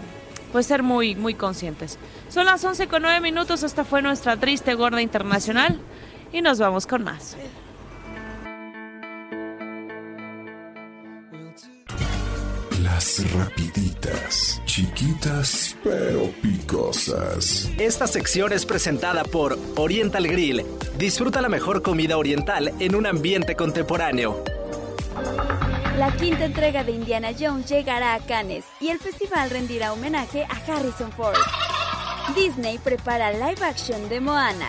pues 0.52 0.66
ser 0.66 0.84
muy, 0.84 1.16
muy 1.16 1.34
conscientes. 1.34 1.98
Son 2.28 2.46
las 2.46 2.64
11 2.64 2.86
con 2.86 3.02
9 3.02 3.20
minutos, 3.20 3.64
esta 3.64 3.84
fue 3.84 4.00
nuestra 4.00 4.36
triste 4.36 4.74
gorda 4.74 5.02
internacional 5.02 5.80
y 6.32 6.40
nos 6.40 6.61
vamos 6.61 6.86
con 6.86 7.02
más. 7.02 7.36
Las 12.80 13.32
rapiditas, 13.34 14.62
chiquitas 14.66 15.76
pero 15.82 16.30
picosas. 16.40 17.68
Esta 17.76 18.07
sección 18.07 18.52
es 18.52 18.64
presentada 18.64 19.24
por 19.24 19.59
Oriental 19.74 20.28
Grill. 20.28 20.64
Disfruta 20.96 21.42
la 21.42 21.48
mejor 21.48 21.82
comida 21.82 22.16
oriental 22.18 22.72
en 22.78 22.94
un 22.94 23.07
ambiente 23.07 23.57
contemporáneo. 23.57 24.44
La 25.99 26.11
quinta 26.16 26.45
entrega 26.45 26.82
de 26.82 26.90
Indiana 26.90 27.30
Jones 27.38 27.70
llegará 27.70 28.14
a 28.14 28.18
Cannes 28.18 28.64
y 28.80 28.88
el 28.88 28.99
festival 28.99 29.49
rendirá 29.49 29.92
homenaje 29.92 30.42
a 30.42 30.57
Harrison 30.66 31.12
Ford. 31.12 31.36
Disney 32.34 32.78
prepara 32.78 33.30
live 33.30 33.64
action 33.64 34.09
de 34.09 34.18
Moana. 34.18 34.68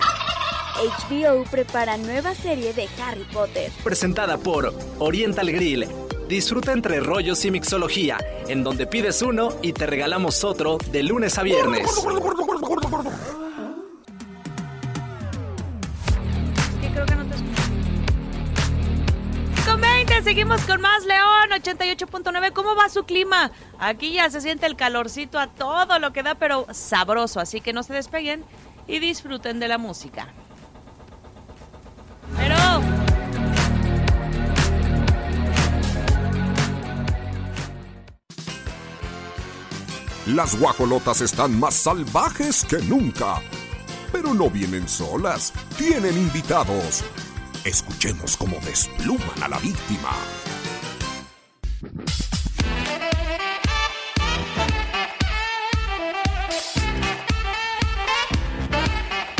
HBO 0.78 1.44
prepara 1.50 1.98
nueva 1.98 2.36
serie 2.36 2.74
de 2.74 2.88
Harry 3.02 3.26
Potter. 3.34 3.72
Presentada 3.84 4.38
por 4.38 4.72
Oriental 5.00 5.52
Grill. 5.52 5.88
Disfruta 6.28 6.74
entre 6.74 7.00
rollos 7.00 7.44
y 7.44 7.50
mixología, 7.50 8.18
en 8.48 8.64
donde 8.64 8.86
pides 8.86 9.24
uno 9.24 9.50
y 9.64 9.74
te 9.74 9.88
regalamos 9.88 10.44
otro 10.44 10.78
de 10.92 11.02
lunes 11.02 11.40
a 11.40 11.44
viernes. 11.44 11.88
Seguimos 20.26 20.62
con 20.62 20.82
más 20.82 21.06
León, 21.06 21.52
88.9. 21.52 22.52
¿Cómo 22.52 22.76
va 22.76 22.90
su 22.90 23.04
clima? 23.04 23.52
Aquí 23.78 24.14
ya 24.14 24.28
se 24.32 24.42
siente 24.42 24.66
el 24.66 24.76
calorcito 24.76 25.38
a 25.38 25.46
todo 25.46 26.00
lo 26.00 26.14
que 26.14 26.24
da, 26.24 26.34
pero 26.34 26.66
sabroso. 26.74 27.40
Así 27.40 27.62
que 27.62 27.74
no 27.74 27.84
se 27.84 27.94
despeguen 27.94 28.44
y 28.88 28.98
disfruten 28.98 29.60
de 29.60 29.68
la 29.68 29.78
música. 29.78 30.34
Pero. 32.36 32.56
Las 40.26 40.60
guajolotas 40.60 41.22
están 41.22 41.60
más 41.60 41.76
salvajes 41.76 42.66
que 42.66 42.80
nunca. 42.80 43.42
Pero 44.12 44.34
no 44.34 44.50
vienen 44.50 44.90
solas, 44.90 45.54
tienen 45.78 46.18
invitados. 46.18 47.04
Escuchemos 47.66 48.38
cómo 48.38 48.58
despluman 48.60 49.42
a 49.42 49.48
la 49.48 49.58
víctima. 49.58 50.12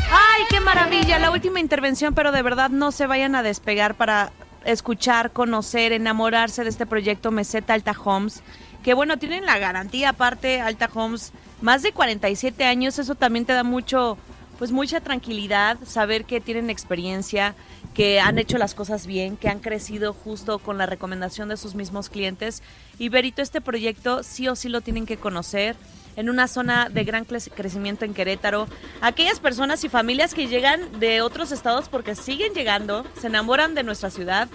¡Ay, 0.10 0.44
qué 0.50 0.60
maravilla! 0.60 1.20
La 1.20 1.30
última 1.30 1.60
intervención, 1.60 2.16
pero 2.16 2.32
de 2.32 2.42
verdad 2.42 2.72
no 2.72 2.92
se 2.92 3.06
vayan 3.06 3.36
a 3.36 3.44
despegar 3.44 3.94
para 3.94 4.32
escuchar, 4.64 5.30
conocer, 5.30 5.92
enamorarse 5.92 6.64
de 6.64 6.70
este 6.72 6.88
proyecto 6.88 7.30
Meseta 7.30 7.76
Alta 7.76 7.96
Homes. 8.04 8.42
Que 8.84 8.96
bueno, 8.96 9.20
tienen 9.20 9.46
la 9.46 9.60
garantía 9.60 10.10
aparte, 10.10 10.62
Alta 10.62 10.90
Homes, 10.92 11.32
más 11.62 11.84
de 11.84 11.92
47 11.92 12.66
años, 12.66 12.98
eso 12.98 13.14
también 13.14 13.46
te 13.46 13.54
da 13.54 13.64
mucho, 13.64 14.18
pues 14.58 14.72
mucha 14.72 15.00
tranquilidad, 15.00 15.78
saber 15.86 16.26
que 16.26 16.42
tienen 16.42 16.72
experiencia, 16.72 17.54
que 17.96 18.20
han 18.20 18.38
hecho 18.38 18.58
las 18.60 18.76
cosas 18.76 19.08
bien, 19.08 19.38
que 19.38 19.50
han 19.50 19.60
crecido 19.62 20.14
justo 20.14 20.60
con 20.60 20.78
la 20.78 20.86
recomendación 20.86 21.50
de 21.50 21.58
sus 21.58 21.74
mismos 21.74 22.10
clientes. 22.10 22.62
Y 23.00 23.10
Berito, 23.10 23.42
este 23.42 23.62
proyecto 23.62 24.22
sí 24.22 24.48
o 24.48 24.56
sí 24.56 24.70
lo 24.70 24.82
tienen 24.82 25.06
que 25.06 25.18
conocer 25.18 25.76
en 26.18 26.30
una 26.30 26.48
zona 26.48 26.90
de 26.90 27.04
gran 27.06 27.26
cre- 27.26 27.52
crecimiento 27.54 28.06
en 28.06 28.14
Querétaro. 28.14 28.68
Aquellas 29.02 29.40
personas 29.40 29.84
y 29.84 29.90
familias 29.90 30.34
que 30.34 30.48
llegan 30.48 31.00
de 31.00 31.22
otros 31.22 31.52
estados 31.52 31.90
porque 31.90 32.16
siguen 32.16 32.54
llegando, 32.54 33.06
se 33.20 33.28
enamoran 33.28 33.76
de 33.76 33.84
nuestra 33.84 34.10
ciudad 34.10 34.50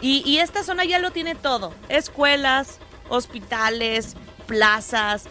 y, 0.00 0.22
y 0.26 0.38
esta 0.38 0.62
zona 0.64 0.84
ya 0.86 0.98
lo 0.98 1.10
tiene 1.10 1.34
todo. 1.34 1.74
Escuelas, 1.90 2.78
hospitales, 3.10 4.16
plazas, 4.46 5.24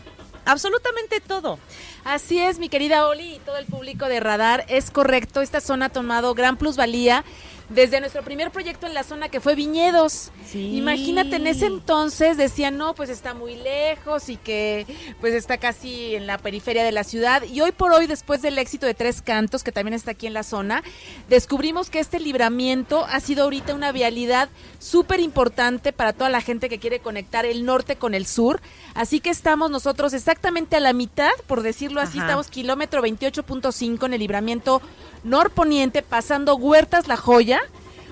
absolutamente 0.51 1.19
todo. 1.21 1.59
Así 2.03 2.39
es, 2.39 2.59
mi 2.59 2.69
querida 2.69 3.07
Oli 3.07 3.35
y 3.35 3.39
todo 3.39 3.57
el 3.57 3.65
público 3.65 4.05
de 4.05 4.19
Radar, 4.19 4.65
es 4.67 4.91
correcto, 4.91 5.41
esta 5.41 5.61
zona 5.61 5.85
ha 5.85 5.89
tomado 5.89 6.33
gran 6.33 6.57
plusvalía 6.57 7.23
desde 7.69 7.99
nuestro 7.99 8.23
primer 8.23 8.51
proyecto 8.51 8.87
en 8.87 8.93
la 8.93 9.03
zona 9.03 9.29
que 9.29 9.39
fue 9.39 9.55
Viñedos. 9.55 10.31
Sí. 10.45 10.75
Imagínate, 10.77 11.35
en 11.35 11.47
ese 11.47 11.67
entonces 11.67 12.37
decían, 12.37 12.77
no, 12.77 12.95
pues 12.95 13.09
está 13.09 13.33
muy 13.33 13.55
lejos 13.55 14.29
y 14.29 14.37
que 14.37 14.85
pues 15.21 15.33
está 15.33 15.57
casi 15.57 16.15
en 16.15 16.27
la 16.27 16.37
periferia 16.37 16.83
de 16.83 16.91
la 16.91 17.03
ciudad. 17.03 17.43
Y 17.43 17.61
hoy 17.61 17.71
por 17.71 17.91
hoy, 17.91 18.07
después 18.07 18.41
del 18.41 18.57
éxito 18.57 18.85
de 18.85 18.93
Tres 18.93 19.21
Cantos, 19.21 19.63
que 19.63 19.71
también 19.71 19.93
está 19.93 20.11
aquí 20.11 20.27
en 20.27 20.33
la 20.33 20.43
zona, 20.43 20.83
descubrimos 21.29 21.89
que 21.89 21.99
este 21.99 22.19
libramiento 22.19 23.05
ha 23.05 23.19
sido 23.19 23.43
ahorita 23.43 23.75
una 23.75 23.91
vialidad 23.91 24.49
súper 24.79 25.19
importante 25.19 25.93
para 25.93 26.13
toda 26.13 26.29
la 26.29 26.41
gente 26.41 26.69
que 26.69 26.79
quiere 26.79 26.99
conectar 26.99 27.45
el 27.45 27.65
norte 27.65 27.95
con 27.95 28.15
el 28.15 28.25
sur. 28.25 28.61
Así 28.95 29.19
que 29.19 29.29
estamos 29.29 29.69
nosotros 29.69 30.13
exactamente 30.13 30.75
a 30.75 30.79
la 30.79 30.93
mitad, 30.93 31.31
por 31.47 31.61
decirlo 31.61 32.01
así, 32.01 32.17
Ajá. 32.17 32.27
estamos 32.27 32.47
kilómetro 32.47 33.01
28.5 33.03 34.05
en 34.05 34.13
el 34.13 34.19
libramiento 34.19 34.81
norponiente, 35.23 36.01
pasando 36.01 36.55
Huertas 36.55 37.07
La 37.07 37.17
Joya. 37.17 37.58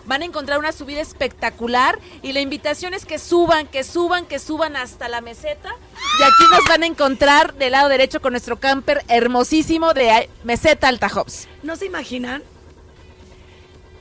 Van 0.07 0.21
a 0.21 0.25
encontrar 0.25 0.57
una 0.57 0.71
subida 0.71 1.01
espectacular 1.01 1.99
y 2.21 2.31
la 2.31 2.39
invitación 2.39 2.93
es 2.93 3.05
que 3.05 3.19
suban, 3.19 3.67
que 3.67 3.83
suban, 3.83 4.25
que 4.25 4.39
suban 4.39 4.77
hasta 4.77 5.09
la 5.09 5.19
meseta. 5.19 5.75
Y 6.19 6.23
aquí 6.23 6.43
nos 6.49 6.63
van 6.69 6.83
a 6.83 6.85
encontrar 6.85 7.53
del 7.55 7.73
lado 7.73 7.89
derecho 7.89 8.21
con 8.21 8.31
nuestro 8.31 8.57
camper 8.57 9.03
hermosísimo 9.09 9.93
de 9.93 10.29
Meseta 10.45 10.87
Alta 10.87 11.07
Hops. 11.13 11.49
¿No 11.61 11.75
se 11.75 11.87
imaginan 11.87 12.41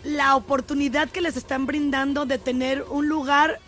la 0.04 0.36
oportunidad 0.36 1.10
que 1.10 1.20
les 1.20 1.36
están 1.36 1.66
brindando 1.66 2.24
de 2.24 2.38
tener 2.38 2.84
un 2.88 3.08
lugar 3.08 3.58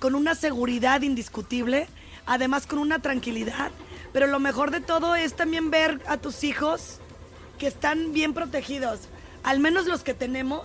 con 0.00 0.16
una 0.16 0.34
seguridad 0.34 1.02
indiscutible, 1.02 1.86
además 2.26 2.66
con 2.66 2.80
una 2.80 2.98
tranquilidad? 2.98 3.70
Pero 4.12 4.26
lo 4.26 4.40
mejor 4.40 4.72
de 4.72 4.80
todo 4.80 5.14
es 5.14 5.34
también 5.34 5.70
ver 5.70 6.02
a 6.08 6.16
tus 6.16 6.42
hijos 6.42 6.98
que 7.56 7.68
están 7.68 8.12
bien 8.12 8.34
protegidos. 8.34 9.02
Al 9.44 9.60
menos 9.60 9.86
los 9.86 10.02
que 10.02 10.14
tenemos, 10.14 10.64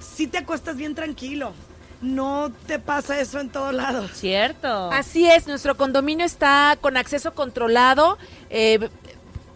sí 0.00 0.26
te 0.26 0.38
acuestas 0.38 0.76
bien 0.76 0.94
tranquilo. 0.94 1.52
no 2.00 2.52
te 2.68 2.78
pasa 2.78 3.18
eso 3.20 3.40
en 3.40 3.50
todos 3.50 3.74
lados. 3.74 4.12
Cierto. 4.14 4.90
Así 4.92 5.28
es, 5.28 5.48
nuestro 5.48 5.76
condominio 5.76 6.24
está 6.24 6.76
con 6.80 6.96
acceso 6.96 7.34
controlado. 7.34 8.18
eh, 8.50 8.88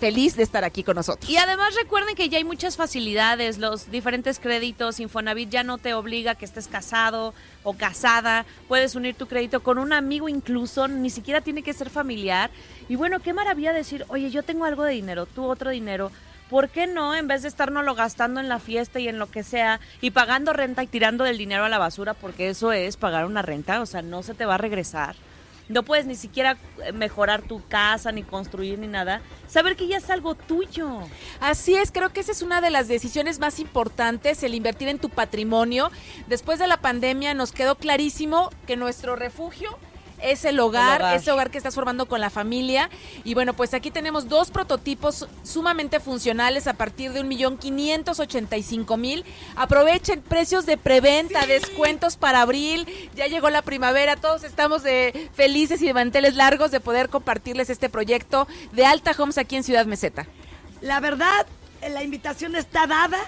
feliz 0.00 0.34
de 0.34 0.42
estar 0.42 0.64
aquí 0.64 0.82
con 0.82 0.96
nosotros. 0.96 1.28
Y 1.28 1.36
además 1.36 1.74
recuerden 1.74 2.14
que 2.14 2.30
ya 2.30 2.38
hay 2.38 2.44
muchas 2.44 2.78
facilidades, 2.78 3.58
los 3.58 3.90
diferentes 3.90 4.38
créditos, 4.38 4.98
Infonavit 4.98 5.50
ya 5.50 5.62
no 5.62 5.76
te 5.76 5.92
obliga 5.92 6.30
a 6.30 6.34
que 6.36 6.46
estés 6.46 6.66
casado 6.66 7.34
o 7.64 7.74
casada, 7.74 8.46
puedes 8.66 8.94
unir 8.94 9.14
tu 9.14 9.26
crédito 9.26 9.62
con 9.62 9.76
un 9.76 9.92
amigo 9.92 10.26
incluso, 10.30 10.88
ni 10.88 11.10
siquiera 11.10 11.42
tiene 11.42 11.62
que 11.62 11.74
ser 11.74 11.90
familiar. 11.90 12.50
Y 12.88 12.96
bueno, 12.96 13.20
qué 13.20 13.34
maravilla 13.34 13.74
decir, 13.74 14.06
oye, 14.08 14.30
yo 14.30 14.42
tengo 14.42 14.64
algo 14.64 14.84
de 14.84 14.94
dinero, 14.94 15.26
tú 15.26 15.44
otro 15.44 15.68
dinero. 15.68 16.10
¿Por 16.48 16.70
qué 16.70 16.86
no, 16.86 17.14
en 17.14 17.28
vez 17.28 17.42
de 17.42 17.48
estarnos 17.48 17.94
gastando 17.94 18.40
en 18.40 18.48
la 18.48 18.58
fiesta 18.58 19.00
y 19.00 19.08
en 19.08 19.18
lo 19.18 19.30
que 19.30 19.42
sea, 19.42 19.80
y 20.00 20.12
pagando 20.12 20.54
renta 20.54 20.82
y 20.82 20.86
tirando 20.86 21.26
el 21.26 21.36
dinero 21.36 21.66
a 21.66 21.68
la 21.68 21.76
basura, 21.76 22.14
porque 22.14 22.48
eso 22.48 22.72
es 22.72 22.96
pagar 22.96 23.26
una 23.26 23.42
renta, 23.42 23.82
o 23.82 23.86
sea, 23.86 24.00
no 24.00 24.22
se 24.22 24.32
te 24.32 24.46
va 24.46 24.54
a 24.54 24.58
regresar. 24.58 25.14
No 25.68 25.82
puedes 25.82 26.06
ni 26.06 26.14
siquiera 26.14 26.56
eh, 26.84 26.92
mejorar 26.92 27.42
tu 27.42 27.62
casa, 27.68 28.12
ni 28.12 28.22
construir, 28.22 28.78
ni 28.78 28.86
nada. 28.86 29.20
Saber 29.46 29.76
que 29.76 29.86
ya 29.86 29.98
es 29.98 30.10
algo 30.10 30.34
tuyo. 30.34 31.00
Así 31.40 31.74
es, 31.74 31.92
creo 31.92 32.10
que 32.10 32.20
esa 32.20 32.32
es 32.32 32.42
una 32.42 32.60
de 32.60 32.70
las 32.70 32.88
decisiones 32.88 33.38
más 33.38 33.58
importantes, 33.58 34.42
el 34.42 34.54
invertir 34.54 34.88
en 34.88 34.98
tu 34.98 35.10
patrimonio. 35.10 35.90
Después 36.26 36.58
de 36.58 36.66
la 36.66 36.78
pandemia 36.78 37.34
nos 37.34 37.52
quedó 37.52 37.76
clarísimo 37.76 38.50
que 38.66 38.76
nuestro 38.76 39.16
refugio 39.16 39.78
es 40.22 40.44
el 40.44 40.58
hogar, 40.60 41.00
El 41.00 41.06
hogar. 41.06 41.16
ese 41.16 41.30
hogar 41.30 41.50
que 41.50 41.58
estás 41.58 41.74
formando 41.74 42.06
con 42.06 42.20
la 42.20 42.30
familia. 42.30 42.90
Y 43.24 43.34
bueno, 43.34 43.54
pues 43.54 43.74
aquí 43.74 43.90
tenemos 43.90 44.28
dos 44.28 44.50
prototipos 44.50 45.28
sumamente 45.42 46.00
funcionales 46.00 46.66
a 46.66 46.74
partir 46.74 47.12
de 47.12 47.20
un 47.20 47.28
millón 47.28 47.56
quinientos 47.58 48.20
ochenta 48.20 48.56
y 48.56 48.62
cinco 48.62 48.96
mil. 48.96 49.24
Aprovechen 49.56 50.20
precios 50.22 50.66
de 50.66 50.76
preventa, 50.76 51.46
descuentos 51.46 52.16
para 52.16 52.42
abril. 52.42 52.86
Ya 53.14 53.26
llegó 53.26 53.50
la 53.50 53.62
primavera, 53.62 54.16
todos 54.16 54.44
estamos 54.44 54.82
de 54.82 55.30
felices 55.34 55.82
y 55.82 55.86
de 55.86 55.94
manteles 55.94 56.34
largos 56.34 56.70
de 56.70 56.80
poder 56.80 57.08
compartirles 57.08 57.70
este 57.70 57.88
proyecto 57.88 58.46
de 58.72 58.86
Alta 58.86 59.12
Homes 59.18 59.38
aquí 59.38 59.56
en 59.56 59.64
Ciudad 59.64 59.86
Meseta. 59.86 60.26
La 60.80 61.00
verdad, 61.00 61.46
la 61.88 62.02
invitación 62.02 62.56
está 62.56 62.86
dada. 62.86 63.18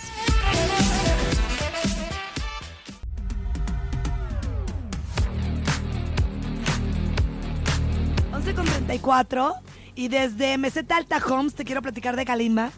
11 8.42 8.54
con 8.56 8.64
34 8.64 9.54
y 9.94 10.08
desde 10.08 10.58
Meseta 10.58 10.96
Alta 10.96 11.22
Homes 11.24 11.54
te 11.54 11.64
quiero 11.64 11.80
platicar 11.80 12.16
de 12.16 12.24
Kalimba, 12.24 12.72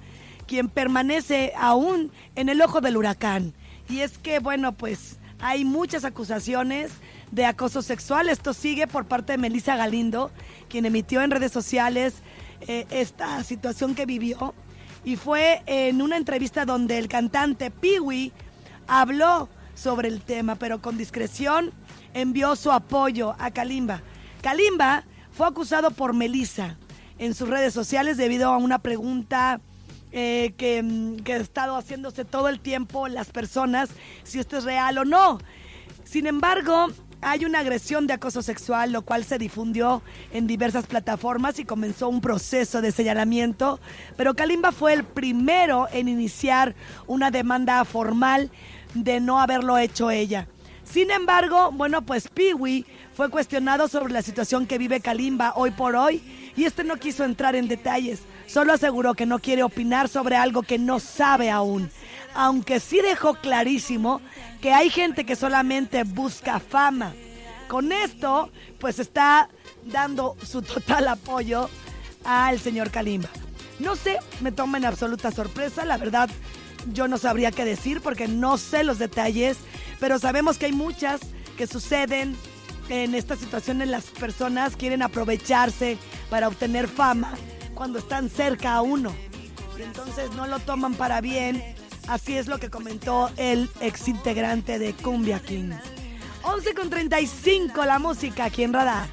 quien 0.46 0.68
permanece 0.68 1.54
aún 1.56 2.12
en 2.36 2.50
el 2.50 2.60
ojo 2.60 2.82
del 2.82 2.98
huracán. 2.98 3.54
Y 3.88 4.00
es 4.00 4.18
que, 4.18 4.40
bueno, 4.40 4.72
pues 4.72 5.16
hay 5.40 5.64
muchas 5.64 6.04
acusaciones 6.04 6.90
de 7.30 7.46
acoso 7.46 7.80
sexual. 7.80 8.28
Esto 8.28 8.52
sigue 8.52 8.86
por 8.86 9.06
parte 9.06 9.32
de 9.32 9.38
Melissa 9.38 9.74
Galindo, 9.74 10.30
quien 10.68 10.84
emitió 10.84 11.22
en 11.22 11.30
redes 11.30 11.52
sociales 11.52 12.16
eh, 12.68 12.84
esta 12.90 13.42
situación 13.42 13.94
que 13.94 14.04
vivió. 14.04 14.52
Y 15.02 15.16
fue 15.16 15.62
en 15.64 16.02
una 16.02 16.18
entrevista 16.18 16.66
donde 16.66 16.98
el 16.98 17.08
cantante 17.08 17.70
Peewee 17.70 18.32
habló 18.86 19.48
sobre 19.74 20.08
el 20.08 20.20
tema, 20.20 20.56
pero 20.56 20.82
con 20.82 20.98
discreción 20.98 21.72
envió 22.12 22.54
su 22.54 22.70
apoyo 22.70 23.34
a 23.38 23.50
Kalimba. 23.50 24.02
Kalimba 24.42 25.04
fue 25.34 25.46
acusado 25.46 25.90
por 25.90 26.14
Melissa 26.14 26.76
en 27.18 27.34
sus 27.34 27.48
redes 27.48 27.74
sociales 27.74 28.16
debido 28.16 28.50
a 28.50 28.56
una 28.56 28.78
pregunta 28.78 29.60
eh, 30.12 30.54
que, 30.56 30.82
mm, 30.82 31.16
que 31.16 31.34
ha 31.34 31.36
estado 31.38 31.76
haciéndose 31.76 32.24
todo 32.24 32.48
el 32.48 32.60
tiempo 32.60 33.08
las 33.08 33.30
personas, 33.30 33.90
si 34.22 34.38
esto 34.38 34.56
es 34.56 34.64
real 34.64 34.98
o 34.98 35.04
no. 35.04 35.40
Sin 36.04 36.26
embargo, 36.26 36.88
hay 37.20 37.44
una 37.44 37.60
agresión 37.60 38.06
de 38.06 38.12
acoso 38.12 38.42
sexual, 38.42 38.92
lo 38.92 39.02
cual 39.02 39.24
se 39.24 39.38
difundió 39.38 40.02
en 40.32 40.46
diversas 40.46 40.86
plataformas 40.86 41.58
y 41.58 41.64
comenzó 41.64 42.08
un 42.08 42.20
proceso 42.20 42.80
de 42.82 42.92
señalamiento, 42.92 43.80
pero 44.16 44.34
Kalimba 44.34 44.72
fue 44.72 44.92
el 44.92 45.04
primero 45.04 45.88
en 45.90 46.08
iniciar 46.08 46.74
una 47.06 47.30
demanda 47.30 47.84
formal 47.84 48.50
de 48.94 49.20
no 49.20 49.40
haberlo 49.40 49.78
hecho 49.78 50.10
ella. 50.10 50.46
Sin 50.84 51.10
embargo, 51.10 51.70
bueno, 51.72 52.02
pues 52.02 52.28
Peewee 52.28 52.84
fue 53.14 53.30
cuestionado 53.30 53.88
sobre 53.88 54.12
la 54.12 54.22
situación 54.22 54.66
que 54.66 54.78
vive 54.78 55.00
Kalimba 55.00 55.52
hoy 55.56 55.70
por 55.70 55.96
hoy 55.96 56.22
y 56.56 56.64
este 56.64 56.84
no 56.84 56.96
quiso 56.96 57.24
entrar 57.24 57.56
en 57.56 57.68
detalles, 57.68 58.20
solo 58.46 58.72
aseguró 58.72 59.14
que 59.14 59.26
no 59.26 59.38
quiere 59.38 59.62
opinar 59.62 60.08
sobre 60.08 60.36
algo 60.36 60.62
que 60.62 60.78
no 60.78 61.00
sabe 61.00 61.50
aún, 61.50 61.90
aunque 62.34 62.80
sí 62.80 63.00
dejó 63.00 63.34
clarísimo 63.34 64.20
que 64.60 64.72
hay 64.72 64.90
gente 64.90 65.24
que 65.24 65.36
solamente 65.36 66.04
busca 66.04 66.60
fama. 66.60 67.12
Con 67.68 67.90
esto, 67.90 68.50
pues 68.78 68.98
está 68.98 69.48
dando 69.84 70.36
su 70.44 70.62
total 70.62 71.08
apoyo 71.08 71.68
al 72.24 72.60
señor 72.60 72.90
Kalimba. 72.90 73.30
No 73.80 73.96
sé, 73.96 74.18
me 74.40 74.52
toma 74.52 74.78
en 74.78 74.84
absoluta 74.84 75.32
sorpresa, 75.32 75.84
la 75.84 75.96
verdad 75.96 76.30
yo 76.92 77.08
no 77.08 77.18
sabría 77.18 77.50
qué 77.50 77.64
decir 77.64 78.00
porque 78.00 78.28
no 78.28 78.58
sé 78.58 78.84
los 78.84 78.98
detalles, 78.98 79.56
pero 80.00 80.18
sabemos 80.18 80.58
que 80.58 80.66
hay 80.66 80.72
muchas 80.72 81.20
que 81.56 81.66
suceden 81.66 82.36
en 82.88 83.14
esta 83.14 83.36
situación 83.36 83.80
en 83.82 83.90
las 83.90 84.04
personas 84.04 84.76
quieren 84.76 85.02
aprovecharse 85.02 85.98
para 86.28 86.48
obtener 86.48 86.88
fama 86.88 87.32
cuando 87.74 87.98
están 87.98 88.28
cerca 88.28 88.74
a 88.74 88.82
uno. 88.82 89.14
Entonces 89.78 90.30
no 90.32 90.46
lo 90.46 90.58
toman 90.60 90.94
para 90.94 91.20
bien. 91.20 91.62
Así 92.06 92.36
es 92.36 92.46
lo 92.46 92.58
que 92.58 92.70
comentó 92.70 93.30
el 93.36 93.70
ex 93.80 94.08
integrante 94.08 94.78
de 94.78 94.92
Cumbia 94.92 95.40
King. 95.40 95.70
11 96.42 96.74
con 96.74 96.90
35 96.90 97.84
la 97.84 97.98
música 97.98 98.44
aquí 98.44 98.62
en 98.64 98.74
Radar. 98.74 99.08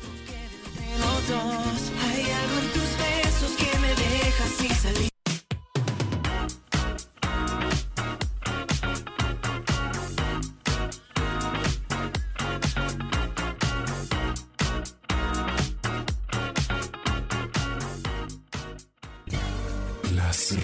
Hay 2.04 2.24
algo 2.24 2.60
en 2.60 2.68
tus 2.74 2.98
besos 2.98 3.52
que 3.58 3.80
me 3.80 3.88
deja 3.88 4.46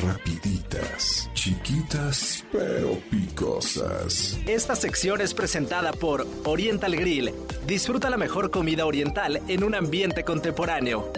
rapiditas, 0.01 1.29
chiquitas 1.33 2.45
pero 2.51 2.99
picosas. 3.09 4.37
Esta 4.45 4.75
sección 4.75 5.21
es 5.21 5.33
presentada 5.33 5.93
por 5.93 6.27
Oriental 6.45 6.95
Grill. 6.95 7.33
Disfruta 7.65 8.09
la 8.09 8.17
mejor 8.17 8.51
comida 8.51 8.85
oriental 8.85 9.41
en 9.47 9.63
un 9.63 9.75
ambiente 9.75 10.23
contemporáneo. 10.23 11.11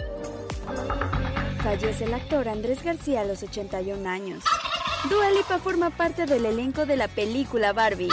Fallece 1.62 2.04
el 2.04 2.14
actor 2.14 2.48
Andrés 2.48 2.82
García 2.82 3.22
a 3.22 3.24
los 3.24 3.42
81 3.42 4.08
años. 4.08 4.44
Dua 5.08 5.30
Lipa 5.30 5.58
forma 5.58 5.90
parte 5.90 6.26
del 6.26 6.44
elenco 6.44 6.86
de 6.86 6.96
la 6.96 7.08
película 7.08 7.72
Barbie. 7.72 8.10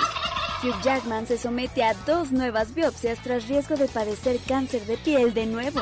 Hugh 0.64 0.82
Jackman 0.84 1.28
se 1.28 1.38
somete 1.38 1.84
a 1.84 1.94
dos 1.94 2.32
nuevas 2.32 2.74
biopsias 2.74 3.20
tras 3.22 3.48
riesgo 3.48 3.76
de 3.76 3.88
padecer 3.88 4.40
cáncer 4.48 4.86
de 4.86 4.98
piel 4.98 5.34
de 5.34 5.46
nuevo. 5.46 5.82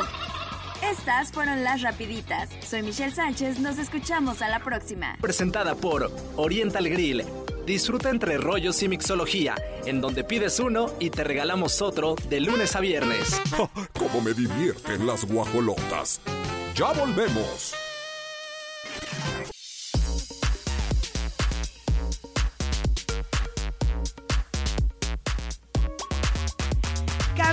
Estas 0.91 1.31
fueron 1.31 1.63
las 1.63 1.81
rapiditas. 1.81 2.49
Soy 2.63 2.83
Michelle 2.83 3.13
Sánchez, 3.13 3.59
nos 3.59 3.77
escuchamos 3.77 4.41
a 4.41 4.49
la 4.49 4.59
próxima. 4.59 5.17
Presentada 5.19 5.73
por 5.75 6.11
Oriental 6.35 6.87
Grill. 6.87 7.23
Disfruta 7.65 8.09
entre 8.09 8.37
rollos 8.37 8.83
y 8.83 8.87
mixología, 8.87 9.55
en 9.85 9.99
donde 9.99 10.23
pides 10.23 10.59
uno 10.59 10.91
y 10.99 11.09
te 11.09 11.23
regalamos 11.23 11.81
otro 11.81 12.15
de 12.29 12.39
lunes 12.39 12.75
a 12.75 12.79
viernes. 12.79 13.41
¡Ja! 13.57 13.69
¡Cómo 13.97 14.21
me 14.21 14.33
divierten 14.33 15.07
las 15.07 15.25
guajolotas! 15.25 16.21
¡Ya 16.75 16.91
volvemos! 16.91 17.73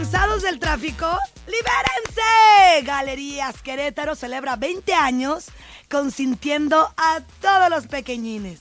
¿Cansados 0.03 0.43
del 0.43 0.59
tráfico? 0.59 1.07
¡Libérense! 1.47 2.85
Galerías 2.85 3.63
Querétaro 3.63 4.17
celebra 4.17 4.57
20 4.57 4.93
años 4.95 5.47
consintiendo 5.89 6.93
a 6.97 7.21
todos 7.41 7.71
los 7.71 7.87
pequeñines. 7.87 8.59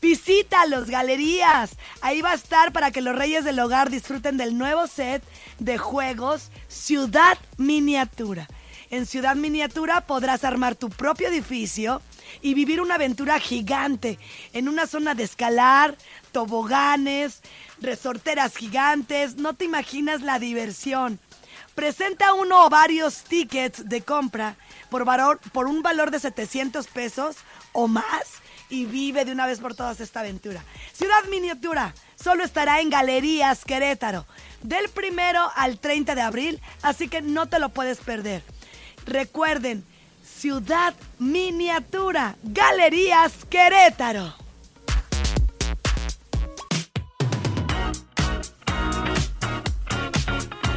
Visítalos, 0.00 0.88
galerías. 0.88 1.72
Ahí 2.00 2.22
va 2.22 2.30
a 2.30 2.36
estar 2.36 2.72
para 2.72 2.92
que 2.92 3.00
los 3.00 3.16
reyes 3.16 3.44
del 3.44 3.58
hogar 3.58 3.90
disfruten 3.90 4.36
del 4.36 4.56
nuevo 4.56 4.86
set 4.86 5.24
de 5.58 5.78
juegos 5.78 6.52
Ciudad 6.68 7.38
Miniatura. 7.56 8.46
En 8.88 9.06
Ciudad 9.06 9.34
Miniatura 9.34 10.02
podrás 10.02 10.44
armar 10.44 10.76
tu 10.76 10.90
propio 10.90 11.26
edificio 11.26 12.02
y 12.40 12.54
vivir 12.54 12.80
una 12.80 12.94
aventura 12.94 13.40
gigante 13.40 14.20
en 14.52 14.68
una 14.68 14.86
zona 14.86 15.16
de 15.16 15.24
escalar, 15.24 15.96
toboganes, 16.30 17.40
resorteras 17.84 18.56
gigantes. 18.56 19.36
No 19.36 19.54
te 19.54 19.64
imaginas 19.64 20.22
la 20.22 20.38
diversión. 20.38 21.20
Presenta 21.74 22.34
uno 22.34 22.64
o 22.64 22.70
varios 22.70 23.24
tickets 23.24 23.88
de 23.88 24.02
compra 24.02 24.56
por, 24.90 25.04
valor, 25.04 25.40
por 25.52 25.66
un 25.66 25.82
valor 25.82 26.10
de 26.10 26.20
700 26.20 26.86
pesos 26.88 27.36
o 27.72 27.88
más 27.88 28.42
y 28.70 28.86
vive 28.86 29.24
de 29.24 29.32
una 29.32 29.46
vez 29.46 29.60
por 29.60 29.74
todas 29.74 30.00
esta 30.00 30.20
aventura. 30.20 30.64
Ciudad 30.92 31.24
Miniatura 31.30 31.94
solo 32.16 32.44
estará 32.44 32.80
en 32.80 32.90
Galerías 32.90 33.64
Querétaro 33.64 34.26
del 34.62 34.88
primero 34.88 35.50
al 35.56 35.78
30 35.78 36.14
de 36.14 36.22
abril, 36.22 36.60
así 36.82 37.08
que 37.08 37.22
no 37.22 37.46
te 37.46 37.58
lo 37.58 37.68
puedes 37.68 37.98
perder. 37.98 38.42
Recuerden, 39.04 39.84
Ciudad 40.24 40.94
Miniatura, 41.18 42.36
Galerías 42.42 43.32
Querétaro. 43.50 44.43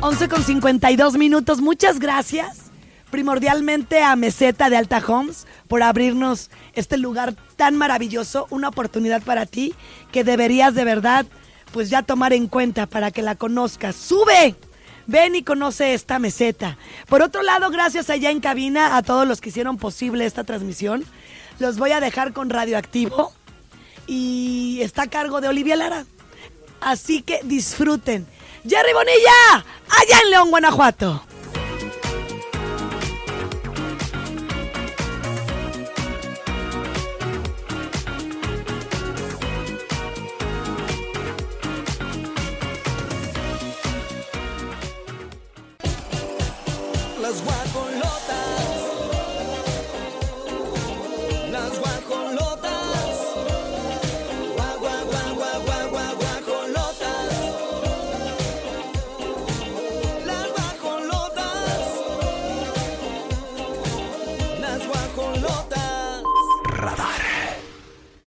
11 0.08 0.30
con 0.30 0.42
52 0.42 1.18
minutos. 1.18 1.60
Muchas 1.60 2.00
gracias. 2.00 2.72
Primordialmente 3.12 4.04
a 4.04 4.16
Meseta 4.16 4.70
de 4.70 4.78
Alta 4.78 5.04
Homes 5.06 5.46
por 5.68 5.84
abrirnos 5.84 6.50
este 6.76 6.98
lugar 6.98 7.36
tan 7.58 7.76
maravilloso, 7.76 8.48
una 8.50 8.70
oportunidad 8.70 9.22
para 9.22 9.46
ti 9.46 9.76
que 10.14 10.24
deberías 10.24 10.76
de 10.76 10.86
verdad 10.86 11.26
pues 11.74 11.90
ya 11.90 12.04
tomar 12.04 12.32
en 12.32 12.48
cuenta 12.48 12.86
para 12.86 13.12
que 13.12 13.22
la 13.22 13.36
conozcas. 13.36 13.98
¡Sube! 13.98 14.56
Ven 15.08 15.36
y 15.36 15.44
conoce 15.44 15.94
esta 15.94 16.20
meseta. 16.20 16.78
Por 17.10 17.22
otro 17.22 17.44
lado, 17.44 17.70
gracias 17.70 18.10
allá 18.10 18.32
en 18.32 18.40
cabina 18.40 18.96
a 18.96 19.04
todos 19.04 19.28
los 19.28 19.42
que 19.42 19.50
hicieron 19.50 19.76
posible 19.76 20.26
esta 20.26 20.46
transmisión. 20.46 21.04
Los 21.60 21.78
voy 21.78 21.92
a 21.92 22.00
dejar 22.00 22.32
con 22.32 22.50
Radioactivo 22.50 23.34
y 24.08 24.80
está 24.84 25.02
a 25.02 25.08
cargo 25.08 25.42
de 25.42 25.50
Olivia 25.50 25.76
Lara. 25.76 26.06
Así 26.80 27.24
que 27.24 27.42
disfruten. 27.44 28.26
Jerry 28.68 28.94
Bonilla, 28.94 29.64
allá 29.90 30.20
en 30.24 30.30
León, 30.32 30.50
Guanajuato. 30.50 31.24